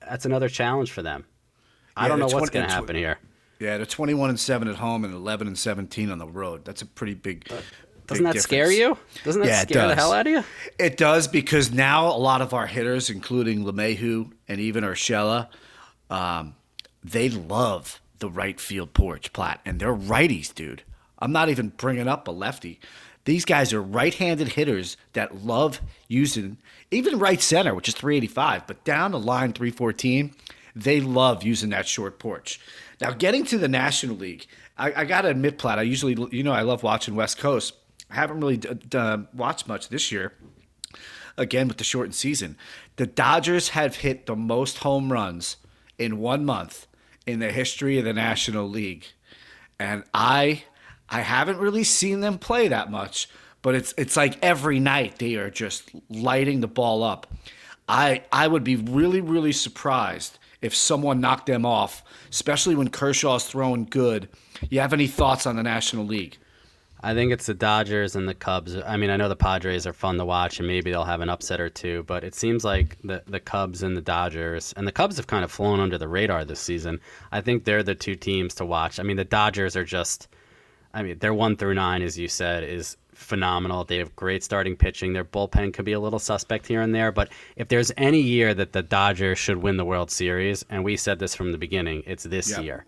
that's 0.06 0.26
another 0.26 0.50
challenge 0.50 0.92
for 0.92 1.00
them. 1.00 1.24
I 1.96 2.02
Yeah, 2.04 2.08
don't 2.08 2.18
know 2.18 2.26
what's 2.26 2.50
20 2.50 2.52
going 2.52 2.64
to 2.66 2.68
tw- 2.68 2.74
happen 2.74 2.94
here. 2.96 3.18
Yeah, 3.58 3.78
they're 3.78 3.86
21 3.86 4.28
and 4.28 4.38
7 4.38 4.68
at 4.68 4.76
home 4.76 5.02
and 5.02 5.14
11 5.14 5.46
and 5.46 5.58
17 5.58 6.10
on 6.10 6.18
the 6.18 6.26
road. 6.26 6.66
That's 6.66 6.82
a 6.82 6.86
pretty 6.86 7.14
big. 7.14 7.50
Doesn't 8.06 8.22
that 8.24 8.38
scare 8.38 8.70
you? 8.70 8.98
Doesn't 9.24 9.40
that 9.40 9.48
Yeah, 9.48 9.62
scare 9.62 9.88
the 9.88 9.94
hell 9.94 10.12
out 10.12 10.26
of 10.26 10.32
you? 10.34 10.44
It 10.78 10.98
does 10.98 11.26
because 11.26 11.72
now 11.72 12.08
a 12.08 12.18
lot 12.18 12.42
of 12.42 12.52
our 12.52 12.66
hitters, 12.66 13.08
including 13.08 13.64
LeMahieu 13.64 14.30
and 14.46 14.60
even 14.60 14.84
Urshela, 14.84 15.48
um, 16.10 16.54
they 17.02 17.30
love 17.30 18.02
the 18.18 18.28
right 18.28 18.60
field 18.60 18.92
porch, 18.92 19.32
Platt, 19.32 19.60
and 19.64 19.80
they're 19.80 19.96
righties, 19.96 20.54
dude. 20.54 20.82
I'm 21.18 21.32
not 21.32 21.48
even 21.48 21.70
bringing 21.70 22.08
up 22.08 22.28
a 22.28 22.30
lefty. 22.30 22.78
These 23.24 23.44
guys 23.44 23.72
are 23.72 23.82
right-handed 23.82 24.52
hitters 24.52 24.96
that 25.12 25.44
love 25.44 25.80
using 26.06 26.58
even 26.90 27.18
right 27.18 27.40
center, 27.40 27.74
which 27.74 27.88
is 27.88 27.94
385, 27.94 28.66
but 28.66 28.84
down 28.84 29.12
the 29.12 29.18
line 29.18 29.52
314, 29.52 30.34
they 30.74 31.00
love 31.00 31.42
using 31.42 31.70
that 31.70 31.86
short 31.86 32.18
porch. 32.18 32.60
Now, 33.00 33.12
getting 33.12 33.44
to 33.46 33.58
the 33.58 33.68
National 33.68 34.16
League, 34.16 34.46
I, 34.76 35.02
I 35.02 35.04
got 35.04 35.22
to 35.22 35.28
admit, 35.28 35.58
Platt, 35.58 35.78
I 35.78 35.82
usually, 35.82 36.16
you 36.34 36.42
know, 36.42 36.52
I 36.52 36.62
love 36.62 36.82
watching 36.82 37.14
West 37.14 37.38
Coast. 37.38 37.74
I 38.10 38.14
haven't 38.14 38.40
really 38.40 38.56
d- 38.56 38.74
d- 38.88 39.24
watched 39.34 39.68
much 39.68 39.88
this 39.88 40.10
year 40.10 40.32
again 41.36 41.68
with 41.68 41.78
the 41.78 41.84
shortened 41.84 42.14
season. 42.14 42.56
The 42.96 43.06
Dodgers 43.06 43.70
have 43.70 43.96
hit 43.96 44.26
the 44.26 44.36
most 44.36 44.78
home 44.78 45.12
runs 45.12 45.56
in 45.98 46.18
one 46.18 46.44
month 46.44 46.86
in 47.26 47.40
the 47.40 47.52
history 47.52 47.98
of 47.98 48.04
the 48.04 48.12
National 48.12 48.68
League. 48.68 49.06
And 49.78 50.04
I 50.14 50.64
I 51.10 51.20
haven't 51.20 51.58
really 51.58 51.84
seen 51.84 52.20
them 52.20 52.38
play 52.38 52.68
that 52.68 52.90
much, 52.90 53.28
but 53.62 53.74
it's 53.74 53.94
it's 53.96 54.16
like 54.16 54.42
every 54.42 54.80
night 54.80 55.18
they 55.18 55.36
are 55.36 55.50
just 55.50 55.90
lighting 56.08 56.60
the 56.60 56.68
ball 56.68 57.02
up. 57.02 57.26
I 57.88 58.22
I 58.32 58.48
would 58.48 58.64
be 58.64 58.76
really 58.76 59.20
really 59.20 59.52
surprised 59.52 60.38
if 60.60 60.74
someone 60.74 61.20
knocked 61.20 61.46
them 61.46 61.64
off, 61.64 62.02
especially 62.30 62.74
when 62.74 62.88
Kershaw's 62.88 63.46
throwing 63.46 63.84
good. 63.84 64.28
You 64.70 64.80
have 64.80 64.92
any 64.92 65.06
thoughts 65.06 65.46
on 65.46 65.56
the 65.56 65.62
National 65.62 66.04
League? 66.04 66.36
I 67.00 67.14
think 67.14 67.30
it's 67.30 67.46
the 67.46 67.54
Dodgers 67.54 68.16
and 68.16 68.28
the 68.28 68.34
Cubs. 68.34 68.76
I 68.76 68.96
mean, 68.96 69.10
I 69.10 69.16
know 69.16 69.28
the 69.28 69.36
Padres 69.36 69.86
are 69.86 69.92
fun 69.92 70.18
to 70.18 70.24
watch, 70.24 70.58
and 70.58 70.66
maybe 70.66 70.90
they'll 70.90 71.04
have 71.04 71.20
an 71.20 71.28
upset 71.28 71.60
or 71.60 71.68
two. 71.70 72.02
But 72.04 72.24
it 72.24 72.34
seems 72.34 72.64
like 72.64 72.98
the 73.04 73.22
the 73.26 73.40
Cubs 73.40 73.82
and 73.82 73.96
the 73.96 74.00
Dodgers, 74.02 74.74
and 74.76 74.86
the 74.86 74.92
Cubs 74.92 75.16
have 75.16 75.28
kind 75.28 75.44
of 75.44 75.52
flown 75.52 75.78
under 75.78 75.96
the 75.96 76.08
radar 76.08 76.44
this 76.44 76.60
season. 76.60 77.00
I 77.30 77.40
think 77.40 77.64
they're 77.64 77.84
the 77.84 77.94
two 77.94 78.16
teams 78.16 78.54
to 78.56 78.64
watch. 78.64 78.98
I 78.98 79.04
mean, 79.04 79.16
the 79.16 79.24
Dodgers 79.24 79.76
are 79.76 79.84
just, 79.84 80.26
I 80.94 81.02
mean, 81.02 81.18
their 81.18 81.34
one 81.34 81.56
through 81.56 81.74
nine, 81.74 82.02
as 82.02 82.18
you 82.18 82.28
said, 82.28 82.64
is 82.64 82.96
phenomenal. 83.12 83.84
They 83.84 83.98
have 83.98 84.14
great 84.16 84.42
starting 84.42 84.76
pitching. 84.76 85.12
Their 85.12 85.24
bullpen 85.24 85.74
could 85.74 85.84
be 85.84 85.92
a 85.92 86.00
little 86.00 86.18
suspect 86.18 86.66
here 86.66 86.80
and 86.80 86.94
there, 86.94 87.12
but 87.12 87.30
if 87.56 87.68
there's 87.68 87.92
any 87.96 88.20
year 88.20 88.54
that 88.54 88.72
the 88.72 88.82
Dodgers 88.82 89.38
should 89.38 89.58
win 89.58 89.76
the 89.76 89.84
World 89.84 90.10
Series, 90.10 90.64
and 90.70 90.84
we 90.84 90.96
said 90.96 91.18
this 91.18 91.34
from 91.34 91.52
the 91.52 91.58
beginning, 91.58 92.02
it's 92.06 92.24
this 92.24 92.50
Yep. 92.50 92.62
year. 92.64 92.84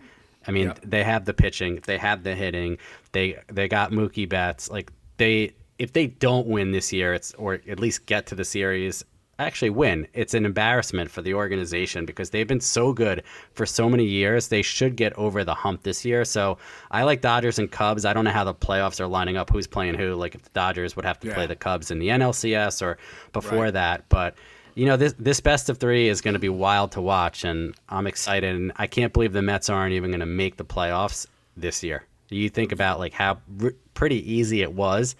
I 0.46 0.52
mean, 0.52 0.68
Yep. 0.68 0.80
they 0.86 1.04
have 1.04 1.24
the 1.26 1.34
pitching, 1.34 1.80
they 1.86 1.98
have 1.98 2.22
the 2.22 2.34
hitting, 2.34 2.78
they 3.12 3.36
they 3.48 3.68
got 3.68 3.90
Mookie 3.92 4.28
Betts. 4.28 4.70
Like 4.70 4.90
they, 5.18 5.52
if 5.78 5.92
they 5.92 6.06
don't 6.06 6.46
win 6.46 6.72
this 6.72 6.92
year, 6.92 7.12
it's 7.12 7.34
or 7.34 7.54
at 7.68 7.78
least 7.78 8.06
get 8.06 8.26
to 8.28 8.34
the 8.34 8.44
series, 8.44 9.04
actually 9.44 9.70
win. 9.70 10.07
It's 10.14 10.35
an 10.35 10.44
embarrassment 10.44 11.11
for 11.11 11.22
the 11.22 11.35
organization 11.35 12.05
because 12.05 12.31
they've 12.31 12.46
been 12.46 12.61
so 12.61 12.92
good 12.92 13.22
for 13.53 13.66
so 13.66 13.88
many 13.88 14.05
years. 14.05 14.48
They 14.48 14.62
should 14.62 14.96
get 14.96 15.12
over 15.14 15.44
the 15.44 15.55
hump 15.55 15.83
this 15.83 16.05
year. 16.05 16.24
So 16.24 16.59
I 16.90 17.03
like 17.05 17.20
Dodgers 17.20 17.59
and 17.59 17.70
Cubs. 17.70 18.05
I 18.05 18.12
don't 18.12 18.24
know 18.24 18.31
how 18.31 18.44
the 18.44 18.55
playoffs 18.55 19.00
are 19.00 19.07
lining 19.07 19.37
up. 19.37 19.50
Who's 19.50 19.66
playing 19.66 19.94
who? 19.94 20.14
Like 20.14 20.35
if 20.35 20.42
the 20.42 20.50
Dodgers 20.53 20.96
would 20.96 21.05
have 21.05 21.18
to 21.20 21.33
play 21.33 21.46
the 21.46 21.57
Cubs 21.57 21.90
in 21.90 21.98
the 21.98 22.09
NLCS 22.09 22.83
or 22.83 22.98
before 23.33 23.64
Right. 23.64 23.72
that, 23.74 24.09
but 24.09 24.35
you 24.76 24.87
know 24.87 24.96
this 24.96 25.14
this 25.18 25.40
best 25.40 25.68
of 25.68 25.79
three 25.79 26.09
is 26.09 26.20
going 26.20 26.35
to 26.35 26.40
be 26.40 26.48
wild 26.48 26.92
to 26.92 27.00
watch, 27.00 27.44
and 27.44 27.74
I'm 27.88 28.07
excited. 28.07 28.55
And 28.55 28.72
I 28.76 28.87
can't 28.87 29.12
believe 29.12 29.33
the 29.33 29.42
Mets 29.42 29.68
aren't 29.68 29.92
even 29.94 30.11
going 30.11 30.20
to 30.20 30.26
make 30.26 30.57
the 30.57 30.64
playoffs 30.64 31.26
this 31.57 31.83
year. 31.83 32.05
You 32.29 32.48
think 32.48 32.70
about 32.70 33.00
like 33.00 33.12
how 33.12 33.38
r- 33.62 33.72
pretty 33.94 34.33
easy 34.33 34.62
it 34.62 34.72
was 34.72 35.16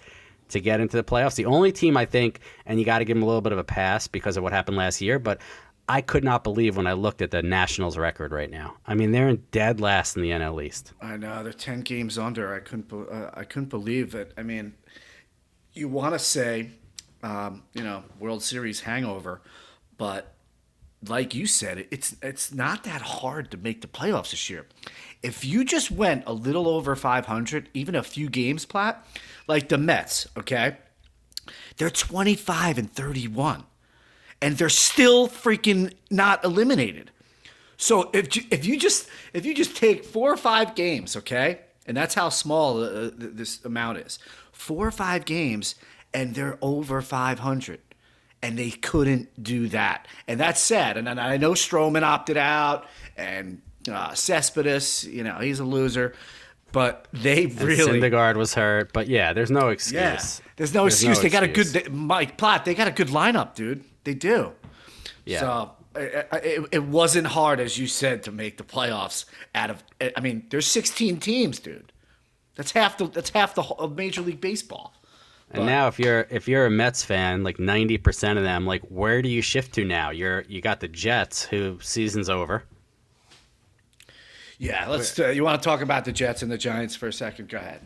to 0.51 0.61
get 0.61 0.79
into 0.79 0.97
the 0.97 1.03
playoffs. 1.03 1.35
The 1.35 1.45
only 1.45 1.71
team 1.71 1.97
I 1.97 2.05
think, 2.05 2.39
and 2.65 2.79
you 2.79 2.85
got 2.85 2.99
to 2.99 3.05
give 3.05 3.15
them 3.15 3.23
a 3.23 3.25
little 3.25 3.41
bit 3.41 3.51
of 3.51 3.59
a 3.59 3.63
pass 3.63 4.07
because 4.07 4.37
of 4.37 4.43
what 4.43 4.53
happened 4.53 4.77
last 4.77 5.01
year, 5.01 5.19
but 5.19 5.41
I 5.89 6.01
could 6.01 6.23
not 6.23 6.43
believe 6.43 6.77
when 6.77 6.87
I 6.87 6.93
looked 6.93 7.21
at 7.21 7.31
the 7.31 7.41
Nationals 7.41 7.97
record 7.97 8.31
right 8.31 8.49
now. 8.49 8.77
I 8.87 8.93
mean, 8.93 9.11
they're 9.11 9.27
in 9.27 9.43
dead 9.51 9.81
last 9.81 10.15
in 10.15 10.21
the 10.21 10.29
NL 10.29 10.63
East. 10.63 10.93
I 11.01 11.17
know 11.17 11.43
they're 11.43 11.51
ten 11.51 11.81
games 11.81 12.17
under. 12.17 12.53
I 12.53 12.59
couldn't. 12.59 12.91
Uh, 12.93 13.31
I 13.33 13.43
couldn't 13.43 13.69
believe 13.69 14.15
it. 14.15 14.33
I 14.37 14.43
mean, 14.43 14.73
you 15.73 15.89
want 15.89 16.13
to 16.13 16.19
say, 16.19 16.69
um, 17.23 17.63
you 17.73 17.83
know, 17.83 18.03
World 18.19 18.41
Series 18.41 18.81
hangover, 18.81 19.41
but 19.97 20.33
like 21.07 21.33
you 21.33 21.45
said, 21.47 21.87
it's 21.91 22.15
it's 22.21 22.53
not 22.53 22.83
that 22.83 23.01
hard 23.01 23.51
to 23.51 23.57
make 23.57 23.81
the 23.81 23.87
playoffs 23.87 24.31
this 24.31 24.49
year. 24.49 24.67
If 25.23 25.43
you 25.43 25.63
just 25.65 25.91
went 25.91 26.23
a 26.25 26.33
little 26.33 26.67
over 26.67 26.95
500, 26.95 27.69
even 27.73 27.95
a 27.95 28.03
few 28.03 28.29
games, 28.29 28.65
Platt, 28.65 29.05
like 29.51 29.67
the 29.67 29.77
Mets, 29.77 30.27
okay, 30.37 30.77
they're 31.75 31.89
25 31.89 32.77
and 32.77 32.89
31, 32.89 33.65
and 34.41 34.57
they're 34.57 34.69
still 34.69 35.27
freaking 35.27 35.93
not 36.09 36.43
eliminated. 36.45 37.11
So 37.75 38.09
if 38.13 38.33
you, 38.35 38.43
if 38.49 38.65
you 38.65 38.79
just 38.79 39.09
if 39.33 39.45
you 39.45 39.53
just 39.53 39.75
take 39.75 40.05
four 40.05 40.31
or 40.31 40.37
five 40.37 40.73
games, 40.73 41.17
okay, 41.17 41.59
and 41.85 41.97
that's 41.97 42.15
how 42.15 42.29
small 42.29 42.81
uh, 42.81 43.09
this 43.13 43.63
amount 43.65 43.97
is, 43.97 44.19
four 44.53 44.87
or 44.87 44.91
five 44.91 45.25
games, 45.25 45.75
and 46.13 46.33
they're 46.33 46.57
over 46.61 47.01
500, 47.01 47.79
and 48.41 48.57
they 48.57 48.71
couldn't 48.71 49.43
do 49.43 49.67
that, 49.67 50.07
and 50.29 50.39
that's 50.39 50.61
sad. 50.61 50.95
And, 50.95 51.09
I 51.09 51.35
know 51.35 51.51
Stroman 51.51 52.03
opted 52.03 52.37
out, 52.37 52.85
and 53.17 53.61
uh, 53.91 54.13
Cespedes, 54.13 55.03
you 55.03 55.23
know, 55.23 55.39
he's 55.39 55.59
a 55.59 55.65
loser, 55.65 56.13
but 56.71 57.07
they 57.13 57.45
And 57.45 57.61
really. 57.61 57.99
Syndergaard 57.99 58.35
was 58.35 58.53
hurt, 58.53 58.93
but 58.93 59.07
yeah, 59.07 59.33
there's 59.33 59.51
no 59.51 59.69
excuse. 59.69 59.93
Yeah, 60.01 60.21
there's 60.55 60.73
no 60.73 60.85
excuse. 60.85 61.19
they 61.19 61.29
got 61.29 61.43
a 61.43 61.47
good 61.47 61.67
they, 61.67 61.83
Mike 61.89 62.37
Platt. 62.37 62.65
They 62.65 62.73
got 62.75 62.87
a 62.87 62.91
good 62.91 63.09
lineup, 63.09 63.55
dude. 63.55 63.83
They 64.03 64.13
do. 64.13 64.51
Yeah. 65.25 65.39
So 65.39 65.71
I- 65.95 66.25
I- 66.31 66.37
it, 66.37 66.65
it 66.71 66.83
wasn't 66.83 67.27
hard, 67.27 67.59
as 67.59 67.77
you 67.77 67.87
said, 67.87 68.23
to 68.23 68.31
make 68.31 68.57
the 68.57 68.63
playoffs. 68.63 69.25
Out 69.53 69.69
of, 69.69 69.83
I 70.15 70.19
mean, 70.21 70.45
there's 70.49 70.67
16 70.67 71.19
teams, 71.19 71.59
dude. 71.59 71.91
That's 72.55 72.71
half 72.71 72.97
the 72.97 73.07
that's 73.07 73.29
half 73.29 73.55
the 73.55 73.63
of 73.63 73.95
Major 73.95 74.21
League 74.21 74.41
Baseball. 74.41 74.93
And 75.53 75.65
now, 75.65 75.87
if 75.87 75.99
you're 75.99 76.27
if 76.29 76.47
you're 76.47 76.65
a 76.65 76.69
Mets 76.69 77.03
fan, 77.03 77.43
like 77.43 77.59
ninety 77.59 77.97
percent 77.97 78.37
of 78.37 78.43
them, 78.45 78.65
like 78.65 78.81
where 78.83 79.21
do 79.21 79.27
you 79.29 79.41
shift 79.41 79.73
to 79.75 79.83
now? 79.85 80.09
You're 80.09 80.43
you 80.47 80.61
got 80.61 80.79
the 80.79 80.87
Jets, 80.87 81.43
who 81.43 81.77
season's 81.81 82.29
over. 82.29 82.63
Yeah, 84.61 84.87
let's. 84.87 85.17
Uh, 85.17 85.29
you 85.29 85.43
want 85.43 85.59
to 85.59 85.67
talk 85.67 85.81
about 85.81 86.05
the 86.05 86.11
Jets 86.11 86.43
and 86.43 86.51
the 86.51 86.57
Giants 86.57 86.95
for 86.95 87.07
a 87.07 87.13
second? 87.13 87.49
Go 87.49 87.57
ahead. 87.57 87.81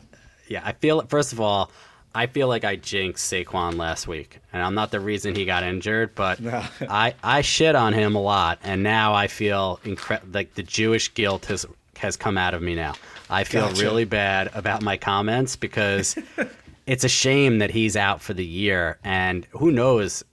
Yeah, 0.50 0.62
I 0.66 0.74
feel 0.74 1.02
first 1.04 1.32
of 1.32 1.40
all, 1.40 1.72
I 2.14 2.28
feel 2.28 2.50
like 2.50 2.66
I 2.66 2.76
jinxed 2.76 3.32
Saquon 3.32 3.78
last 3.78 4.10
week, 4.10 4.40
and 4.52 4.62
I'm 4.62 4.76
not 4.76 4.92
the 4.92 5.00
reason 5.00 5.36
he 5.36 5.46
got 5.46 5.64
injured, 5.64 6.14
but. 6.16 6.38
I 6.90 7.14
I 7.24 7.42
shit 7.42 7.76
on 7.76 7.94
him 7.94 8.14
a 8.16 8.22
lot, 8.22 8.60
and 8.62 8.84
now 8.84 9.14
I 9.14 9.28
feel 9.28 9.80
incre- 9.86 10.22
like 10.34 10.56
the 10.56 10.64
Jewish 10.64 11.14
guilt 11.14 11.46
has 11.46 11.66
has 11.96 12.18
come 12.18 12.38
out 12.38 12.54
of 12.54 12.62
me 12.62 12.76
now. 12.76 12.96
I 13.30 13.46
feel 13.46 13.70
Gotcha. 13.70 13.82
really 13.82 14.04
bad 14.04 14.52
about 14.54 14.82
my 14.82 14.98
comments 14.98 15.56
because 15.56 16.18
it's 16.88 17.06
a 17.06 17.10
shame 17.10 17.60
that 17.60 17.72
he's 17.72 17.96
out 17.96 18.22
for 18.22 18.34
the 18.34 18.46
year, 18.46 19.00
and 19.02 19.48
who 19.52 19.72
knows 19.72 20.26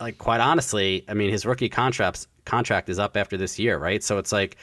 like 0.00 0.18
quite 0.18 0.40
honestly, 0.40 1.04
I 1.08 1.14
mean 1.14 1.30
his 1.30 1.46
rookie 1.46 1.68
contracts 1.68 2.26
contract 2.44 2.88
is 2.88 2.98
up 2.98 3.16
after 3.16 3.36
this 3.36 3.60
year, 3.60 3.78
right? 3.78 4.02
So 4.02 4.18
it's 4.18 4.32
like, 4.32 4.56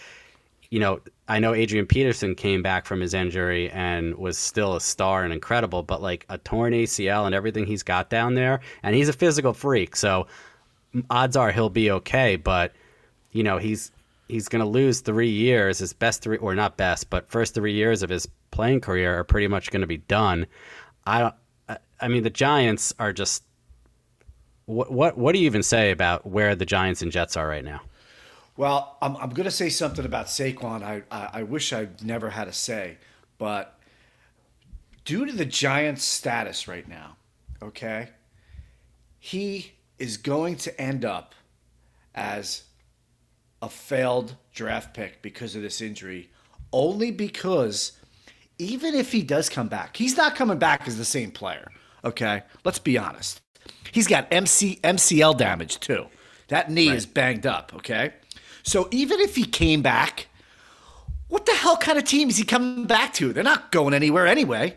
you 0.75 0.81
know, 0.81 0.99
I 1.29 1.39
know 1.39 1.53
Adrian 1.53 1.85
Peterson 1.85 2.35
came 2.35 2.61
back 2.61 2.85
from 2.85 2.99
his 2.99 3.13
injury 3.13 3.71
and 3.71 4.13
was 4.15 4.37
still 4.37 4.75
a 4.75 4.81
star 4.81 5.23
and 5.23 5.31
incredible, 5.31 5.83
but 5.83 6.01
like 6.01 6.25
a 6.27 6.37
torn 6.37 6.73
ACL 6.73 7.25
and 7.25 7.33
everything 7.33 7.65
he's 7.65 7.81
got 7.81 8.09
down 8.09 8.33
there, 8.33 8.59
and 8.83 8.93
he's 8.93 9.07
a 9.07 9.13
physical 9.13 9.53
freak, 9.53 9.95
so 9.95 10.27
odds 11.09 11.37
are 11.37 11.53
he'll 11.53 11.69
be 11.69 11.91
okay, 11.91 12.35
but 12.35 12.73
you 13.31 13.41
know, 13.41 13.57
he's 13.57 13.89
he's 14.27 14.49
going 14.49 14.59
to 14.59 14.69
lose 14.69 14.99
3 14.99 15.29
years, 15.29 15.77
his 15.77 15.93
best 15.93 16.21
3 16.23 16.39
or 16.39 16.53
not 16.55 16.75
best, 16.75 17.09
but 17.09 17.31
first 17.31 17.53
3 17.53 17.71
years 17.71 18.03
of 18.03 18.09
his 18.09 18.27
playing 18.51 18.81
career 18.81 19.17
are 19.17 19.23
pretty 19.23 19.47
much 19.47 19.71
going 19.71 19.79
to 19.79 19.87
be 19.87 19.99
done. 19.99 20.45
I 21.07 21.19
don't 21.21 21.79
I 22.01 22.09
mean 22.09 22.23
the 22.23 22.29
Giants 22.29 22.93
are 22.99 23.13
just 23.13 23.45
what 24.65 24.91
what 24.91 25.17
what 25.17 25.31
do 25.31 25.39
you 25.39 25.45
even 25.45 25.63
say 25.63 25.91
about 25.91 26.25
where 26.25 26.53
the 26.53 26.65
Giants 26.65 27.01
and 27.01 27.13
Jets 27.13 27.37
are 27.37 27.47
right 27.47 27.63
now? 27.63 27.79
Well, 28.57 28.97
I'm, 29.01 29.17
I'm 29.17 29.29
going 29.31 29.45
to 29.45 29.51
say 29.51 29.69
something 29.69 30.05
about 30.05 30.27
Saquon. 30.27 30.81
I, 30.81 31.03
I, 31.11 31.39
I 31.39 31.43
wish 31.43 31.73
I 31.73 31.89
never 32.01 32.29
had 32.29 32.45
to 32.45 32.53
say, 32.53 32.97
but 33.37 33.77
due 35.03 35.25
to 35.25 35.33
the 35.33 35.45
Giants' 35.45 36.05
status 36.05 36.67
right 36.67 36.87
now, 36.87 37.17
okay, 37.61 38.09
he 39.19 39.73
is 39.99 40.17
going 40.17 40.55
to 40.57 40.81
end 40.81 41.03
up 41.03 41.35
as 42.13 42.63
a 43.61 43.69
failed 43.69 44.35
draft 44.53 44.93
pick 44.93 45.21
because 45.21 45.55
of 45.55 45.61
this 45.61 45.81
injury, 45.81 46.29
only 46.71 47.11
because 47.11 47.93
even 48.57 48.95
if 48.95 49.11
he 49.11 49.21
does 49.21 49.49
come 49.49 49.67
back, 49.67 49.97
he's 49.97 50.15
not 50.15 50.35
coming 50.35 50.57
back 50.57 50.87
as 50.87 50.97
the 50.97 51.05
same 51.05 51.31
player. 51.31 51.71
Okay, 52.03 52.43
let's 52.63 52.79
be 52.79 52.97
honest. 52.97 53.41
He's 53.91 54.07
got 54.07 54.27
MC, 54.31 54.79
MCL 54.83 55.37
damage 55.37 55.79
too. 55.79 56.05
That 56.49 56.69
knee 56.69 56.89
right. 56.89 56.97
is 56.97 57.05
banged 57.05 57.45
up. 57.45 57.73
Okay, 57.75 58.13
so 58.65 58.87
even 58.91 59.19
if 59.19 59.35
he 59.35 59.45
came 59.45 59.81
back, 59.83 60.27
what 61.27 61.45
the 61.45 61.53
hell 61.53 61.77
kind 61.77 61.97
of 61.97 62.03
team 62.03 62.29
is 62.29 62.37
he 62.37 62.43
coming 62.43 62.85
back 62.85 63.13
to? 63.13 63.31
They're 63.31 63.43
not 63.43 63.71
going 63.71 63.93
anywhere 63.93 64.25
anyway. 64.25 64.75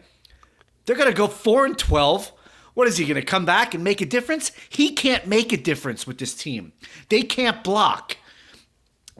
They're 0.84 0.96
going 0.96 1.08
to 1.08 1.16
go 1.16 1.26
4 1.26 1.66
and 1.66 1.78
12. 1.78 2.32
What 2.74 2.86
is 2.86 2.98
he 2.98 3.06
going 3.06 3.16
to 3.16 3.22
come 3.22 3.44
back 3.44 3.74
and 3.74 3.82
make 3.82 4.00
a 4.00 4.06
difference? 4.06 4.52
He 4.68 4.92
can't 4.92 5.26
make 5.26 5.52
a 5.52 5.56
difference 5.56 6.06
with 6.06 6.18
this 6.18 6.34
team. 6.34 6.72
They 7.08 7.22
can't 7.22 7.64
block. 7.64 8.18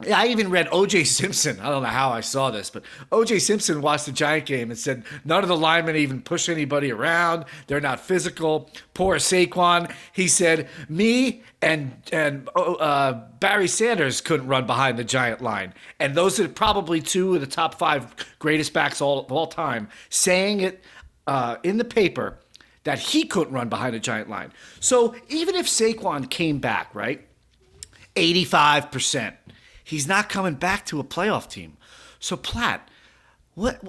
I 0.07 0.27
even 0.27 0.49
read 0.49 0.67
OJ 0.67 1.05
Simpson. 1.05 1.59
I 1.59 1.69
don't 1.69 1.83
know 1.83 1.89
how 1.89 2.11
I 2.11 2.21
saw 2.21 2.51
this, 2.51 2.69
but 2.69 2.83
OJ 3.11 3.41
Simpson 3.41 3.81
watched 3.81 4.05
the 4.05 4.13
Giant 4.13 4.45
game 4.45 4.71
and 4.71 4.79
said 4.79 5.03
none 5.25 5.43
of 5.43 5.49
the 5.49 5.57
linemen 5.57 5.97
even 5.97 6.21
push 6.21 6.47
anybody 6.47 6.91
around. 6.91 7.43
They're 7.67 7.81
not 7.81 7.99
physical. 7.99 8.69
Poor 8.93 9.17
Saquon. 9.17 9.91
He 10.13 10.29
said 10.29 10.69
me 10.87 11.43
and 11.61 12.01
and 12.13 12.47
oh, 12.55 12.75
uh, 12.75 13.27
Barry 13.39 13.67
Sanders 13.67 14.21
couldn't 14.21 14.47
run 14.47 14.65
behind 14.65 14.97
the 14.97 15.03
Giant 15.03 15.41
line, 15.41 15.73
and 15.99 16.15
those 16.15 16.39
are 16.39 16.47
probably 16.47 17.01
two 17.01 17.35
of 17.35 17.41
the 17.41 17.47
top 17.47 17.75
five 17.75 18.15
greatest 18.39 18.71
backs 18.71 19.01
all 19.01 19.25
of 19.25 19.31
all 19.31 19.47
time. 19.47 19.89
Saying 20.09 20.61
it 20.61 20.83
uh, 21.27 21.57
in 21.63 21.77
the 21.77 21.85
paper 21.85 22.39
that 22.85 22.99
he 22.99 23.25
couldn't 23.25 23.53
run 23.53 23.67
behind 23.67 23.95
a 23.95 23.99
Giant 23.99 24.29
line. 24.29 24.53
So 24.79 25.13
even 25.27 25.55
if 25.55 25.67
Saquon 25.67 26.29
came 26.29 26.59
back, 26.59 26.95
right, 26.95 27.27
eighty 28.15 28.45
five 28.45 28.91
percent 28.91 29.35
He's 29.89 30.07
not 30.07 30.29
coming 30.29 30.53
back 30.53 30.85
to 30.85 30.99
a 30.99 31.03
playoff 31.03 31.49
team. 31.49 31.77
So 32.19 32.37
Platt, 32.37 32.87
what 33.55 33.81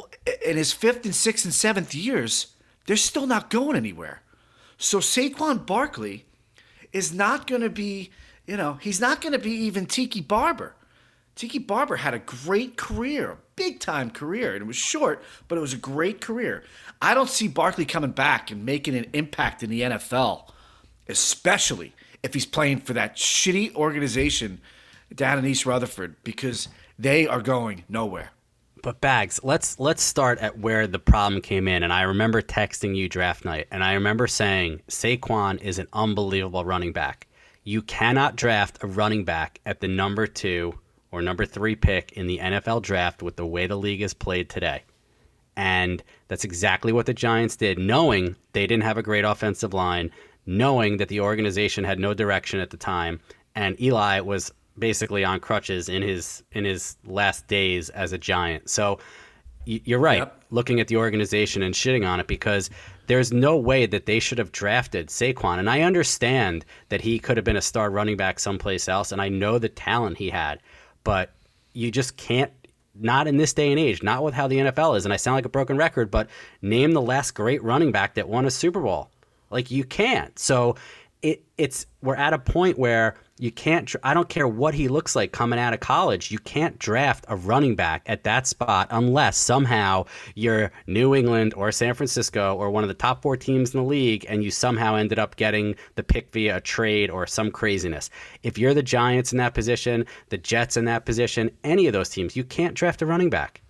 in 0.42 0.56
his 0.56 0.72
fifth 0.72 1.04
and 1.04 1.14
sixth 1.14 1.44
and 1.44 1.52
seventh 1.52 1.94
years, 1.94 2.54
they're 2.86 2.96
still 2.96 3.26
not 3.26 3.50
going 3.50 3.76
anywhere. 3.76 4.22
So 4.78 5.00
Saquon 5.00 5.66
Barkley 5.66 6.24
is 6.90 7.12
not 7.12 7.46
going 7.46 7.60
to 7.60 7.68
be, 7.68 8.10
you 8.46 8.56
know, 8.56 8.78
he's 8.80 8.98
not 8.98 9.20
going 9.20 9.34
to 9.34 9.38
be 9.38 9.50
even 9.50 9.84
Tiki 9.84 10.22
Barber. 10.22 10.74
Tiki 11.34 11.58
Barber 11.58 11.96
had 11.96 12.14
a 12.14 12.18
great 12.18 12.78
career, 12.78 13.32
a 13.32 13.38
big 13.56 13.78
time 13.78 14.08
career, 14.10 14.54
and 14.54 14.62
it 14.62 14.66
was 14.66 14.76
short, 14.76 15.22
but 15.48 15.58
it 15.58 15.60
was 15.60 15.74
a 15.74 15.78
great 15.78 16.22
career. 16.22 16.64
I 17.02 17.12
don't 17.12 17.28
see 17.28 17.46
Barkley 17.46 17.84
coming 17.84 18.12
back 18.12 18.50
and 18.50 18.64
making 18.64 18.96
an 18.96 19.04
impact 19.12 19.62
in 19.62 19.68
the 19.68 19.82
NFL, 19.82 20.48
especially 21.10 21.92
if 22.22 22.32
he's 22.32 22.46
playing 22.46 22.78
for 22.78 22.94
that 22.94 23.16
shitty 23.16 23.74
organization 23.74 24.62
down 25.14 25.38
in 25.38 25.46
East 25.46 25.66
Rutherford 25.66 26.16
because 26.24 26.68
they 26.98 27.26
are 27.26 27.40
going 27.40 27.84
nowhere. 27.88 28.30
But 28.82 29.00
Bags, 29.00 29.40
let's 29.42 29.78
let's 29.78 30.02
start 30.02 30.38
at 30.38 30.58
where 30.58 30.86
the 30.86 30.98
problem 30.98 31.42
came 31.42 31.68
in. 31.68 31.82
And 31.82 31.92
I 31.92 32.02
remember 32.02 32.40
texting 32.40 32.96
you 32.96 33.08
draft 33.08 33.44
night, 33.44 33.66
and 33.70 33.84
I 33.84 33.92
remember 33.92 34.26
saying 34.26 34.80
Saquon 34.88 35.60
is 35.60 35.78
an 35.78 35.86
unbelievable 35.92 36.64
running 36.64 36.92
back. 36.92 37.26
You 37.62 37.82
cannot 37.82 38.36
draft 38.36 38.78
a 38.82 38.86
running 38.86 39.24
back 39.24 39.60
at 39.66 39.80
the 39.80 39.88
number 39.88 40.26
two 40.26 40.78
or 41.12 41.20
number 41.20 41.44
three 41.44 41.76
pick 41.76 42.12
in 42.12 42.26
the 42.26 42.38
NFL 42.38 42.82
draft 42.82 43.22
with 43.22 43.36
the 43.36 43.46
way 43.46 43.66
the 43.66 43.76
league 43.76 44.00
is 44.00 44.14
played 44.14 44.48
today. 44.48 44.82
And 45.56 46.02
that's 46.28 46.44
exactly 46.44 46.92
what 46.92 47.06
the 47.06 47.12
Giants 47.12 47.56
did, 47.56 47.78
knowing 47.78 48.36
they 48.52 48.66
didn't 48.66 48.84
have 48.84 48.96
a 48.96 49.02
great 49.02 49.24
offensive 49.24 49.74
line, 49.74 50.10
knowing 50.46 50.96
that 50.96 51.08
the 51.08 51.20
organization 51.20 51.84
had 51.84 51.98
no 51.98 52.14
direction 52.14 52.60
at 52.60 52.70
the 52.70 52.76
time, 52.76 53.20
and 53.54 53.78
Eli 53.80 54.20
was 54.20 54.52
basically 54.78 55.24
on 55.24 55.40
crutches 55.40 55.88
in 55.88 56.02
his 56.02 56.42
in 56.52 56.64
his 56.64 56.96
last 57.04 57.46
days 57.46 57.90
as 57.90 58.12
a 58.12 58.18
Giant. 58.18 58.68
So 58.68 58.98
you're 59.66 60.00
right. 60.00 60.18
Yep. 60.18 60.44
Looking 60.50 60.80
at 60.80 60.88
the 60.88 60.96
organization 60.96 61.62
and 61.62 61.74
shitting 61.74 62.09
on 62.09 62.18
it 62.18 62.26
because 62.26 62.70
there's 63.06 63.33
no 63.33 63.56
way 63.56 63.87
that 63.87 64.06
they 64.06 64.18
should 64.18 64.38
have 64.38 64.52
drafted 64.52 65.09
Saquon. 65.09 65.59
And 65.59 65.68
I 65.68 65.83
understand 65.83 66.64
that 66.88 67.00
he 67.00 67.18
could 67.18 67.37
have 67.37 67.44
been 67.44 67.56
a 67.56 67.62
star 67.62 67.90
running 67.90 68.16
back 68.16 68.38
someplace 68.38 68.88
else, 68.88 69.12
and 69.12 69.20
I 69.20 69.28
know 69.28 69.59
the 69.59 69.68
talent 69.68 70.16
he 70.16 70.30
had, 70.30 70.61
but 71.04 71.33
you 71.72 71.90
just 71.90 72.16
can't. 72.16 72.52
Not 73.02 73.28
in 73.28 73.37
this 73.37 73.54
day 73.54 73.70
and 73.70 73.78
age, 73.78 74.02
not 74.02 74.24
with 74.24 74.35
how 74.35 74.48
the 74.48 74.59
NFL 74.59 74.96
is. 74.96 75.04
And 75.04 75.14
I 75.14 75.16
sound 75.16 75.37
like 75.37 75.44
a 75.44 75.48
broken 75.48 75.76
record, 75.76 76.11
but 76.11 76.28
name 76.61 76.92
the 76.92 77.00
last 77.00 77.30
great 77.30 77.62
running 77.62 77.92
back 77.92 78.14
that 78.14 78.28
won 78.28 78.44
a 78.44 78.50
Super 78.50 78.80
Bowl. 78.80 79.11
Like 79.48 79.70
you 79.70 79.85
can't. 79.85 80.37
So 80.38 80.76
it, 81.22 81.44
it's 81.59 81.87
we're 82.02 82.16
at 82.16 82.33
a 82.33 82.38
point 82.38 82.78
where 82.78 83.16
you 83.38 83.50
can't. 83.50 83.94
I 84.02 84.12
don't 84.12 84.28
care 84.28 84.46
what 84.46 84.74
he 84.74 84.88
looks 84.88 85.16
like 85.16 85.33
coming 85.33 85.59
out 85.59 85.72
of 85.72 85.80
college. 85.80 86.30
You 86.30 86.38
can't 86.38 86.78
draft 86.78 87.24
a 87.28 87.37
running 87.37 87.74
back 87.74 88.02
at 88.06 88.24
that 88.24 88.46
spot 88.46 88.88
unless 88.90 89.38
somehow 89.38 90.04
you're 90.35 90.70
New 90.87 91.14
England 91.14 91.54
or 91.54 91.72
San 91.72 91.94
Francisco 91.94 92.54
or 92.56 92.70
one 92.70 92.85
of 92.85 92.88
the 92.88 92.94
top 92.94 93.22
four 93.22 93.37
teams 93.37 93.74
in 93.74 93.80
the 93.80 93.87
league, 93.87 94.26
and 94.28 94.44
you 94.44 94.50
somehow 94.50 94.94
ended 94.94 95.18
up 95.18 95.37
getting 95.37 95.74
the 95.94 96.02
pick 96.02 96.33
via 96.33 96.56
a 96.56 96.61
trade 96.61 97.11
or 97.11 97.26
some 97.26 97.50
craziness. 97.50 98.11
If 98.42 98.59
you're 98.59 98.74
the 98.74 98.83
Giants 98.83 99.33
in 99.33 99.38
that 99.38 99.54
position, 99.54 100.04
the 100.28 100.38
Jets 100.38 100.76
in 100.76 100.85
that 100.85 101.06
position, 101.06 101.50
any 101.64 101.87
of 101.87 101.92
those 101.92 102.11
teams, 102.11 102.37
you 102.37 102.44
can't 102.44 102.74
draft 102.74 103.00
a 103.00 103.06
running 103.06 103.30
back. 103.30 103.62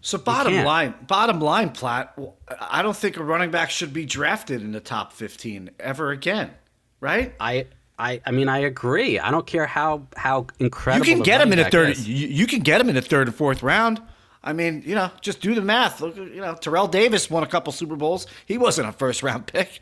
So 0.00 0.16
bottom 0.16 0.64
line, 0.64 0.94
bottom 1.06 1.40
line, 1.40 1.70
Platt. 1.70 2.16
I 2.60 2.82
don't 2.82 2.96
think 2.96 3.16
a 3.16 3.24
running 3.24 3.50
back 3.50 3.68
should 3.68 3.92
be 3.92 4.06
drafted 4.06 4.62
in 4.62 4.70
the 4.72 4.80
top 4.80 5.12
fifteen 5.12 5.70
ever 5.80 6.12
again, 6.12 6.52
right? 7.00 7.34
I 7.40 7.66
I, 7.98 8.20
I 8.24 8.30
mean 8.30 8.48
I 8.48 8.58
agree. 8.58 9.18
I 9.18 9.30
don't 9.30 9.46
care 9.46 9.66
how 9.66 10.06
how 10.16 10.46
incredible 10.58 11.06
you 11.06 11.14
can 11.14 11.22
get 11.22 11.40
him 11.40 11.52
in 11.52 11.58
a 11.58 11.70
third. 11.70 11.98
You, 11.98 12.28
you, 12.28 12.46
can 12.46 12.60
get 12.60 12.80
him 12.80 12.88
in 12.88 12.96
a 12.96 13.02
third 13.02 13.28
and 13.28 13.36
fourth 13.36 13.62
round. 13.62 14.00
I 14.42 14.52
mean, 14.52 14.82
you 14.86 14.94
know, 14.94 15.10
just 15.20 15.40
do 15.40 15.54
the 15.54 15.60
math. 15.60 16.00
Look, 16.00 16.16
you 16.16 16.40
know, 16.40 16.54
Terrell 16.54 16.86
Davis 16.86 17.28
won 17.28 17.42
a 17.42 17.46
couple 17.46 17.72
Super 17.72 17.96
Bowls. 17.96 18.26
He 18.46 18.56
wasn't 18.56 18.88
a 18.88 18.92
first 18.92 19.22
round 19.22 19.46
pick. 19.52 19.80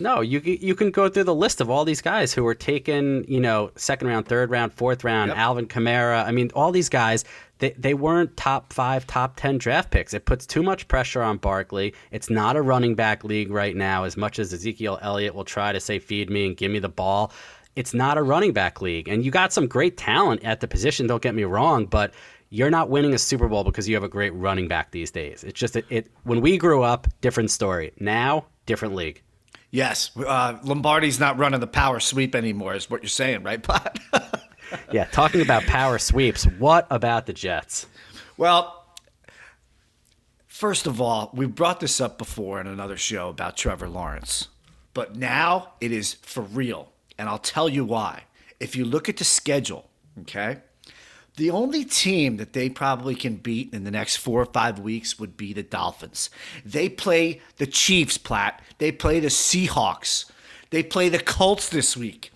No, 0.00 0.20
you 0.20 0.40
you 0.40 0.74
can 0.74 0.90
go 0.90 1.08
through 1.08 1.24
the 1.24 1.34
list 1.34 1.60
of 1.60 1.70
all 1.70 1.84
these 1.84 2.02
guys 2.02 2.32
who 2.32 2.42
were 2.42 2.54
taken, 2.54 3.24
you 3.28 3.40
know, 3.40 3.70
second 3.76 4.08
round, 4.08 4.26
third 4.26 4.50
round, 4.50 4.72
fourth 4.72 5.04
round. 5.04 5.28
Yep. 5.28 5.38
Alvin 5.38 5.66
Kamara. 5.66 6.24
I 6.24 6.32
mean, 6.32 6.50
all 6.54 6.72
these 6.72 6.88
guys. 6.88 7.24
They, 7.62 7.70
they 7.78 7.94
weren't 7.94 8.36
top 8.36 8.72
five, 8.72 9.06
top 9.06 9.36
10 9.36 9.58
draft 9.58 9.92
picks. 9.92 10.14
It 10.14 10.24
puts 10.24 10.46
too 10.46 10.64
much 10.64 10.88
pressure 10.88 11.22
on 11.22 11.36
Barkley. 11.36 11.94
It's 12.10 12.28
not 12.28 12.56
a 12.56 12.60
running 12.60 12.96
back 12.96 13.22
league 13.22 13.52
right 13.52 13.76
now, 13.76 14.02
as 14.02 14.16
much 14.16 14.40
as 14.40 14.52
Ezekiel 14.52 14.98
Elliott 15.00 15.36
will 15.36 15.44
try 15.44 15.70
to 15.70 15.78
say, 15.78 16.00
feed 16.00 16.28
me 16.28 16.44
and 16.44 16.56
give 16.56 16.72
me 16.72 16.80
the 16.80 16.88
ball. 16.88 17.32
It's 17.76 17.94
not 17.94 18.18
a 18.18 18.22
running 18.24 18.52
back 18.52 18.82
league. 18.82 19.06
And 19.06 19.24
you 19.24 19.30
got 19.30 19.52
some 19.52 19.68
great 19.68 19.96
talent 19.96 20.42
at 20.42 20.58
the 20.58 20.66
position, 20.66 21.06
don't 21.06 21.22
get 21.22 21.36
me 21.36 21.44
wrong, 21.44 21.86
but 21.86 22.12
you're 22.50 22.68
not 22.68 22.90
winning 22.90 23.14
a 23.14 23.18
Super 23.18 23.46
Bowl 23.46 23.62
because 23.62 23.88
you 23.88 23.94
have 23.94 24.02
a 24.02 24.08
great 24.08 24.34
running 24.34 24.66
back 24.66 24.90
these 24.90 25.12
days. 25.12 25.44
It's 25.44 25.60
just 25.60 25.76
it, 25.76 25.84
it 25.88 26.10
when 26.24 26.40
we 26.40 26.58
grew 26.58 26.82
up, 26.82 27.06
different 27.20 27.52
story. 27.52 27.92
Now, 28.00 28.46
different 28.66 28.96
league. 28.96 29.22
Yes, 29.70 30.10
uh, 30.16 30.58
Lombardi's 30.64 31.20
not 31.20 31.38
running 31.38 31.60
the 31.60 31.68
power 31.68 32.00
sweep 32.00 32.34
anymore, 32.34 32.74
is 32.74 32.90
what 32.90 33.02
you're 33.02 33.08
saying, 33.08 33.44
right, 33.44 33.62
Pot? 33.62 34.00
yeah, 34.92 35.04
talking 35.04 35.40
about 35.40 35.64
power 35.64 35.98
sweeps, 35.98 36.44
what 36.44 36.86
about 36.90 37.26
the 37.26 37.32
Jets? 37.32 37.86
Well, 38.36 38.86
first 40.46 40.86
of 40.86 41.00
all, 41.00 41.30
we 41.34 41.46
brought 41.46 41.80
this 41.80 42.00
up 42.00 42.18
before 42.18 42.60
in 42.60 42.66
another 42.66 42.96
show 42.96 43.28
about 43.28 43.56
Trevor 43.56 43.88
Lawrence, 43.88 44.48
but 44.94 45.16
now 45.16 45.74
it 45.80 45.92
is 45.92 46.14
for 46.14 46.42
real. 46.42 46.92
And 47.18 47.28
I'll 47.28 47.38
tell 47.38 47.68
you 47.68 47.84
why. 47.84 48.24
If 48.58 48.76
you 48.76 48.84
look 48.84 49.08
at 49.08 49.16
the 49.16 49.24
schedule, 49.24 49.88
okay, 50.20 50.58
the 51.36 51.50
only 51.50 51.84
team 51.84 52.36
that 52.36 52.52
they 52.52 52.68
probably 52.68 53.14
can 53.14 53.36
beat 53.36 53.72
in 53.72 53.84
the 53.84 53.90
next 53.90 54.16
four 54.16 54.42
or 54.42 54.46
five 54.46 54.78
weeks 54.78 55.18
would 55.18 55.36
be 55.36 55.52
the 55.52 55.62
Dolphins. 55.62 56.30
They 56.64 56.88
play 56.88 57.40
the 57.56 57.66
Chiefs, 57.66 58.18
Platt. 58.18 58.60
They 58.78 58.92
play 58.92 59.18
the 59.18 59.28
Seahawks. 59.28 60.26
They 60.70 60.82
play 60.82 61.08
the 61.08 61.18
Colts 61.18 61.68
this 61.68 61.96
week. 61.96 62.31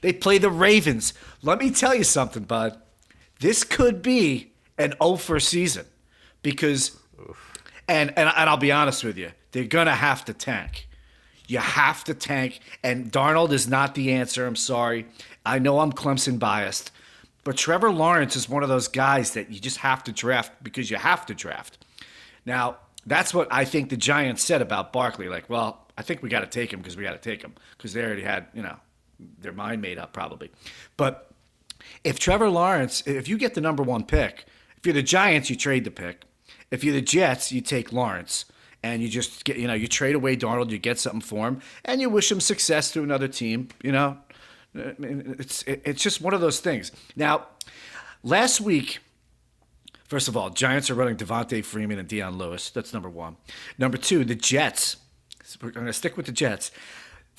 They 0.00 0.12
play 0.12 0.38
the 0.38 0.50
Ravens. 0.50 1.14
Let 1.42 1.58
me 1.58 1.70
tell 1.70 1.94
you 1.94 2.04
something, 2.04 2.44
bud. 2.44 2.80
This 3.40 3.64
could 3.64 4.02
be 4.02 4.52
an 4.78 4.94
0 5.02 5.16
for 5.16 5.40
season 5.40 5.86
because, 6.42 6.98
and, 7.88 8.10
and, 8.10 8.30
and 8.34 8.50
I'll 8.50 8.56
be 8.56 8.72
honest 8.72 9.04
with 9.04 9.16
you, 9.16 9.30
they're 9.52 9.64
going 9.64 9.86
to 9.86 9.94
have 9.94 10.24
to 10.26 10.34
tank. 10.34 10.88
You 11.46 11.58
have 11.58 12.04
to 12.04 12.14
tank, 12.14 12.60
and 12.84 13.10
Darnold 13.10 13.50
is 13.50 13.66
not 13.66 13.94
the 13.94 14.12
answer. 14.12 14.46
I'm 14.46 14.56
sorry. 14.56 15.06
I 15.44 15.58
know 15.58 15.80
I'm 15.80 15.92
Clemson 15.92 16.38
biased, 16.38 16.92
but 17.42 17.56
Trevor 17.56 17.90
Lawrence 17.90 18.36
is 18.36 18.48
one 18.48 18.62
of 18.62 18.68
those 18.68 18.86
guys 18.86 19.32
that 19.32 19.50
you 19.50 19.58
just 19.58 19.78
have 19.78 20.04
to 20.04 20.12
draft 20.12 20.52
because 20.62 20.90
you 20.90 20.96
have 20.96 21.26
to 21.26 21.34
draft. 21.34 21.84
Now, 22.46 22.76
that's 23.04 23.34
what 23.34 23.48
I 23.50 23.64
think 23.64 23.90
the 23.90 23.96
Giants 23.96 24.44
said 24.44 24.62
about 24.62 24.92
Barkley. 24.92 25.28
Like, 25.28 25.50
well, 25.50 25.86
I 25.98 26.02
think 26.02 26.22
we 26.22 26.28
got 26.28 26.40
to 26.40 26.46
take 26.46 26.72
him 26.72 26.80
because 26.80 26.96
we 26.96 27.02
got 27.02 27.20
to 27.20 27.30
take 27.30 27.42
him 27.42 27.54
because 27.76 27.94
they 27.94 28.04
already 28.04 28.22
had, 28.22 28.46
you 28.54 28.62
know, 28.62 28.76
their 29.38 29.52
mind 29.52 29.82
made 29.82 29.98
up 29.98 30.12
probably. 30.12 30.50
But 30.96 31.30
if 32.04 32.18
Trevor 32.18 32.50
Lawrence, 32.50 33.02
if 33.06 33.28
you 33.28 33.38
get 33.38 33.54
the 33.54 33.60
number 33.60 33.82
one 33.82 34.04
pick, 34.04 34.44
if 34.76 34.86
you're 34.86 34.94
the 34.94 35.02
Giants, 35.02 35.50
you 35.50 35.56
trade 35.56 35.84
the 35.84 35.90
pick. 35.90 36.22
If 36.70 36.84
you're 36.84 36.94
the 36.94 37.02
Jets, 37.02 37.52
you 37.52 37.60
take 37.60 37.92
Lawrence 37.92 38.44
and 38.82 39.02
you 39.02 39.08
just 39.08 39.44
get, 39.44 39.56
you 39.58 39.66
know, 39.66 39.74
you 39.74 39.88
trade 39.88 40.14
away 40.14 40.36
Darnold, 40.36 40.70
you 40.70 40.78
get 40.78 40.98
something 40.98 41.20
for 41.20 41.48
him, 41.48 41.60
and 41.84 42.00
you 42.00 42.08
wish 42.08 42.30
him 42.30 42.40
success 42.40 42.90
to 42.92 43.02
another 43.02 43.28
team. 43.28 43.68
You 43.82 43.92
know, 43.92 44.18
it's 44.74 45.62
it's 45.66 46.02
just 46.02 46.20
one 46.20 46.32
of 46.32 46.40
those 46.40 46.60
things. 46.60 46.92
Now, 47.16 47.48
last 48.22 48.60
week, 48.60 49.00
first 50.04 50.28
of 50.28 50.36
all, 50.36 50.50
Giants 50.50 50.88
are 50.90 50.94
running 50.94 51.16
Devonta 51.16 51.62
Freeman 51.64 51.98
and 51.98 52.08
Dion 52.08 52.38
Lewis. 52.38 52.70
That's 52.70 52.94
number 52.94 53.10
one. 53.10 53.36
Number 53.78 53.98
two, 53.98 54.24
the 54.24 54.34
Jets. 54.34 54.96
I'm 55.62 55.70
going 55.72 55.86
to 55.86 55.92
stick 55.92 56.16
with 56.16 56.26
the 56.26 56.32
Jets. 56.32 56.70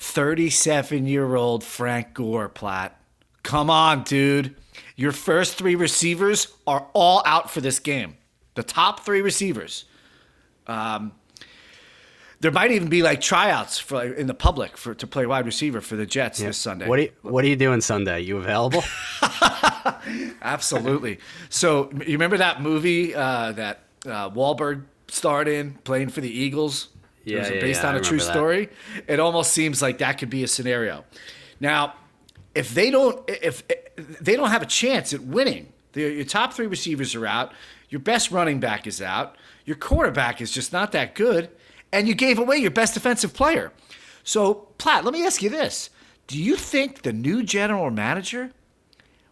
37 0.02 1.06
year 1.06 1.36
old 1.36 1.62
Frank 1.62 2.12
Gore, 2.12 2.48
Platt. 2.48 3.00
Come 3.44 3.70
on, 3.70 4.02
dude. 4.02 4.56
Your 4.96 5.12
first 5.12 5.54
three 5.54 5.76
receivers 5.76 6.48
are 6.66 6.88
all 6.92 7.22
out 7.24 7.50
for 7.50 7.60
this 7.60 7.78
game. 7.78 8.16
The 8.54 8.64
top 8.64 9.00
three 9.00 9.22
receivers. 9.22 9.84
Um, 10.66 11.12
there 12.40 12.50
might 12.50 12.72
even 12.72 12.88
be 12.88 13.02
like 13.02 13.20
tryouts 13.20 13.78
for 13.78 14.02
in 14.02 14.26
the 14.26 14.34
public 14.34 14.76
for 14.76 14.92
to 14.94 15.06
play 15.06 15.24
wide 15.24 15.46
receiver 15.46 15.80
for 15.80 15.94
the 15.94 16.04
Jets 16.04 16.40
yeah. 16.40 16.48
this 16.48 16.58
Sunday. 16.58 16.88
What 16.88 16.98
are 16.98 17.02
you, 17.02 17.12
What 17.22 17.44
are 17.44 17.48
you 17.48 17.56
doing 17.56 17.80
Sunday? 17.80 18.20
You 18.20 18.38
available? 18.38 18.82
Absolutely. 20.42 21.20
So 21.48 21.90
you 21.92 22.12
remember 22.12 22.38
that 22.38 22.60
movie 22.60 23.14
uh, 23.14 23.52
that 23.52 23.84
uh, 24.04 24.30
Wahlberg 24.30 24.82
starred 25.06 25.46
in, 25.46 25.74
playing 25.84 26.08
for 26.08 26.20
the 26.20 26.30
Eagles? 26.30 26.88
Yeah, 27.24 27.36
it 27.36 27.40
was 27.40 27.50
yeah, 27.50 27.60
based 27.60 27.82
yeah, 27.82 27.88
on 27.88 27.96
a 27.96 28.00
true 28.00 28.18
that. 28.18 28.32
story. 28.32 28.68
It 29.06 29.20
almost 29.20 29.52
seems 29.52 29.80
like 29.80 29.98
that 29.98 30.18
could 30.18 30.30
be 30.30 30.42
a 30.44 30.48
scenario. 30.48 31.04
Now, 31.60 31.94
if 32.54 32.74
they 32.74 32.90
don't, 32.90 33.22
if, 33.28 33.62
if 33.68 34.18
they 34.20 34.36
don't 34.36 34.50
have 34.50 34.62
a 34.62 34.66
chance 34.66 35.12
at 35.12 35.20
winning, 35.22 35.72
your 35.94 36.24
top 36.24 36.52
three 36.52 36.66
receivers 36.66 37.14
are 37.14 37.26
out. 37.26 37.52
Your 37.88 38.00
best 38.00 38.30
running 38.30 38.58
back 38.60 38.86
is 38.86 39.02
out. 39.02 39.36
Your 39.64 39.76
quarterback 39.76 40.40
is 40.40 40.50
just 40.50 40.72
not 40.72 40.92
that 40.92 41.14
good 41.14 41.50
and 41.92 42.08
you 42.08 42.14
gave 42.14 42.38
away 42.38 42.56
your 42.56 42.70
best 42.70 42.94
defensive 42.94 43.34
player. 43.34 43.70
So, 44.24 44.54
Platt, 44.78 45.04
let 45.04 45.12
me 45.12 45.24
ask 45.26 45.42
you 45.42 45.50
this. 45.50 45.90
Do 46.26 46.38
you 46.38 46.56
think 46.56 47.02
the 47.02 47.12
new 47.12 47.42
general 47.42 47.90
manager 47.90 48.52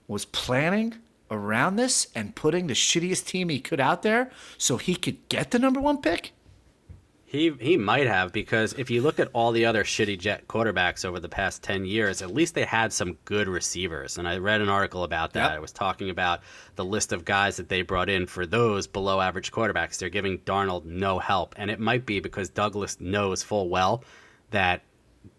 was 0.07 0.25
planning 0.25 0.97
around 1.31 1.77
this 1.77 2.09
and 2.15 2.35
putting 2.35 2.67
the 2.67 2.75
shittiest 2.75 3.27
team 3.27 3.49
he 3.49 3.61
could 3.61 3.81
out 3.81 4.03
there 4.03 4.31
so 4.59 4.77
he 4.77 4.95
could 4.95 5.29
get 5.29 5.53
the 5.53 5.59
number 5.59 5.81
one 5.81 6.03
pick? 6.03 6.33
He 7.31 7.53
he 7.61 7.77
might 7.77 8.09
have 8.09 8.33
because 8.33 8.73
if 8.73 8.91
you 8.91 9.03
look 9.03 9.21
at 9.21 9.29
all 9.33 9.53
the 9.53 9.65
other 9.65 9.85
shitty 9.85 10.19
Jet 10.19 10.49
quarterbacks 10.49 11.05
over 11.05 11.21
the 11.21 11.29
past 11.29 11.63
ten 11.63 11.85
years, 11.85 12.23
at 12.23 12.35
least 12.35 12.57
they 12.57 12.65
had 12.65 12.93
some 12.93 13.19
good 13.25 13.47
receivers. 13.47 14.19
And 14.19 14.27
I 14.27 14.39
read 14.39 14.61
an 14.61 14.69
article 14.69 15.05
about 15.05 15.35
that. 15.35 15.51
Yep. 15.51 15.59
It 15.59 15.61
was 15.61 15.71
talking 15.71 16.11
about 16.11 16.41
the 16.75 16.85
list 16.85 17.13
of 17.13 17.25
guys 17.25 17.57
that 17.59 17.69
they 17.69 17.83
brought 17.83 18.11
in 18.11 18.27
for 18.27 18.47
those 18.47 18.89
below 18.89 19.21
average 19.21 19.53
quarterbacks. 19.53 19.97
They're 19.97 20.09
giving 20.09 20.39
Darnold 20.39 20.87
no 20.87 21.21
help, 21.21 21.55
and 21.57 21.71
it 21.71 21.79
might 21.79 22.05
be 22.05 22.19
because 22.19 22.49
Douglas 22.49 23.01
knows 23.01 23.45
full 23.45 23.69
well 23.69 24.03
that 24.51 24.83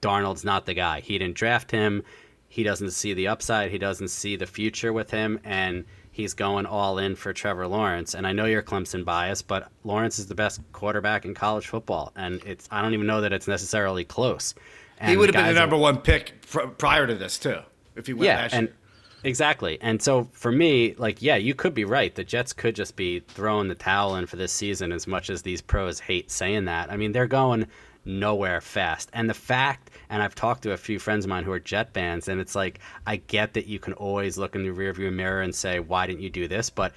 Darnold's 0.02 0.46
not 0.46 0.66
the 0.66 0.74
guy. 0.74 1.02
He 1.02 1.18
didn't 1.18 1.36
draft 1.36 1.72
him. 1.72 2.04
He 2.48 2.64
doesn't 2.64 2.92
see 2.92 3.14
the 3.14 3.28
upside. 3.28 3.70
He 3.70 3.78
doesn't 3.78 4.12
see 4.12 4.38
the 4.38 4.48
future 4.48 4.94
with 4.94 5.12
him, 5.12 5.42
and 5.44 5.84
he's 6.12 6.34
going 6.34 6.66
all 6.66 6.98
in 6.98 7.16
for 7.16 7.34
Trevor 7.34 7.68
Lawrence. 7.68 8.14
And 8.14 8.28
I 8.28 8.34
know 8.34 8.46
you're 8.46 8.62
Clemson 8.62 9.04
biased, 9.04 9.48
but 9.48 9.72
Lawrence 9.84 10.20
is 10.20 10.28
the 10.28 10.36
best 10.36 10.62
quarterback 10.74 11.26
in 11.26 11.34
college 11.34 11.68
football, 11.68 12.12
and 12.16 12.44
it's 12.46 12.68
I 12.72 12.82
don't 12.82 12.94
even 12.94 13.08
know 13.08 13.22
that 13.22 13.34
it's 13.34 13.48
necessarily 13.48 14.04
close. 14.04 14.54
And 15.00 15.10
he 15.10 15.18
would 15.18 15.34
have 15.34 15.46
been 15.46 15.54
the 15.54 15.60
number 15.60 15.76
are, 15.78 15.80
one 15.80 15.98
pick 15.98 16.46
pr- 16.48 16.68
prior 16.68 17.08
to 17.08 17.16
this 17.16 17.40
too, 17.40 17.60
if 17.96 18.06
he 18.06 18.14
went 18.14 18.26
yeah, 18.26 18.50
and, 18.52 18.68
year. 18.68 18.76
Exactly. 19.24 19.78
And 19.82 20.02
so 20.02 20.28
for 20.32 20.52
me, 20.52 20.96
like, 20.98 21.22
yeah, 21.22 21.36
you 21.36 21.54
could 21.54 21.74
be 21.74 21.86
right. 21.86 22.14
The 22.14 22.24
Jets 22.24 22.54
could 22.54 22.76
just 22.76 22.96
be 22.96 23.20
throwing 23.20 23.68
the 23.68 23.76
towel 23.76 24.16
in 24.16 24.26
for 24.26 24.36
this 24.36 24.52
season 24.52 24.92
as 24.92 25.08
much 25.08 25.30
as 25.30 25.42
these 25.44 25.62
pros 25.62 26.00
hate 26.00 26.32
saying 26.32 26.66
that. 26.66 26.92
I 26.92 26.98
mean, 26.98 27.12
they're 27.12 27.28
going 27.28 27.68
nowhere 28.06 28.62
fast. 28.62 29.10
And 29.14 29.30
the 29.30 29.34
fact, 29.34 29.92
and 30.10 30.22
I've 30.22 30.36
talked 30.36 30.64
to 30.64 30.72
a 30.72 30.78
few 30.78 31.00
friends 31.00 31.26
of 31.26 31.30
mine 31.30 31.44
who 31.44 31.52
are 31.52 31.60
Jet 31.60 31.94
fans, 31.94 32.28
and 32.28 32.42
it's 32.42 32.56
like, 32.56 32.80
I 33.06 33.18
get 33.18 33.54
that 33.54 33.68
you 33.68 33.80
can 33.80 33.94
always 33.94 34.38
look 34.38 34.56
in 34.56 34.64
the 34.64 34.70
rearview 34.70 35.12
mirror 35.14 35.42
and 35.42 35.54
say, 35.54 35.80
why 35.80 36.08
didn't 36.08 36.22
you 36.22 36.30
do 36.30 36.48
this? 36.48 36.70
But 36.70 36.94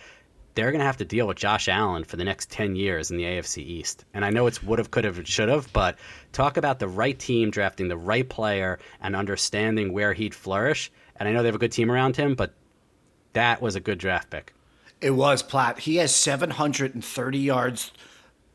they're 0.55 0.71
going 0.71 0.81
to 0.81 0.87
have 0.87 0.97
to 0.99 1.05
deal 1.05 1.27
with 1.27 1.37
Josh 1.37 1.69
Allen 1.69 2.05
for 2.05 2.17
the 2.17 2.25
next 2.25 2.51
10 2.51 2.77
years 2.77 3.11
in 3.11 3.17
the 3.17 3.25
AFC 3.25 3.59
East. 3.59 4.05
And 4.15 4.25
I 4.25 4.31
know 4.31 4.47
it's 4.47 4.63
would 4.63 4.79
have, 4.79 4.91
could 4.91 5.05
have, 5.05 5.27
should 5.27 5.49
have, 5.49 5.73
but 5.73 5.99
talk 6.33 6.57
about 6.57 6.79
the 6.79 6.89
right 6.89 7.19
team 7.19 7.51
drafting 7.51 7.89
the 7.89 7.97
right 7.97 8.29
player 8.29 8.79
and 9.01 9.17
understanding 9.17 9.93
where 9.93 10.13
he'd 10.13 10.35
flourish. 10.35 10.93
And 11.17 11.29
I 11.29 11.33
know 11.33 11.43
they 11.43 11.49
have 11.49 11.57
a 11.57 11.59
good 11.59 11.73
team 11.73 11.91
around 11.91 12.17
him, 12.17 12.35
but 12.35 12.55
that 13.33 13.61
was 13.61 13.75
a 13.75 13.81
good 13.81 13.99
draft 13.99 14.31
pick. 14.31 14.55
It 15.01 15.11
was 15.11 15.43
Platt. 15.43 15.81
He 15.81 15.97
has 15.97 16.15
730 16.15 17.39
yards 17.39 17.91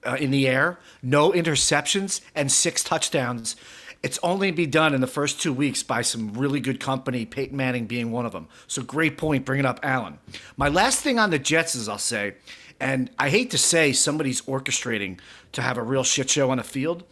uh, 0.05 0.17
in 0.19 0.31
the 0.31 0.47
air, 0.47 0.79
no 1.01 1.31
interceptions, 1.31 2.21
and 2.35 2.51
six 2.51 2.83
touchdowns. 2.83 3.55
It's 4.01 4.19
only 4.23 4.51
be 4.51 4.65
done 4.65 4.93
in 4.93 5.01
the 5.01 5.07
first 5.07 5.41
two 5.41 5.51
weeks 5.51 5.83
by 5.83 6.03
some 6.03 6.33
really 6.33 6.61
good 6.61 6.79
company, 6.79 7.25
Peyton 7.25 7.57
Manning 7.57 7.85
being 7.85 8.11
one 8.11 8.25
of 8.25 8.31
them. 8.31 8.47
So 8.67 8.81
great 8.81 9.17
point 9.17 9.45
bringing 9.45 9.65
up 9.65 9.79
Allen. 9.83 10.19
My 10.55 10.69
last 10.69 11.01
thing 11.01 11.19
on 11.19 11.31
the 11.31 11.39
Jets 11.39 11.75
is 11.75 11.89
I'll 11.89 11.97
say, 11.97 12.35
and 12.79 13.09
I 13.19 13.29
hate 13.29 13.51
to 13.51 13.57
say 13.57 13.91
somebody's 13.91 14.41
orchestrating 14.43 15.19
to 15.51 15.61
have 15.61 15.77
a 15.77 15.83
real 15.83 16.05
shit 16.05 16.29
show 16.29 16.49
on 16.49 16.57
the 16.57 16.63
field, 16.63 17.03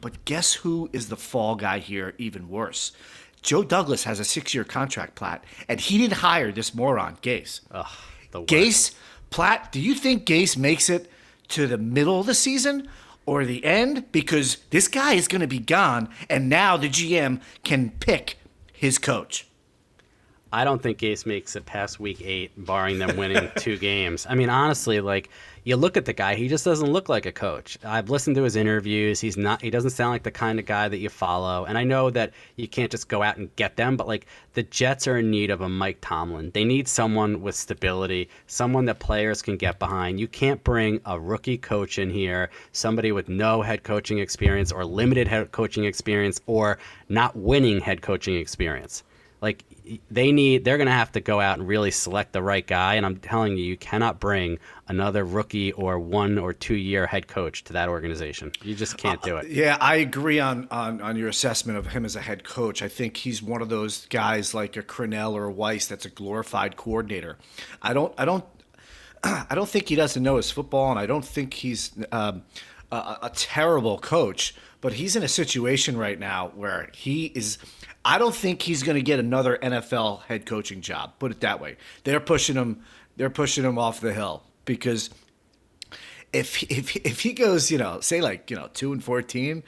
but 0.00 0.24
guess 0.24 0.52
who 0.54 0.90
is 0.92 1.08
the 1.08 1.16
fall 1.16 1.54
guy 1.54 1.78
here 1.78 2.14
even 2.18 2.48
worse? 2.48 2.90
Joe 3.40 3.62
Douglas 3.62 4.02
has 4.04 4.18
a 4.18 4.24
six 4.24 4.52
year 4.52 4.64
contract, 4.64 5.14
Platt, 5.14 5.44
and 5.68 5.80
he 5.80 5.98
didn't 5.98 6.14
hire 6.14 6.50
this 6.50 6.74
moron, 6.74 7.18
Gase. 7.22 7.60
Ugh, 7.70 7.86
Gase, 8.32 8.94
Platt, 9.30 9.70
do 9.70 9.80
you 9.80 9.94
think 9.94 10.26
Gase 10.26 10.56
makes 10.56 10.90
it 10.90 11.10
to 11.52 11.66
the 11.66 11.78
middle 11.78 12.20
of 12.20 12.26
the 12.26 12.34
season 12.34 12.88
or 13.24 13.44
the 13.44 13.64
end 13.64 14.10
because 14.10 14.56
this 14.70 14.88
guy 14.88 15.14
is 15.14 15.28
going 15.28 15.40
to 15.40 15.46
be 15.46 15.58
gone 15.58 16.08
and 16.28 16.48
now 16.48 16.76
the 16.76 16.88
GM 16.88 17.40
can 17.62 17.90
pick 17.90 18.38
his 18.72 18.98
coach. 18.98 19.46
I 20.52 20.64
don't 20.64 20.82
think 20.82 20.98
Gase 20.98 21.24
makes 21.24 21.56
it 21.56 21.64
past 21.64 21.98
week 21.98 22.20
eight, 22.20 22.52
barring 22.56 22.98
them 22.98 23.16
winning 23.16 23.50
two 23.56 23.78
games. 23.78 24.26
I 24.28 24.34
mean, 24.34 24.50
honestly, 24.50 25.00
like 25.00 25.30
you 25.64 25.76
look 25.76 25.96
at 25.96 26.04
the 26.04 26.12
guy, 26.12 26.34
he 26.34 26.46
just 26.46 26.62
doesn't 26.64 26.92
look 26.92 27.08
like 27.08 27.24
a 27.24 27.32
coach. 27.32 27.78
I've 27.82 28.10
listened 28.10 28.36
to 28.36 28.42
his 28.42 28.54
interviews. 28.54 29.18
He's 29.18 29.38
not. 29.38 29.62
He 29.62 29.70
doesn't 29.70 29.90
sound 29.90 30.10
like 30.10 30.24
the 30.24 30.30
kind 30.30 30.58
of 30.58 30.66
guy 30.66 30.88
that 30.88 30.98
you 30.98 31.08
follow. 31.08 31.64
And 31.64 31.78
I 31.78 31.84
know 31.84 32.10
that 32.10 32.32
you 32.56 32.68
can't 32.68 32.90
just 32.90 33.08
go 33.08 33.22
out 33.22 33.38
and 33.38 33.54
get 33.56 33.76
them, 33.76 33.96
but 33.96 34.06
like 34.06 34.26
the 34.52 34.64
Jets 34.64 35.06
are 35.06 35.16
in 35.16 35.30
need 35.30 35.50
of 35.50 35.62
a 35.62 35.68
Mike 35.70 35.98
Tomlin. 36.02 36.50
They 36.50 36.64
need 36.64 36.86
someone 36.86 37.40
with 37.40 37.54
stability, 37.54 38.28
someone 38.46 38.84
that 38.84 38.98
players 38.98 39.40
can 39.40 39.56
get 39.56 39.78
behind. 39.78 40.20
You 40.20 40.28
can't 40.28 40.62
bring 40.62 41.00
a 41.06 41.18
rookie 41.18 41.56
coach 41.56 41.98
in 41.98 42.10
here, 42.10 42.50
somebody 42.72 43.10
with 43.10 43.30
no 43.30 43.62
head 43.62 43.84
coaching 43.84 44.18
experience 44.18 44.70
or 44.70 44.84
limited 44.84 45.28
head 45.28 45.50
coaching 45.52 45.84
experience 45.84 46.42
or 46.46 46.78
not 47.08 47.36
winning 47.36 47.80
head 47.80 48.02
coaching 48.02 48.36
experience. 48.36 49.02
Like 49.42 49.64
they 50.10 50.30
need 50.30 50.64
they're 50.64 50.76
going 50.76 50.86
to 50.86 50.92
have 50.92 51.12
to 51.12 51.20
go 51.20 51.40
out 51.40 51.58
and 51.58 51.66
really 51.66 51.90
select 51.90 52.32
the 52.32 52.42
right 52.42 52.66
guy 52.66 52.94
and 52.94 53.04
i'm 53.04 53.16
telling 53.16 53.56
you 53.56 53.64
you 53.64 53.76
cannot 53.76 54.20
bring 54.20 54.58
another 54.88 55.24
rookie 55.24 55.72
or 55.72 55.98
one 55.98 56.38
or 56.38 56.52
two 56.52 56.76
year 56.76 57.06
head 57.06 57.26
coach 57.26 57.64
to 57.64 57.72
that 57.72 57.88
organization. 57.88 58.52
You 58.62 58.74
just 58.74 58.96
can't 58.96 59.20
do 59.22 59.36
it. 59.36 59.46
uh, 59.46 59.48
yeah 59.48 59.76
i 59.80 59.96
agree 59.96 60.38
on, 60.38 60.68
on 60.70 61.00
on 61.00 61.16
your 61.16 61.28
assessment 61.28 61.78
of 61.78 61.88
him 61.88 62.04
as 62.04 62.16
a 62.16 62.20
head 62.20 62.44
coach. 62.44 62.82
I 62.82 62.88
think 62.88 63.16
he's 63.16 63.42
one 63.42 63.62
of 63.62 63.68
those 63.68 64.06
guys 64.06 64.54
like 64.54 64.76
a 64.76 64.82
Crennel 64.82 65.34
or 65.34 65.48
a 65.48 65.52
Weis 65.52 65.88
that's 65.88 66.04
a 66.04 66.10
glorified 66.10 66.76
coordinator. 66.76 67.36
I 67.82 67.92
don't 67.92 68.14
i 68.16 68.24
don't 68.24 68.44
i 69.24 69.54
don't 69.54 69.68
think 69.68 69.88
he 69.88 69.96
doesn't 69.96 70.22
know 70.22 70.36
his 70.36 70.50
football 70.50 70.90
and 70.90 70.98
i 70.98 71.06
don't 71.06 71.24
think 71.24 71.54
he's 71.54 71.92
um, 72.12 72.42
a, 72.92 73.18
a 73.22 73.30
terrible 73.34 73.98
coach 73.98 74.54
but 74.82 74.92
he's 74.92 75.16
in 75.16 75.22
a 75.22 75.28
situation 75.28 75.96
right 75.96 76.18
now 76.18 76.52
where 76.54 76.90
he 76.92 77.26
is 77.26 77.56
I 78.04 78.18
don't 78.18 78.34
think 78.34 78.60
he's 78.60 78.82
going 78.82 78.96
to 78.96 79.02
get 79.02 79.18
another 79.20 79.56
NFL 79.62 80.24
head 80.24 80.44
coaching 80.44 80.82
job. 80.82 81.12
Put 81.18 81.30
it 81.30 81.40
that 81.40 81.60
way. 81.60 81.76
They're 82.04 82.20
pushing 82.20 82.56
him. 82.56 82.82
They're 83.16 83.30
pushing 83.30 83.64
him 83.64 83.78
off 83.78 84.00
the 84.00 84.12
hill 84.12 84.42
because 84.64 85.08
if 86.32 86.62
if 86.64 86.94
if 86.96 87.20
he 87.20 87.32
goes, 87.32 87.70
you 87.70 87.78
know, 87.78 88.00
say 88.00 88.20
like 88.20 88.50
you 88.50 88.56
know 88.56 88.68
two 88.74 88.92
and 88.92 89.02
fourteen, 89.02 89.62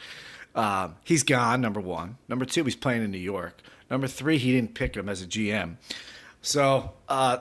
uh, 0.54 0.88
he's 1.04 1.22
gone. 1.22 1.60
Number 1.60 1.80
one. 1.80 2.18
Number 2.28 2.44
two, 2.44 2.64
he's 2.64 2.76
playing 2.76 3.04
in 3.04 3.10
New 3.10 3.18
York. 3.18 3.62
Number 3.90 4.08
three, 4.08 4.38
he 4.38 4.52
didn't 4.52 4.74
pick 4.74 4.96
him 4.96 5.08
as 5.08 5.22
a 5.22 5.26
GM. 5.26 5.76
So, 6.44 6.92
uh, 7.08 7.38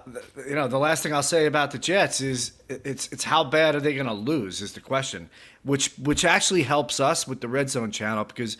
you 0.48 0.56
know, 0.56 0.70
the 0.70 0.80
last 0.80 1.04
thing 1.04 1.14
I'll 1.14 1.22
say 1.22 1.46
about 1.46 1.72
the 1.72 1.78
Jets 1.78 2.22
is 2.22 2.54
it's 2.70 3.10
it's 3.12 3.26
how 3.26 3.44
bad 3.44 3.76
are 3.76 3.82
they 3.82 3.96
going 3.96 4.08
to 4.08 4.14
lose 4.14 4.62
is 4.62 4.72
the 4.72 4.80
question, 4.80 5.30
which 5.64 5.90
which 5.98 6.24
actually 6.24 6.64
helps 6.64 7.02
us 7.02 7.28
with 7.28 7.42
the 7.42 7.50
Red 7.50 7.70
Zone 7.70 7.92
channel 7.92 8.24
because 8.24 8.56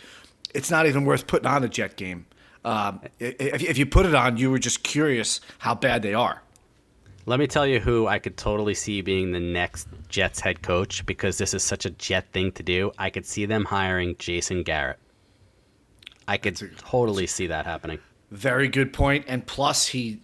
it's 0.54 0.70
not 0.70 0.86
even 0.86 1.06
worth 1.06 1.28
putting 1.28 1.48
on 1.48 1.64
a 1.64 1.70
Jet 1.70 1.96
game. 1.96 2.26
Um, 2.66 3.00
if, 3.20 3.64
if 3.64 3.78
you 3.78 3.86
put 3.86 4.06
it 4.06 4.14
on, 4.14 4.36
you 4.36 4.52
were 4.52 4.60
just 4.60 4.84
curious 4.84 5.40
how 5.60 5.76
bad 5.76 6.02
they 6.02 6.14
are. 6.14 6.42
Let 7.26 7.40
me 7.40 7.48
tell 7.48 7.66
you 7.66 7.80
who 7.80 8.08
I 8.08 8.20
could 8.20 8.36
totally 8.36 8.74
see 8.74 9.00
being 9.00 9.32
the 9.32 9.40
next 9.40 9.88
Jets 10.10 10.42
head 10.42 10.62
coach 10.62 11.06
because 11.06 11.38
this 11.38 11.54
is 11.54 11.64
such 11.64 11.86
a 11.86 11.90
Jet 11.90 12.34
thing 12.34 12.52
to 12.54 12.64
do. 12.64 12.92
I 12.98 13.12
could 13.12 13.26
see 13.26 13.46
them 13.46 13.64
hiring 13.64 14.18
Jason 14.20 14.64
Garrett. 14.64 15.00
I 16.28 16.36
could 16.36 16.62
a, 16.62 16.68
totally 16.68 17.28
see 17.28 17.48
that 17.48 17.66
happening. 17.66 18.00
Very 18.34 18.68
good 18.68 18.94
point. 18.94 19.26
And 19.28 19.46
plus, 19.46 19.88
he 19.90 20.20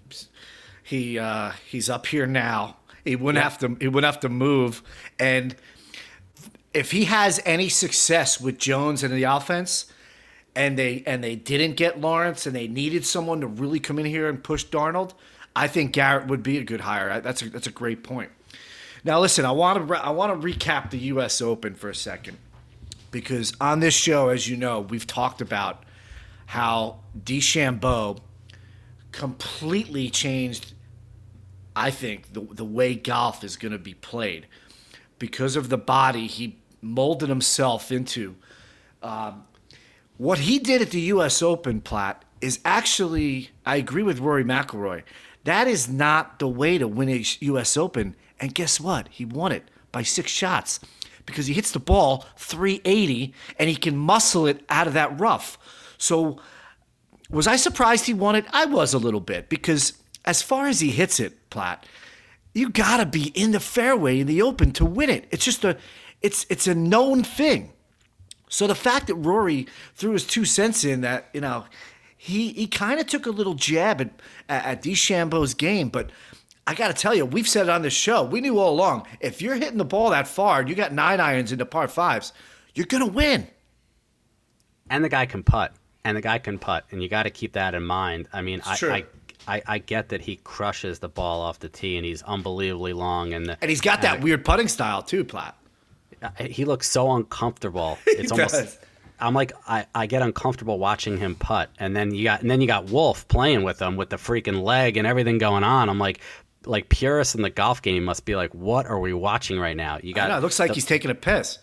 he 0.81 1.19
uh, 1.19 1.51
he's 1.69 1.91
up 1.91 2.07
here 2.07 2.25
now. 2.25 2.77
He 3.05 3.15
wouldn't 3.15 3.43
have 3.43 3.59
to. 3.59 3.77
He 3.79 3.87
wouldn't 3.87 4.11
have 4.11 4.21
to 4.21 4.29
move. 4.29 4.81
And 5.19 5.55
if 6.73 6.91
he 6.91 7.05
has 7.05 7.39
any 7.45 7.69
success 7.69 8.41
with 8.41 8.57
Jones 8.57 9.03
in 9.03 9.11
the 9.11 9.23
offense, 9.23 9.91
and 10.55 10.75
they 10.75 11.03
and 11.05 11.23
they 11.23 11.35
didn't 11.35 11.75
get 11.75 12.01
Lawrence, 12.01 12.47
and 12.47 12.55
they 12.55 12.67
needed 12.67 13.05
someone 13.05 13.41
to 13.41 13.47
really 13.47 13.79
come 13.79 13.99
in 13.99 14.07
here 14.07 14.27
and 14.27 14.43
push 14.43 14.65
Darnold, 14.65 15.13
I 15.55 15.67
think 15.67 15.91
Garrett 15.91 16.25
would 16.25 16.41
be 16.41 16.57
a 16.57 16.63
good 16.63 16.81
hire. 16.81 17.21
That's 17.21 17.43
a 17.43 17.49
that's 17.51 17.67
a 17.67 17.71
great 17.71 18.03
point. 18.03 18.31
Now, 19.03 19.19
listen, 19.19 19.45
I 19.45 19.51
want 19.51 19.87
to 19.87 19.95
I 20.03 20.09
want 20.09 20.41
to 20.41 20.47
recap 20.47 20.89
the 20.89 20.97
U.S. 20.97 21.43
Open 21.43 21.75
for 21.75 21.91
a 21.91 21.95
second 21.95 22.39
because 23.11 23.53
on 23.61 23.81
this 23.81 23.93
show, 23.93 24.29
as 24.29 24.49
you 24.49 24.57
know, 24.57 24.79
we've 24.79 25.05
talked 25.05 25.41
about 25.41 25.83
how 26.49 26.99
DeChambeau 27.15 28.17
completely 29.11 30.09
changed. 30.09 30.73
I 31.75 31.91
think 31.91 32.33
the 32.33 32.41
the 32.41 32.65
way 32.65 32.95
golf 32.95 33.43
is 33.43 33.55
going 33.55 33.71
to 33.71 33.77
be 33.77 33.93
played 33.93 34.47
because 35.19 35.55
of 35.55 35.69
the 35.69 35.77
body 35.77 36.25
he 36.25 36.57
molded 36.81 37.29
himself 37.29 37.91
into. 37.91 38.35
Um, 39.03 39.43
what 40.17 40.39
he 40.39 40.57
did 40.57 40.81
at 40.81 40.89
the 40.89 41.01
U.S. 41.13 41.43
Open, 41.43 41.81
Platt, 41.81 42.25
is 42.41 42.59
actually 42.65 43.51
I 43.63 43.75
agree 43.75 44.01
with 44.01 44.19
Rory 44.19 44.43
McIlroy. 44.43 45.03
That 45.43 45.67
is 45.67 45.87
not 45.87 46.39
the 46.39 46.47
way 46.47 46.79
to 46.79 46.87
win 46.87 47.09
a 47.09 47.23
U.S. 47.41 47.77
Open. 47.77 48.15
And 48.39 48.55
guess 48.55 48.79
what? 48.79 49.07
He 49.09 49.23
won 49.23 49.51
it 49.51 49.69
by 49.91 50.01
six 50.01 50.31
shots 50.31 50.79
because 51.27 51.45
he 51.45 51.53
hits 51.53 51.71
the 51.71 51.79
ball 51.79 52.25
380 52.37 53.35
and 53.59 53.69
he 53.69 53.75
can 53.75 53.95
muscle 53.95 54.47
it 54.47 54.65
out 54.67 54.87
of 54.87 54.93
that 54.93 55.19
rough. 55.19 55.59
So, 55.99 56.39
was 57.29 57.45
I 57.45 57.57
surprised 57.57 58.07
he 58.07 58.13
won 58.15 58.35
it? 58.35 58.45
I 58.51 58.65
was 58.65 58.95
a 58.95 58.97
little 58.97 59.19
bit 59.19 59.49
because 59.49 59.93
as 60.25 60.41
far 60.41 60.67
as 60.67 60.79
he 60.79 60.89
hits 60.89 61.19
it, 61.19 61.49
Platt, 61.51 61.85
you 62.53 62.69
gotta 62.69 63.05
be 63.05 63.27
in 63.35 63.51
the 63.51 63.59
fairway 63.59 64.19
in 64.19 64.25
the 64.25 64.41
Open 64.41 64.71
to 64.71 64.85
win 64.85 65.11
it. 65.11 65.27
It's 65.29 65.45
just 65.45 65.63
a, 65.63 65.77
it's 66.21 66.45
it's 66.49 66.65
a 66.65 66.73
known 66.73 67.23
thing. 67.23 67.73
So 68.49 68.65
the 68.65 68.75
fact 68.75 69.07
that 69.07 69.15
Rory 69.15 69.67
threw 69.93 70.13
his 70.13 70.25
two 70.25 70.45
cents 70.45 70.83
in 70.83 71.01
that 71.01 71.29
you 71.33 71.41
know 71.41 71.65
he 72.17 72.51
he 72.53 72.67
kind 72.67 72.99
of 72.99 73.05
took 73.05 73.25
a 73.25 73.31
little 73.31 73.53
jab 73.53 74.01
at 74.01 74.09
at 74.49 74.81
DeChambeau's 74.81 75.53
game, 75.53 75.89
but 75.89 76.09
I 76.65 76.75
got 76.75 76.89
to 76.89 76.93
tell 76.93 77.15
you, 77.15 77.25
we've 77.25 77.47
said 77.47 77.63
it 77.63 77.69
on 77.69 77.81
this 77.81 77.93
show. 77.93 78.23
We 78.23 78.41
knew 78.41 78.59
all 78.59 78.71
along 78.73 79.07
if 79.19 79.41
you're 79.41 79.55
hitting 79.55 79.77
the 79.77 79.85
ball 79.85 80.11
that 80.11 80.27
far 80.27 80.59
and 80.59 80.69
you 80.69 80.75
got 80.75 80.93
nine 80.93 81.19
irons 81.19 81.51
into 81.51 81.65
par 81.65 81.87
fives, 81.87 82.31
you're 82.75 82.85
gonna 82.85 83.07
win. 83.07 83.47
And 84.89 85.03
the 85.03 85.09
guy 85.09 85.25
can 85.25 85.43
putt, 85.43 85.73
and 86.03 86.15
the 86.15 86.21
guy 86.21 86.39
can 86.39 86.59
putt, 86.59 86.85
and 86.91 87.01
you 87.03 87.09
got 87.09 87.23
to 87.23 87.29
keep 87.29 87.53
that 87.53 87.73
in 87.73 87.83
mind. 87.83 88.27
I 88.33 88.41
mean, 88.41 88.61
I, 88.65 88.77
I, 88.83 89.55
I, 89.55 89.61
I 89.65 89.77
get 89.79 90.09
that 90.09 90.21
he 90.21 90.37
crushes 90.37 90.99
the 90.99 91.09
ball 91.09 91.41
off 91.41 91.59
the 91.59 91.69
tee, 91.69 91.97
and 91.97 92.05
he's 92.05 92.21
unbelievably 92.23 92.93
long, 92.93 93.33
and 93.33 93.45
the, 93.45 93.57
and 93.61 93.69
he's 93.69 93.81
got 93.81 94.01
that 94.01 94.19
uh, 94.19 94.21
weird 94.21 94.45
putting 94.45 94.67
style 94.67 95.01
too, 95.01 95.23
Platt. 95.23 95.55
He 96.39 96.65
looks 96.65 96.89
so 96.89 97.11
uncomfortable. 97.11 97.97
It's 98.07 98.31
almost. 98.31 98.53
Does. 98.53 98.79
I'm 99.21 99.33
like 99.33 99.51
I, 99.67 99.85
I 99.93 100.05
get 100.05 100.21
uncomfortable 100.21 100.79
watching 100.79 101.17
him 101.17 101.35
putt, 101.35 101.69
and 101.79 101.95
then 101.95 102.13
you 102.13 102.23
got 102.23 102.41
and 102.41 102.49
then 102.49 102.61
you 102.61 102.67
got 102.67 102.89
Wolff 102.89 103.27
playing 103.27 103.63
with 103.63 103.81
him 103.81 103.95
with 103.97 104.09
the 104.09 104.15
freaking 104.15 104.63
leg 104.63 104.97
and 104.97 105.05
everything 105.05 105.37
going 105.37 105.63
on. 105.63 105.89
I'm 105.89 105.99
like, 105.99 106.21
like 106.65 106.89
purists 106.89 107.35
in 107.35 107.41
the 107.41 107.49
golf 107.49 107.81
game 107.81 108.03
must 108.03 108.25
be 108.25 108.35
like, 108.35 108.53
what 108.53 108.85
are 108.85 108.99
we 108.99 109.13
watching 109.13 109.59
right 109.59 109.75
now? 109.75 109.99
You 110.01 110.13
got. 110.13 110.29
Know, 110.29 110.37
it 110.37 110.41
looks 110.41 110.59
like 110.59 110.69
the, 110.69 110.75
he's 110.75 110.85
taking 110.85 111.11
a 111.11 111.15
piss. 111.15 111.59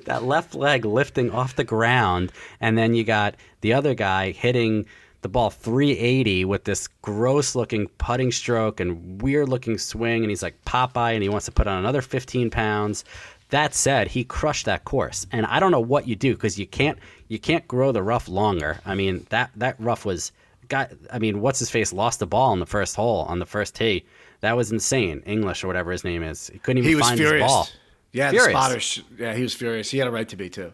That 0.00 0.24
left 0.24 0.54
leg 0.54 0.84
lifting 0.84 1.30
off 1.30 1.56
the 1.56 1.64
ground, 1.64 2.32
and 2.60 2.76
then 2.76 2.94
you 2.94 3.04
got 3.04 3.34
the 3.60 3.72
other 3.72 3.94
guy 3.94 4.30
hitting 4.30 4.86
the 5.22 5.28
ball 5.28 5.48
380 5.48 6.44
with 6.44 6.64
this 6.64 6.86
gross 7.00 7.54
looking 7.54 7.88
putting 7.96 8.30
stroke 8.30 8.78
and 8.78 9.22
weird 9.22 9.48
looking 9.48 9.78
swing, 9.78 10.22
and 10.22 10.30
he's 10.30 10.42
like 10.42 10.62
Popeye, 10.64 11.14
and 11.14 11.22
he 11.22 11.28
wants 11.28 11.46
to 11.46 11.52
put 11.52 11.66
on 11.66 11.78
another 11.78 12.02
15 12.02 12.50
pounds. 12.50 13.04
That 13.48 13.74
said, 13.74 14.08
he 14.08 14.24
crushed 14.24 14.66
that 14.66 14.84
course, 14.84 15.26
and 15.32 15.46
I 15.46 15.60
don't 15.60 15.70
know 15.70 15.80
what 15.80 16.06
you 16.06 16.16
do 16.16 16.34
because 16.34 16.58
you 16.58 16.66
can't 16.66 16.98
you 17.28 17.38
can't 17.38 17.66
grow 17.66 17.92
the 17.92 18.02
rough 18.02 18.28
longer. 18.28 18.80
I 18.84 18.94
mean 18.94 19.26
that 19.30 19.50
that 19.56 19.76
rough 19.78 20.04
was 20.04 20.32
got. 20.68 20.92
I 21.12 21.18
mean, 21.18 21.40
what's 21.40 21.58
his 21.58 21.70
face 21.70 21.92
lost 21.92 22.18
the 22.18 22.26
ball 22.26 22.52
on 22.52 22.60
the 22.60 22.66
first 22.66 22.96
hole 22.96 23.22
on 23.22 23.38
the 23.38 23.46
first 23.46 23.74
tee. 23.74 24.04
That 24.40 24.56
was 24.56 24.72
insane. 24.72 25.22
English 25.24 25.64
or 25.64 25.68
whatever 25.68 25.90
his 25.90 26.04
name 26.04 26.22
is. 26.22 26.48
He 26.48 26.58
couldn't 26.58 26.84
even 26.84 26.96
he 26.96 27.00
find 27.00 27.18
furious. 27.18 27.42
his 27.42 27.50
ball. 27.50 27.68
Yeah, 28.14 28.30
furious. 28.30 28.46
the 28.46 28.50
spotters. 28.52 29.02
Yeah, 29.18 29.34
he 29.34 29.42
was 29.42 29.54
furious. 29.54 29.90
He 29.90 29.98
had 29.98 30.06
a 30.06 30.10
right 30.10 30.28
to 30.28 30.36
be 30.36 30.48
too. 30.48 30.72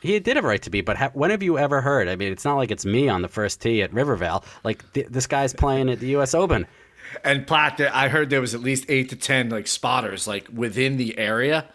He 0.00 0.18
did 0.20 0.36
have 0.36 0.44
a 0.44 0.48
right 0.48 0.62
to 0.62 0.70
be, 0.70 0.82
but 0.82 0.96
ha- 0.96 1.10
when 1.14 1.30
have 1.30 1.42
you 1.42 1.58
ever 1.58 1.80
heard? 1.80 2.06
I 2.06 2.14
mean, 2.14 2.30
it's 2.30 2.44
not 2.44 2.54
like 2.54 2.70
it's 2.70 2.86
me 2.86 3.08
on 3.08 3.22
the 3.22 3.28
first 3.28 3.60
tee 3.60 3.82
at 3.82 3.92
Rivervale. 3.92 4.44
Like 4.62 4.90
th- 4.92 5.08
this 5.08 5.26
guy's 5.26 5.52
playing 5.52 5.90
at 5.90 5.98
the 5.98 6.08
U.S. 6.08 6.32
Open. 6.32 6.66
And 7.24 7.46
Platt, 7.46 7.80
I 7.80 8.08
heard 8.08 8.30
there 8.30 8.40
was 8.40 8.54
at 8.54 8.60
least 8.60 8.84
eight 8.88 9.08
to 9.08 9.16
ten 9.16 9.48
like 9.48 9.66
spotters 9.66 10.28
like 10.28 10.48
within 10.52 10.96
the 10.96 11.18
area, 11.18 11.66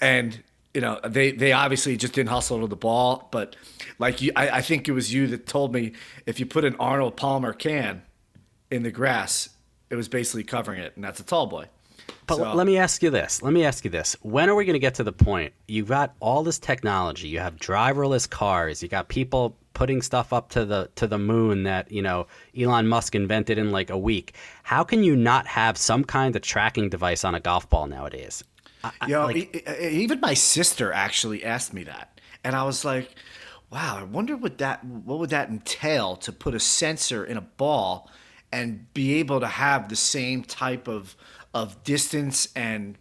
and 0.00 0.42
you 0.72 0.80
know 0.80 1.00
they 1.06 1.32
they 1.32 1.52
obviously 1.52 1.96
just 1.98 2.14
didn't 2.14 2.30
hustle 2.30 2.60
to 2.60 2.66
the 2.66 2.76
ball, 2.76 3.28
but 3.30 3.56
like 3.98 4.22
you, 4.22 4.32
I, 4.36 4.48
I 4.48 4.60
think 4.62 4.88
it 4.88 4.92
was 4.92 5.12
you 5.12 5.26
that 5.28 5.46
told 5.46 5.74
me 5.74 5.92
if 6.24 6.40
you 6.40 6.46
put 6.46 6.64
an 6.64 6.76
Arnold 6.80 7.16
Palmer 7.16 7.52
can 7.52 8.02
in 8.70 8.84
the 8.84 8.90
grass, 8.90 9.50
it 9.90 9.96
was 9.96 10.08
basically 10.08 10.44
covering 10.44 10.80
it, 10.80 10.92
and 10.94 11.04
that's 11.04 11.20
a 11.20 11.24
tall 11.24 11.46
boy. 11.46 11.66
But 12.26 12.36
so, 12.36 12.54
let 12.54 12.66
me 12.66 12.76
ask 12.76 13.02
you 13.02 13.10
this. 13.10 13.42
Let 13.42 13.52
me 13.52 13.64
ask 13.64 13.84
you 13.84 13.90
this. 13.90 14.16
When 14.22 14.48
are 14.48 14.54
we 14.54 14.64
going 14.64 14.74
to 14.74 14.80
get 14.80 14.94
to 14.96 15.04
the 15.04 15.12
point? 15.12 15.52
You've 15.68 15.88
got 15.88 16.14
all 16.20 16.42
this 16.42 16.58
technology. 16.58 17.28
You 17.28 17.38
have 17.38 17.56
driverless 17.56 18.28
cars. 18.28 18.82
You 18.82 18.88
got 18.88 19.08
people 19.08 19.56
putting 19.74 20.00
stuff 20.00 20.32
up 20.32 20.48
to 20.48 20.64
the 20.64 20.88
to 20.94 21.06
the 21.06 21.18
moon 21.18 21.64
that 21.64 21.92
you 21.92 22.02
know 22.02 22.26
Elon 22.58 22.88
Musk 22.88 23.14
invented 23.14 23.58
in 23.58 23.70
like 23.70 23.90
a 23.90 23.98
week. 23.98 24.34
How 24.62 24.82
can 24.82 25.04
you 25.04 25.14
not 25.14 25.46
have 25.46 25.76
some 25.76 26.02
kind 26.02 26.34
of 26.34 26.42
tracking 26.42 26.88
device 26.88 27.24
on 27.24 27.34
a 27.34 27.40
golf 27.40 27.68
ball 27.68 27.86
nowadays? 27.86 28.42
I, 28.82 28.92
you 29.06 29.14
know, 29.14 29.26
like, 29.26 29.68
even 29.80 30.20
my 30.20 30.34
sister 30.34 30.92
actually 30.92 31.44
asked 31.44 31.74
me 31.74 31.84
that, 31.84 32.20
and 32.42 32.56
I 32.56 32.64
was 32.64 32.84
like, 32.84 33.14
"Wow, 33.70 33.98
I 33.98 34.02
wonder 34.02 34.36
what 34.36 34.58
that 34.58 34.84
what 34.84 35.18
would 35.18 35.30
that 35.30 35.50
entail 35.50 36.16
to 36.16 36.32
put 36.32 36.54
a 36.54 36.60
sensor 36.60 37.24
in 37.24 37.36
a 37.36 37.42
ball 37.42 38.10
and 38.52 38.92
be 38.94 39.14
able 39.14 39.40
to 39.40 39.46
have 39.46 39.88
the 39.88 39.96
same 39.96 40.42
type 40.42 40.88
of 40.88 41.16
of 41.56 41.82
distance 41.84 42.48
and 42.54 42.98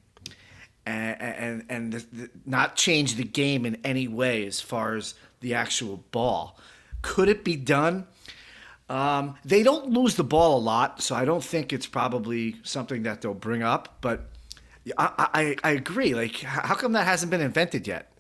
and 0.85 1.21
and, 1.21 1.65
and 1.67 1.93
the, 1.93 2.05
the, 2.13 2.29
not 2.45 2.77
change 2.77 3.15
the 3.15 3.23
game 3.23 3.65
in 3.65 3.77
any 3.83 4.07
way 4.07 4.45
as 4.45 4.61
far 4.61 4.95
as 4.95 5.13
the 5.41 5.53
actual 5.53 6.05
ball. 6.11 6.57
Could 7.01 7.27
it 7.27 7.43
be 7.43 7.57
done? 7.57 8.07
Um, 8.87 9.35
they 9.43 9.61
don't 9.61 9.89
lose 9.89 10.15
the 10.15 10.23
ball 10.23 10.57
a 10.57 10.61
lot, 10.61 11.01
so 11.01 11.15
I 11.15 11.25
don't 11.25 11.43
think 11.43 11.73
it's 11.73 11.87
probably 11.87 12.55
something 12.63 13.03
that 13.03 13.21
they'll 13.21 13.33
bring 13.33 13.61
up. 13.61 13.97
But 13.99 14.29
I, 14.97 15.27
I, 15.33 15.55
I 15.63 15.71
agree. 15.71 16.13
Like, 16.13 16.37
how 16.37 16.75
come 16.75 16.93
that 16.93 17.05
hasn't 17.05 17.31
been 17.31 17.41
invented 17.41 17.87
yet? 17.87 18.11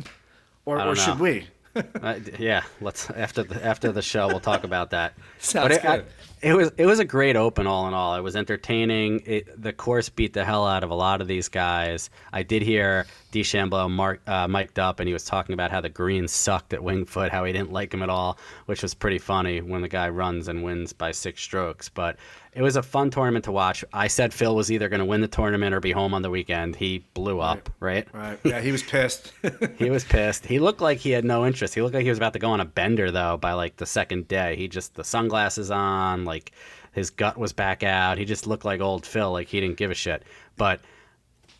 Or, 0.65 0.81
or 0.81 0.95
should 0.95 1.19
we? 1.19 1.47
uh, 2.01 2.19
yeah, 2.39 2.63
let's 2.81 3.09
after 3.09 3.43
the 3.43 3.63
after 3.63 3.91
the 3.91 4.01
show 4.01 4.27
we'll 4.27 4.39
talk 4.39 4.63
about 4.63 4.91
that. 4.91 5.13
Sounds 5.39 5.75
it, 5.75 5.81
good. 5.81 5.89
I, 5.89 6.03
it 6.41 6.53
was 6.53 6.71
it 6.77 6.85
was 6.85 6.99
a 6.99 7.05
great 7.05 7.35
open 7.35 7.67
all 7.67 7.87
in 7.87 7.93
all. 7.93 8.15
It 8.15 8.21
was 8.21 8.35
entertaining. 8.35 9.21
It, 9.25 9.61
the 9.61 9.73
course 9.73 10.09
beat 10.09 10.33
the 10.33 10.45
hell 10.45 10.65
out 10.65 10.83
of 10.83 10.89
a 10.89 10.95
lot 10.95 11.21
of 11.21 11.27
these 11.27 11.49
guys. 11.49 12.09
I 12.31 12.43
did 12.43 12.61
hear 12.61 13.05
DeChambeau 13.31 13.89
mark, 13.89 14.21
uh, 14.27 14.47
mic'd 14.47 14.79
up 14.79 14.99
and 14.99 15.07
he 15.07 15.13
was 15.13 15.25
talking 15.25 15.53
about 15.53 15.71
how 15.71 15.81
the 15.81 15.89
greens 15.89 16.31
sucked 16.31 16.73
at 16.73 16.79
Wingfoot, 16.79 17.29
how 17.29 17.43
he 17.43 17.51
didn't 17.51 17.71
like 17.71 17.93
him 17.93 18.01
at 18.01 18.09
all, 18.09 18.37
which 18.67 18.81
was 18.81 18.93
pretty 18.93 19.19
funny 19.19 19.59
when 19.61 19.81
the 19.81 19.87
guy 19.87 20.07
runs 20.07 20.47
and 20.47 20.63
wins 20.63 20.93
by 20.93 21.11
six 21.11 21.41
strokes. 21.41 21.89
But 21.89 22.17
it 22.55 22.61
was 22.61 22.77
a 22.77 22.81
fun 22.81 23.09
tournament 23.09 23.43
to 23.45 23.51
watch. 23.51 23.83
I 23.91 24.07
said 24.07 24.33
Phil 24.33 24.55
was 24.55 24.71
either 24.71 24.87
going 24.87 25.01
to 25.01 25.05
win 25.05 25.19
the 25.19 25.27
tournament 25.27 25.75
or 25.75 25.81
be 25.81 25.91
home 25.91 26.13
on 26.13 26.21
the 26.21 26.29
weekend. 26.29 26.77
He 26.77 26.99
blew 27.13 27.41
up, 27.41 27.69
right? 27.81 28.07
Right. 28.13 28.39
Yeah, 28.45 28.61
he 28.61 28.71
was 28.71 28.81
pissed. 28.81 29.33
he 29.77 29.89
was 29.89 30.05
pissed. 30.05 30.45
He 30.45 30.59
looked 30.59 30.79
like 30.79 30.99
he 30.99 31.11
had 31.11 31.25
no 31.25 31.45
interest. 31.45 31.75
He 31.75 31.81
looked 31.81 31.93
like 31.93 32.03
he 32.03 32.09
was 32.09 32.17
about 32.17 32.31
to 32.31 32.39
go 32.39 32.49
on 32.49 32.61
a 32.61 32.65
bender 32.65 33.11
though 33.11 33.35
by 33.35 33.51
like 33.51 33.75
the 33.75 33.85
second 33.85 34.29
day. 34.29 34.55
He 34.55 34.69
just 34.69 34.95
the 34.95 35.03
sunglasses 35.03 35.69
on, 35.69 36.23
like 36.23 36.53
his 36.93 37.09
gut 37.09 37.37
was 37.37 37.51
back 37.51 37.83
out. 37.83 38.17
He 38.17 38.23
just 38.23 38.47
looked 38.47 38.63
like 38.63 38.79
old 38.79 39.05
Phil, 39.05 39.33
like 39.33 39.49
he 39.49 39.59
didn't 39.59 39.75
give 39.75 39.91
a 39.91 39.95
shit. 39.95 40.23
But 40.55 40.79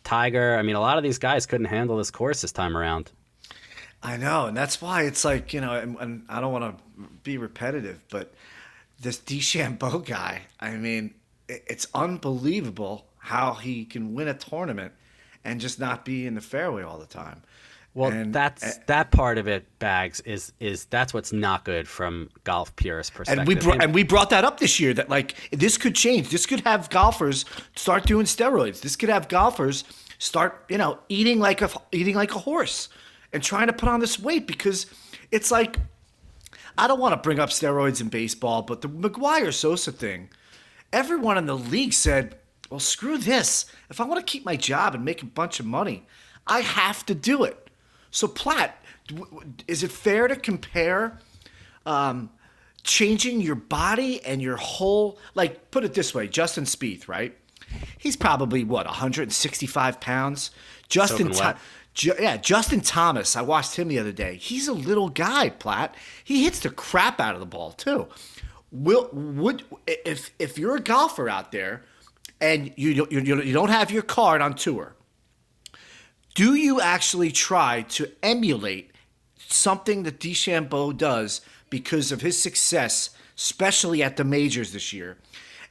Tiger, 0.06 0.56
I 0.56 0.62
mean, 0.62 0.78
a 0.78 0.82
lot 0.82 0.98
of 0.98 1.04
these 1.04 1.18
guys 1.18 1.46
couldn't 1.46 1.66
handle 1.66 1.98
this 1.98 2.10
course 2.10 2.42
this 2.42 2.54
time 2.54 2.78
around. 2.78 3.12
I 4.02 4.16
know, 4.16 4.46
and 4.46 4.56
that's 4.56 4.82
why 4.82 5.02
it's 5.04 5.26
like 5.26 5.54
you 5.54 5.60
know, 5.60 5.74
and, 5.74 5.98
and 6.00 6.26
I 6.30 6.40
don't 6.40 6.54
want 6.54 6.78
to 6.78 7.08
be 7.24 7.38
repetitive, 7.38 8.00
but 8.10 8.34
this 9.00 9.20
DeChambeau 9.20 10.06
guy, 10.06 10.44
I 10.60 10.72
mean, 10.72 11.14
it's 11.48 11.88
unbelievable 11.94 13.08
how 13.18 13.54
he 13.54 13.86
can 13.86 14.14
win 14.14 14.28
a 14.28 14.34
tournament 14.34 14.94
and 15.44 15.60
just 15.60 15.80
not 15.80 16.06
be 16.06 16.26
in 16.26 16.36
the 16.36 16.42
fairway 16.42 16.84
all 16.84 16.98
the 16.98 17.06
time. 17.06 17.44
Well, 17.94 18.12
and, 18.12 18.34
that's 18.34 18.62
uh, 18.64 18.72
that 18.88 19.12
part 19.12 19.38
of 19.38 19.48
it, 19.48 19.80
Bags 19.80 20.20
is 20.22 20.52
is 20.60 20.84
that's 20.86 21.14
what's 21.14 21.32
not 21.32 21.64
good 21.64 21.88
from 21.88 22.30
golf 22.44 22.76
purist 22.76 23.14
perspective. 23.14 23.40
And 23.40 23.48
we 23.48 23.56
brought, 23.56 23.82
and 23.82 23.96
we 23.96 24.04
brought 24.04 24.32
that 24.32 24.44
up 24.44 24.60
this 24.60 24.82
year 24.82 24.94
that 24.96 25.10
like 25.10 25.36
this 25.52 25.78
could 25.78 25.96
change. 25.96 26.28
This 26.28 26.46
could 26.46 26.60
have 26.62 26.90
golfers 26.90 27.46
start 27.76 28.06
doing 28.06 28.26
steroids. 28.26 28.82
This 28.82 28.98
could 28.98 29.08
have 29.08 29.30
golfers 29.30 29.86
start 30.20 30.66
you 30.70 30.78
know 30.78 31.00
eating 31.08 31.40
like 31.40 31.62
a 31.62 31.70
eating 31.94 32.16
like 32.16 32.36
a 32.36 32.40
horse 32.40 32.90
and 33.32 33.42
trying 33.42 33.68
to 33.68 33.74
put 33.74 33.88
on 33.88 34.02
this 34.02 34.20
weight 34.20 34.46
because 34.46 34.88
it's 35.32 35.50
like 35.50 35.78
I 36.78 36.88
don't 36.88 37.00
want 37.00 37.14
to 37.14 37.18
bring 37.18 37.40
up 37.40 37.50
steroids 37.50 38.02
in 38.02 38.10
baseball, 38.10 38.62
but 38.62 38.82
the 38.82 38.90
McGwire 38.90 39.54
Sosa 39.54 39.92
thing, 39.92 40.30
everyone 40.92 41.38
in 41.38 41.46
the 41.46 41.58
league 41.58 41.94
said, 41.94 42.38
well, 42.70 42.80
screw 42.80 43.18
this. 43.18 43.66
If 43.90 44.02
I 44.02 44.06
want 44.06 44.26
to 44.26 44.32
keep 44.32 44.46
my 44.46 44.56
job 44.56 44.96
and 44.96 45.06
make 45.06 45.22
a 45.22 45.26
bunch 45.26 45.60
of 45.60 45.66
money, 45.66 46.06
I 46.48 46.62
have 46.62 47.06
to 47.06 47.16
do 47.16 47.44
it. 47.44 47.70
So, 48.12 48.28
Platt, 48.28 48.82
is 49.68 49.84
it 49.84 49.92
fair 49.92 50.28
to 50.28 50.36
compare 50.36 51.20
um, 51.86 52.30
changing 52.84 53.42
your 53.42 53.56
body 53.56 54.24
and 54.26 54.42
your 54.42 54.58
whole, 54.58 55.20
like, 55.36 55.72
put 55.72 55.84
it 55.84 55.94
this 55.94 56.14
way 56.14 56.28
Justin 56.28 56.66
Spieth, 56.66 57.08
right? 57.08 57.36
He's 57.98 58.16
probably, 58.16 58.64
what, 58.64 58.86
165 58.86 60.00
pounds? 60.00 60.52
Justin, 60.88 61.30
wet. 61.30 61.58
Ju- 61.96 62.14
yeah, 62.20 62.38
Justin 62.38 62.82
Thomas. 62.82 63.36
I 63.36 63.42
watched 63.42 63.78
him 63.78 63.88
the 63.88 64.00
other 64.00 64.12
day. 64.12 64.36
He's 64.36 64.68
a 64.68 64.74
little 64.74 65.10
guy, 65.10 65.50
Platt. 65.50 65.96
He 66.24 66.44
hits 66.44 66.60
the 66.60 66.70
crap 66.70 67.20
out 67.20 67.34
of 67.34 67.40
the 67.40 67.46
ball 67.46 67.72
too. 67.72 68.08
Will 68.72 69.10
would 69.14 69.64
if 69.88 70.32
if 70.38 70.58
you're 70.60 70.76
a 70.76 70.82
golfer 70.82 71.30
out 71.30 71.54
there 71.54 71.84
and 72.42 72.74
you 72.76 73.08
you, 73.10 73.22
you 73.22 73.54
don't 73.54 73.70
have 73.70 73.92
your 73.92 74.02
card 74.02 74.42
on 74.42 74.56
tour, 74.56 74.96
do 76.34 76.56
you 76.56 76.82
actually 76.82 77.32
try 77.32 77.84
to 77.84 78.12
emulate 78.22 78.92
something 79.48 80.04
that 80.04 80.20
DeChambeau 80.20 80.98
does 80.98 81.40
because 81.70 82.12
of 82.12 82.20
his 82.22 82.42
success, 82.42 83.12
especially 83.38 84.04
at 84.04 84.18
the 84.18 84.26
majors 84.26 84.74
this 84.74 84.92
year? 84.92 85.18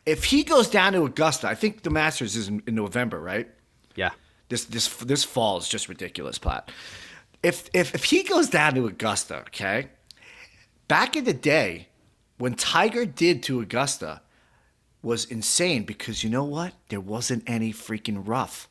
If 0.07 0.25
he 0.25 0.43
goes 0.43 0.69
down 0.69 0.95
to 0.95 1.05
Augusta, 1.05 1.49
I 1.49 1.55
think 1.55 1.83
the 1.83 1.91
Masters 1.91 2.37
is 2.37 2.49
in, 2.49 2.63
in 2.67 2.75
November, 2.75 3.21
right? 3.21 3.49
This 4.49 4.65
this 4.65 4.89
this 4.89 5.25
fall 5.25 5.59
is 5.59 5.69
just 5.69 5.89
ridiculous, 5.89 6.39
Platt. 6.39 6.71
If 7.43 7.69
if 7.73 7.95
if 7.95 8.05
he 8.05 8.23
goes 8.23 8.49
down 8.49 8.75
to 8.75 8.87
Augusta, 8.87 9.39
okay, 9.49 9.89
back 10.89 11.17
in 11.17 11.25
the 11.25 11.33
day, 11.33 11.89
when 12.39 12.55
Tiger 12.55 13.05
did 13.07 13.43
to 13.45 13.61
Augusta, 13.61 14.21
was 15.03 15.25
insane 15.27 15.85
because 15.85 16.25
you 16.25 16.31
know 16.31 16.45
what? 16.45 16.73
There 16.89 17.01
wasn't 17.01 17.45
any 17.47 17.73
freaking 17.73 18.27
rough. 18.27 18.69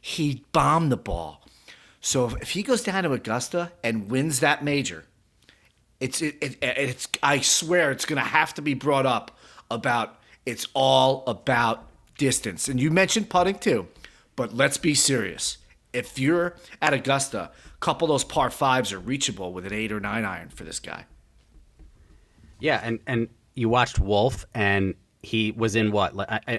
He 0.00 0.44
bombed 0.52 0.92
the 0.92 0.96
ball. 0.96 1.42
So 2.00 2.26
if, 2.26 2.42
if 2.42 2.50
he 2.50 2.62
goes 2.62 2.82
down 2.82 3.04
to 3.04 3.12
Augusta 3.12 3.72
and 3.82 4.10
wins 4.10 4.40
that 4.40 4.64
major, 4.64 5.04
it's 6.00 6.20
it, 6.20 6.36
it, 6.42 6.58
it's 6.60 7.08
I 7.22 7.40
swear 7.40 7.90
it's 7.90 8.04
gonna 8.04 8.20
have 8.20 8.54
to 8.54 8.62
be 8.62 8.74
brought 8.74 9.06
up 9.06 9.38
about 9.70 10.18
it's 10.44 10.66
all 10.74 11.24
about 11.26 11.88
distance. 12.18 12.68
And 12.68 12.80
you 12.80 12.90
mentioned 12.90 13.30
putting 13.30 13.58
too, 13.58 13.88
but 14.36 14.54
let's 14.54 14.78
be 14.78 14.94
serious. 14.94 15.58
If 15.92 16.18
you're 16.18 16.56
at 16.80 16.94
Augusta, 16.94 17.50
a 17.66 17.78
couple 17.80 18.08
those 18.08 18.24
par 18.24 18.50
fives 18.50 18.92
are 18.92 18.98
reachable 18.98 19.52
with 19.52 19.66
an 19.66 19.72
eight 19.72 19.92
or 19.92 20.00
nine 20.00 20.24
iron 20.24 20.48
for 20.48 20.64
this 20.64 20.80
guy. 20.80 21.04
Yeah, 22.60 22.80
and 22.82 23.00
and 23.06 23.28
you 23.54 23.68
watched 23.68 23.98
Wolff, 23.98 24.46
and 24.54 24.94
he 25.22 25.52
was 25.52 25.76
in 25.76 25.92
what, 25.92 26.14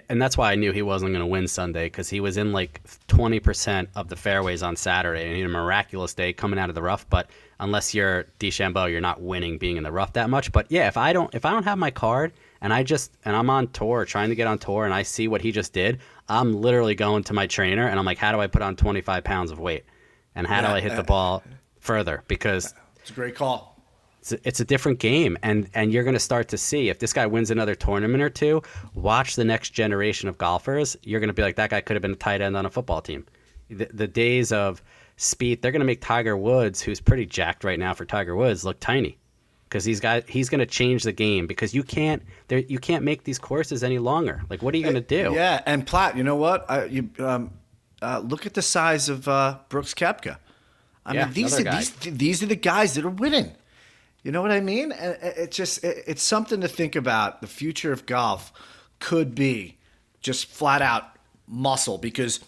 and 0.08 0.22
that's 0.22 0.38
why 0.38 0.52
I 0.52 0.56
knew 0.56 0.72
he 0.72 0.82
wasn't 0.82 1.12
going 1.12 1.22
to 1.22 1.26
win 1.26 1.48
Sunday 1.48 1.86
because 1.86 2.10
he 2.10 2.20
was 2.20 2.38
in 2.38 2.52
like 2.52 2.82
twenty 3.08 3.40
percent 3.40 3.90
of 3.96 4.08
the 4.08 4.16
fairways 4.16 4.64
on 4.64 4.76
Saturday, 4.76 5.26
and 5.26 5.36
he 5.36 5.42
had 5.42 5.50
a 5.50 5.54
miraculous 5.54 6.14
day 6.14 6.32
coming 6.32 6.60
out 6.60 6.70
of 6.70 6.76
the 6.76 6.82
rough. 6.82 7.10
But 7.10 7.30
unless 7.60 7.94
you're 7.94 8.26
DeChambeau, 8.40 8.92
you're 8.92 9.02
not 9.02 9.22
winning 9.22 9.58
being 9.58 9.78
in 9.78 9.84
the 9.84 9.92
rough 9.92 10.14
that 10.14 10.30
much. 10.30 10.52
But 10.52 10.68
yeah, 10.70 10.88
if 10.88 10.98
I 10.98 11.12
don't, 11.14 11.34
if 11.34 11.46
I 11.46 11.52
don't 11.52 11.64
have 11.64 11.78
my 11.78 11.92
card, 11.92 12.34
and 12.64 12.74
I 12.74 12.82
just 12.82 13.16
and 13.26 13.36
I'm 13.36 13.52
on 13.52 13.68
tour 13.68 14.06
trying 14.06 14.30
to 14.30 14.36
get 14.36 14.48
on 14.48 14.58
tour, 14.58 14.86
and 14.86 14.94
I 14.94 15.04
see 15.04 15.28
what 15.28 15.42
he 15.42 15.52
just 15.52 15.72
did, 15.74 16.00
I'm 16.28 16.54
literally 16.54 16.96
going 16.96 17.24
to 17.26 17.34
my 17.34 17.46
trainer, 17.46 17.88
and 17.88 18.00
I'm 18.00 18.06
like, 18.06 18.18
how 18.18 18.32
do 18.32 18.40
I 18.42 18.48
put 18.48 18.64
on 18.64 18.76
twenty 18.76 19.02
five 19.02 19.24
pounds 19.24 19.52
of 19.52 19.60
weight, 19.60 19.86
and 20.34 20.48
how 20.48 20.62
do 20.62 20.68
I 20.68 20.80
hit 20.80 20.94
uh, 20.94 20.96
the 20.96 21.04
ball 21.04 21.44
further? 21.80 22.24
Because 22.28 22.74
It's 23.02 23.12
a 23.12 23.14
great 23.14 23.36
call. 23.36 23.78
it's 24.20 24.32
a, 24.32 24.48
it's 24.48 24.60
a 24.62 24.66
different 24.66 25.00
game 25.00 25.38
and 25.44 25.70
and 25.74 25.92
you're 25.92 26.04
going 26.06 26.14
to 26.16 26.20
start 26.32 26.48
to 26.48 26.58
see 26.58 26.88
if 26.90 26.98
this 27.00 27.12
guy 27.12 27.26
wins 27.28 27.52
another 27.52 27.76
tournament 27.76 28.24
or 28.24 28.30
two 28.30 28.62
watch 28.94 29.36
the 29.36 29.44
next 29.44 29.72
generation 29.72 30.30
of 30.30 30.38
golfers 30.38 30.96
you're 31.04 31.20
going 31.20 31.28
to 31.28 31.34
be 31.34 31.42
like 31.42 31.58
that 31.58 31.70
guy 31.70 31.82
could 31.82 31.96
have 31.98 32.02
been 32.02 32.14
a 32.14 32.16
tight 32.16 32.40
end 32.40 32.56
on 32.56 32.66
a 32.66 32.70
football 32.70 33.02
team. 33.02 33.26
The, 33.70 33.90
the 33.94 34.08
days 34.08 34.54
of 34.54 34.82
speed 35.18 35.62
they're 35.62 35.74
going 35.74 35.82
to 35.82 35.86
make 35.86 36.00
tiger 36.00 36.38
woods 36.38 36.82
who's 36.82 37.02
pretty 37.02 37.26
jacked 37.26 37.66
right 37.66 37.78
now 37.78 37.94
for 37.94 38.06
tiger 38.06 38.34
woods 38.36 38.64
look 38.64 38.80
tiny 38.80 39.18
because 39.74 39.86
he's 39.86 40.00
got 40.00 40.30
he's 40.30 40.50
going 40.50 40.60
to 40.60 40.68
change 40.68 41.02
the 41.02 41.12
game 41.12 41.48
because 41.48 41.74
you 41.74 41.82
can't 41.82 42.22
there 42.48 42.60
you 42.60 42.78
can't 42.78 43.04
make 43.04 43.24
these 43.24 43.40
courses 43.40 43.84
any 43.84 43.98
longer 43.98 44.44
like 44.48 44.62
what 44.62 44.72
are 44.76 44.78
you 44.78 44.84
going 44.84 44.94
to 44.94 45.02
do 45.02 45.34
Yeah, 45.34 45.64
and 45.66 45.86
Platt, 45.88 46.16
you 46.16 46.24
know 46.24 46.36
what? 46.36 46.70
I, 46.70 46.86
you 46.86 47.10
um, 47.18 47.50
uh, 48.00 48.20
look 48.20 48.46
at 48.46 48.54
the 48.54 48.62
size 48.62 49.10
of 49.10 49.28
uh, 49.28 49.58
Brooks 49.70 49.96
Koepka. 49.96 50.38
I 51.08 51.16
Yeah, 51.16 51.26
mean, 51.26 51.34
these 51.34 51.60
are 51.60 51.64
guy. 51.64 51.78
these 51.80 51.90
these 51.96 52.44
are 52.44 52.46
the 52.46 52.56
guys 52.56 52.94
that 52.94 53.04
are 53.04 53.10
winning. 53.10 53.52
You 54.22 54.32
know 54.32 54.44
what 54.44 54.52
I 54.52 54.62
mean? 54.62 54.92
And 54.92 55.18
it 55.24 55.38
it 55.38 55.52
just 55.52 55.84
it, 55.84 56.04
it's 56.06 56.22
something 56.22 56.62
to 56.62 56.68
think 56.68 56.96
about. 56.96 57.42
The 57.42 57.48
future 57.48 57.92
of 57.92 58.06
golf 58.06 58.54
could 59.00 59.34
be 59.34 59.80
just 60.22 60.46
flat 60.46 60.84
out 60.84 61.18
muscle 61.48 61.98
because 61.98 62.42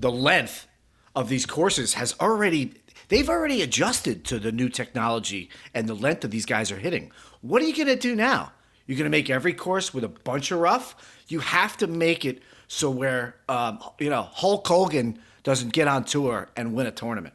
the 0.00 0.10
length 0.10 0.66
of 1.14 1.28
these 1.28 1.44
courses 1.44 1.94
has 1.94 2.14
already 2.20 2.72
they've 3.10 3.28
already 3.28 3.60
adjusted 3.60 4.24
to 4.24 4.38
the 4.38 4.50
new 4.50 4.70
technology 4.70 5.50
and 5.74 5.86
the 5.86 5.94
length 5.94 6.24
of 6.24 6.30
these 6.30 6.46
guys 6.46 6.72
are 6.72 6.78
hitting. 6.78 7.12
What 7.42 7.60
are 7.60 7.66
you 7.66 7.76
going 7.76 7.88
to 7.88 7.96
do 7.96 8.16
now? 8.16 8.52
You're 8.86 8.96
going 8.96 9.04
to 9.04 9.10
make 9.10 9.28
every 9.28 9.52
course 9.52 9.92
with 9.92 10.02
a 10.02 10.08
bunch 10.08 10.50
of 10.50 10.58
rough? 10.58 10.96
You 11.28 11.40
have 11.40 11.76
to 11.76 11.86
make 11.86 12.24
it 12.24 12.42
so 12.66 12.90
where 12.90 13.36
um, 13.48 13.78
you 13.98 14.08
know 14.08 14.22
Hulk 14.22 14.66
Hogan 14.66 15.18
doesn't 15.42 15.72
get 15.72 15.88
on 15.88 16.04
tour 16.04 16.48
and 16.56 16.74
win 16.74 16.86
a 16.86 16.90
tournament. 16.90 17.34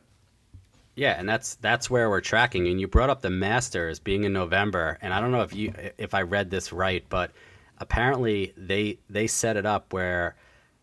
Yeah, 0.96 1.20
and 1.20 1.28
that's 1.28 1.56
that's 1.56 1.90
where 1.90 2.10
we're 2.10 2.22
tracking. 2.22 2.68
And 2.68 2.80
you 2.80 2.88
brought 2.88 3.10
up 3.10 3.22
the 3.22 3.30
Masters 3.30 4.00
being 4.00 4.24
in 4.24 4.34
November, 4.34 4.98
and 5.02 5.14
I 5.14 5.20
don't 5.22 5.32
know 5.32 5.42
if 5.42 5.54
you 5.54 5.74
if 5.98 6.14
I 6.14 6.22
read 6.22 6.50
this 6.50 6.72
right, 6.72 7.04
but 7.10 7.32
apparently 7.78 8.54
they 8.58 9.00
they 9.10 9.28
set 9.28 9.58
it 9.58 9.66
up 9.66 9.92
where 9.92 10.36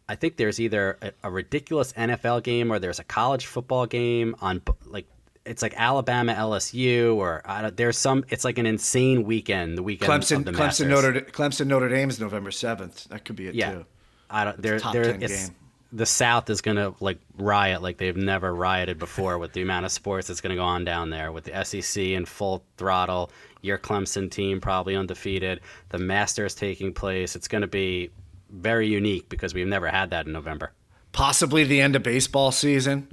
I 0.08 0.14
think 0.16 0.36
there's 0.36 0.60
either 0.60 0.98
a, 1.00 1.12
a 1.24 1.30
ridiculous 1.30 1.92
NFL 1.92 2.42
game 2.42 2.72
or 2.72 2.78
there's 2.78 2.98
a 2.98 3.04
college 3.04 3.46
football 3.46 3.86
game 3.86 4.34
on 4.40 4.60
like 4.86 5.06
it's 5.44 5.62
like 5.62 5.74
Alabama 5.76 6.34
LSU 6.34 7.16
or 7.16 7.42
I 7.44 7.62
don't, 7.62 7.76
there's 7.76 7.98
some 7.98 8.24
it's 8.28 8.44
like 8.44 8.58
an 8.58 8.66
insane 8.66 9.24
weekend 9.24 9.78
the 9.78 9.82
weekend 9.82 10.10
Clemson, 10.10 10.36
of 10.36 10.44
the 10.44 10.52
Clemson, 10.52 10.58
Masters. 10.58 10.88
Notre, 10.88 11.20
Clemson, 11.20 11.66
Notre 11.66 11.88
Dame 11.88 12.10
is 12.10 12.20
November 12.20 12.50
seventh. 12.50 13.08
That 13.08 13.24
could 13.24 13.36
be 13.36 13.48
it 13.48 13.54
yeah. 13.54 13.72
too. 13.72 13.86
I 14.30 14.44
don't 14.44 14.60
there 14.62 14.78
there 14.78 15.12
10 15.12 15.22
it's 15.22 15.48
game. 15.48 15.56
the 15.92 16.06
South 16.06 16.48
is 16.50 16.60
gonna 16.60 16.94
like 17.00 17.18
riot 17.36 17.82
like 17.82 17.98
they've 17.98 18.16
never 18.16 18.54
rioted 18.54 18.98
before 18.98 19.38
with 19.38 19.52
the 19.52 19.62
amount 19.62 19.86
of 19.86 19.92
sports 19.92 20.28
that's 20.28 20.40
gonna 20.40 20.56
go 20.56 20.64
on 20.64 20.84
down 20.84 21.10
there 21.10 21.32
with 21.32 21.44
the 21.44 21.64
SEC 21.64 22.02
in 22.02 22.24
full 22.24 22.64
throttle. 22.76 23.30
Your 23.62 23.78
Clemson 23.78 24.30
team 24.30 24.60
probably 24.60 24.96
undefeated. 24.96 25.60
The 25.90 25.98
Masters 25.98 26.54
taking 26.54 26.92
place. 26.92 27.36
It's 27.36 27.48
gonna 27.48 27.66
be 27.66 28.10
very 28.52 28.86
unique 28.86 29.28
because 29.28 29.54
we've 29.54 29.66
never 29.66 29.88
had 29.88 30.10
that 30.10 30.26
in 30.26 30.32
November. 30.32 30.72
Possibly 31.12 31.64
the 31.64 31.80
end 31.80 31.96
of 31.96 32.02
baseball 32.02 32.52
season, 32.52 33.08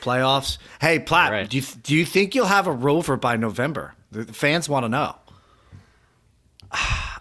playoffs. 0.00 0.58
Hey, 0.80 0.98
Platt, 0.98 1.32
Right. 1.32 1.48
do 1.50 1.56
you 1.56 1.62
do 1.82 1.94
you 1.94 2.04
think 2.04 2.34
you'll 2.34 2.46
have 2.46 2.66
a 2.66 2.72
rover 2.72 3.16
by 3.16 3.36
November? 3.36 3.94
The 4.12 4.24
the 4.24 4.32
fans 4.32 4.68
want 4.68 4.84
to 4.84 4.88
know. 4.88 5.16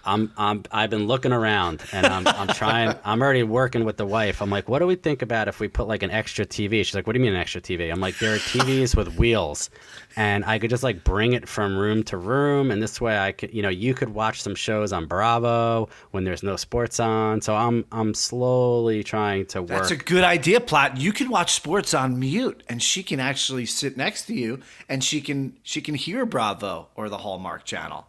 I'm 0.05 0.31
I'm 0.37 0.63
I've 0.71 0.89
been 0.89 1.07
looking 1.07 1.31
around 1.31 1.81
and 1.93 2.05
I'm 2.05 2.27
I'm 2.27 2.47
trying 2.47 2.95
I'm 3.05 3.21
already 3.21 3.43
working 3.43 3.85
with 3.85 3.97
the 3.97 4.05
wife. 4.05 4.41
I'm 4.41 4.49
like, 4.49 4.67
what 4.67 4.79
do 4.79 4.87
we 4.87 4.95
think 4.95 5.21
about 5.21 5.47
if 5.47 5.59
we 5.59 5.67
put 5.67 5.87
like 5.87 6.03
an 6.03 6.11
extra 6.11 6.45
TV? 6.45 6.83
She's 6.83 6.93
like, 6.93 7.07
what 7.07 7.13
do 7.13 7.19
you 7.19 7.25
mean 7.25 7.33
an 7.33 7.39
extra 7.39 7.61
TV? 7.61 7.91
I'm 7.91 8.01
like, 8.01 8.17
there 8.19 8.33
are 8.33 8.37
TVs 8.37 8.95
with 8.95 9.17
wheels, 9.17 9.69
and 10.15 10.43
I 10.45 10.59
could 10.59 10.69
just 10.69 10.83
like 10.83 11.03
bring 11.03 11.33
it 11.33 11.47
from 11.47 11.77
room 11.77 12.03
to 12.03 12.17
room, 12.17 12.69
and 12.69 12.81
this 12.81 12.99
way 12.99 13.17
I 13.17 13.31
could 13.31 13.53
you 13.53 13.61
know 13.61 13.69
you 13.69 13.93
could 13.93 14.09
watch 14.09 14.41
some 14.41 14.55
shows 14.55 14.91
on 14.91 15.05
Bravo 15.05 15.89
when 16.11 16.25
there's 16.25 16.43
no 16.43 16.57
sports 16.57 16.99
on. 16.99 17.41
So 17.41 17.55
I'm 17.55 17.85
I'm 17.91 18.13
slowly 18.13 19.03
trying 19.03 19.45
to 19.47 19.61
work. 19.61 19.69
That's 19.69 19.91
a 19.91 19.95
good 19.95 20.23
idea, 20.23 20.59
Platt. 20.59 20.97
You 20.97 21.13
can 21.13 21.29
watch 21.29 21.53
sports 21.53 21.93
on 21.93 22.19
mute, 22.19 22.61
and 22.67 22.81
she 22.83 23.03
can 23.03 23.19
actually 23.19 23.65
sit 23.65 23.95
next 23.95 24.25
to 24.25 24.33
you, 24.33 24.59
and 24.89 25.03
she 25.03 25.21
can 25.21 25.57
she 25.63 25.81
can 25.81 25.95
hear 25.95 26.25
Bravo 26.25 26.89
or 26.95 27.07
the 27.07 27.19
Hallmark 27.19 27.63
Channel. 27.63 28.07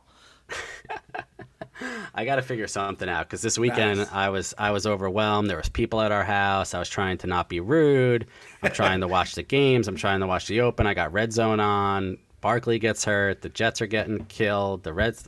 I 2.15 2.25
got 2.25 2.37
to 2.37 2.43
figure 2.43 2.67
something 2.67 3.09
out 3.09 3.27
because 3.27 3.43
this 3.43 3.59
weekend 3.59 3.99
Nice. 3.99 4.13
I 4.13 4.29
was 4.29 4.55
I 4.59 4.71
was 4.71 4.87
overwhelmed. 4.87 5.49
There 5.51 5.57
was 5.57 5.69
people 5.69 6.01
at 6.01 6.13
our 6.13 6.25
house. 6.25 6.75
I 6.75 6.79
was 6.79 6.89
trying 6.89 7.19
to 7.19 7.27
not 7.27 7.49
be 7.49 7.61
rude. 7.61 8.27
I'm 8.63 8.73
trying 8.73 9.01
to 9.01 9.09
watch 9.09 9.35
the 9.35 9.43
games. 9.57 9.89
I'm 9.89 9.97
trying 9.97 10.21
to 10.21 10.27
watch 10.27 10.47
the 10.47 10.61
Open. 10.61 10.87
I 10.87 10.95
got 10.95 11.13
Red 11.13 11.33
Zone 11.33 11.61
on. 11.61 12.19
Barkley 12.41 12.79
gets 12.79 13.05
hurt. 13.05 13.41
The 13.43 13.49
Jets 13.49 13.81
are 13.83 13.87
getting 13.87 14.25
killed. 14.27 14.83
The 14.83 14.93
Reds, 14.93 15.27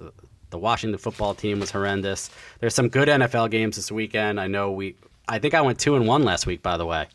the 0.50 0.58
Washington 0.58 0.98
football 0.98 1.34
team 1.34 1.60
was 1.60 1.70
horrendous. 1.70 2.30
There's 2.60 2.74
some 2.74 2.88
good 2.88 3.08
NFL 3.08 3.50
games 3.50 3.76
this 3.76 3.90
weekend. 3.90 4.38
I 4.40 4.46
know 4.46 4.70
we. 4.70 4.96
I 5.28 5.38
think 5.38 5.54
I 5.54 5.60
went 5.62 5.78
two 5.80 5.96
and 5.96 6.06
one 6.06 6.24
last 6.24 6.46
week. 6.46 6.62
By 6.62 6.76
the 6.76 6.86
way, 6.86 7.08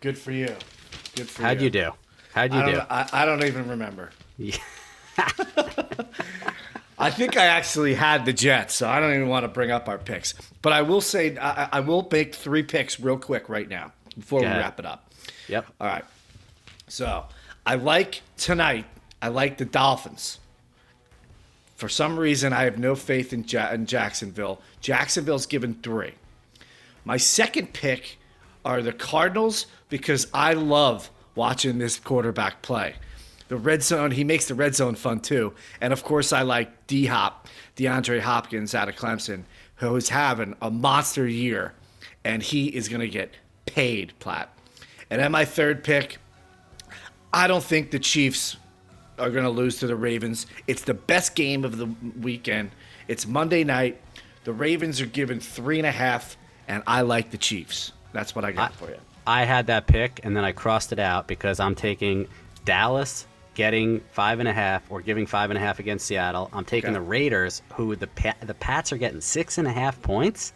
Good 0.00 0.18
for 0.18 0.32
you. 0.32 0.54
Good 1.14 1.28
for 1.28 1.42
you. 1.42 1.46
how'd 1.48 1.60
you 1.60 1.70
do? 1.70 1.90
How'd 2.34 2.52
you 2.52 2.60
I 2.60 2.70
do? 2.72 2.80
I, 2.90 3.08
I 3.12 3.24
don't 3.26 3.44
even 3.44 3.68
remember. 3.68 4.10
Yeah. 4.38 4.56
I 7.02 7.10
think 7.10 7.36
I 7.36 7.46
actually 7.46 7.94
had 7.94 8.24
the 8.24 8.32
Jets, 8.32 8.74
so 8.74 8.88
I 8.88 9.00
don't 9.00 9.14
even 9.14 9.28
want 9.28 9.44
to 9.44 9.48
bring 9.48 9.70
up 9.70 9.88
our 9.88 9.98
picks. 9.98 10.34
But 10.62 10.72
I 10.72 10.82
will 10.82 11.00
say, 11.00 11.36
I, 11.36 11.68
I 11.72 11.80
will 11.80 12.06
make 12.10 12.34
three 12.34 12.62
picks 12.62 13.00
real 13.00 13.18
quick 13.18 13.48
right 13.48 13.68
now 13.68 13.92
before 14.16 14.40
Go 14.40 14.46
we 14.46 14.50
ahead. 14.50 14.60
wrap 14.60 14.78
it 14.78 14.86
up. 14.86 15.12
Yep. 15.48 15.66
All 15.80 15.86
right. 15.86 16.04
So 16.88 17.24
I 17.66 17.74
like 17.74 18.22
tonight. 18.36 18.86
I 19.20 19.28
like 19.28 19.58
the 19.58 19.64
Dolphins. 19.64 20.38
For 21.76 21.88
some 21.88 22.18
reason, 22.18 22.52
I 22.52 22.62
have 22.62 22.78
no 22.78 22.94
faith 22.94 23.32
in, 23.32 23.44
ja- 23.48 23.72
in 23.72 23.86
Jacksonville. 23.86 24.60
Jacksonville's 24.80 25.46
given 25.46 25.74
three. 25.82 26.12
My 27.04 27.16
second 27.16 27.72
pick 27.72 28.18
are 28.64 28.80
the 28.82 28.92
Cardinals 28.92 29.66
because 29.88 30.28
I 30.32 30.52
love 30.52 31.10
watching 31.34 31.78
this 31.78 31.98
quarterback 31.98 32.62
play. 32.62 32.94
The 33.52 33.58
red 33.58 33.82
zone, 33.82 34.12
he 34.12 34.24
makes 34.24 34.48
the 34.48 34.54
red 34.54 34.74
zone 34.74 34.94
fun 34.94 35.20
too. 35.20 35.52
And 35.82 35.92
of 35.92 36.02
course, 36.02 36.32
I 36.32 36.40
like 36.40 36.86
D 36.86 37.04
Hop, 37.04 37.48
DeAndre 37.76 38.18
Hopkins 38.18 38.74
out 38.74 38.88
of 38.88 38.96
Clemson, 38.96 39.42
who 39.74 39.94
is 39.96 40.08
having 40.08 40.56
a 40.62 40.70
monster 40.70 41.28
year, 41.28 41.74
and 42.24 42.42
he 42.42 42.68
is 42.68 42.88
going 42.88 43.02
to 43.02 43.10
get 43.10 43.34
paid, 43.66 44.14
Platt. 44.20 44.48
And 45.10 45.20
then 45.20 45.32
my 45.32 45.44
third 45.44 45.84
pick, 45.84 46.16
I 47.30 47.46
don't 47.46 47.62
think 47.62 47.90
the 47.90 47.98
Chiefs 47.98 48.56
are 49.18 49.28
going 49.28 49.44
to 49.44 49.50
lose 49.50 49.76
to 49.80 49.86
the 49.86 49.96
Ravens. 49.96 50.46
It's 50.66 50.84
the 50.84 50.94
best 50.94 51.34
game 51.34 51.62
of 51.62 51.76
the 51.76 51.94
weekend. 52.22 52.70
It's 53.06 53.26
Monday 53.26 53.64
night. 53.64 54.00
The 54.44 54.54
Ravens 54.54 54.98
are 55.02 55.06
given 55.06 55.40
three 55.40 55.76
and 55.76 55.86
a 55.86 55.92
half, 55.92 56.38
and 56.68 56.82
I 56.86 57.02
like 57.02 57.30
the 57.30 57.36
Chiefs. 57.36 57.92
That's 58.14 58.34
what 58.34 58.46
I 58.46 58.52
got 58.52 58.74
for 58.74 58.88
you. 58.88 58.96
I 59.26 59.44
had 59.44 59.66
that 59.66 59.86
pick 59.86 60.20
and 60.22 60.34
then 60.34 60.42
I 60.42 60.52
crossed 60.52 60.90
it 60.90 60.98
out 60.98 61.28
because 61.28 61.60
I'm 61.60 61.74
taking 61.74 62.26
Dallas 62.64 63.26
getting 63.54 64.00
five 64.12 64.40
and 64.40 64.48
a 64.48 64.52
half 64.52 64.82
or 64.90 65.00
giving 65.00 65.26
five 65.26 65.50
and 65.50 65.58
a 65.58 65.60
half 65.60 65.78
against 65.78 66.06
Seattle. 66.06 66.48
I'm 66.52 66.64
taking 66.64 66.90
Okay. 66.90 66.94
the 66.94 67.00
Raiders, 67.02 67.62
who 67.74 67.94
the 67.96 68.06
pa- 68.06 68.34
the 68.42 68.54
Pats 68.54 68.92
are 68.92 68.96
getting 68.96 69.20
six 69.20 69.58
and 69.58 69.68
a 69.68 69.72
half 69.72 70.00
points 70.02 70.52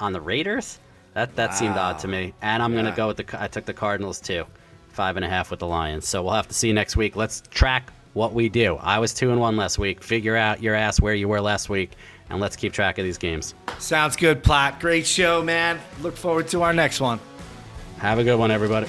on 0.00 0.12
the 0.12 0.20
Raiders. 0.20 0.78
That 1.14 1.36
that 1.36 1.54
seemed 1.54 1.76
odd 1.76 1.98
to 2.00 2.08
me. 2.08 2.34
And 2.42 2.62
I'm 2.62 2.72
Yeah. 2.74 2.82
gonna 2.82 2.96
go 2.96 3.08
with 3.08 3.16
the 3.18 3.42
I 3.42 3.48
took 3.48 3.64
the 3.66 3.74
Cardinals 3.74 4.20
too, 4.20 4.44
five 4.90 5.16
and 5.16 5.24
a 5.24 5.28
half 5.28 5.50
with 5.50 5.60
the 5.60 5.66
Lions. 5.66 6.06
So 6.08 6.22
we'll 6.22 6.32
have 6.34 6.48
to 6.48 6.54
see 6.54 6.72
next 6.72 6.96
week. 6.96 7.16
Let's 7.16 7.42
track 7.50 7.90
what 8.14 8.32
we 8.32 8.48
do. 8.48 8.78
I 8.82 8.98
was 8.98 9.12
two 9.12 9.30
and 9.30 9.40
one 9.40 9.56
last 9.56 9.78
week. 9.78 10.02
Figure 10.02 10.36
out 10.36 10.62
your 10.62 10.74
ass 10.74 11.00
where 11.00 11.14
you 11.14 11.28
were 11.28 11.40
last 11.40 11.68
week, 11.68 11.92
and 12.30 12.40
let's 12.40 12.56
keep 12.56 12.72
track 12.72 12.98
of 12.98 13.04
these 13.04 13.18
games. 13.18 13.54
Sounds 13.78 14.16
good, 14.16 14.42
Platt. 14.42 14.80
Great 14.80 15.06
show, 15.06 15.42
man. 15.42 15.78
Look 16.02 16.16
forward 16.16 16.48
to 16.48 16.62
our 16.62 16.72
next 16.72 17.00
one. 17.00 17.20
Have 17.98 18.18
a 18.18 18.24
good 18.24 18.36
one, 18.38 18.50
everybody. 18.50 18.86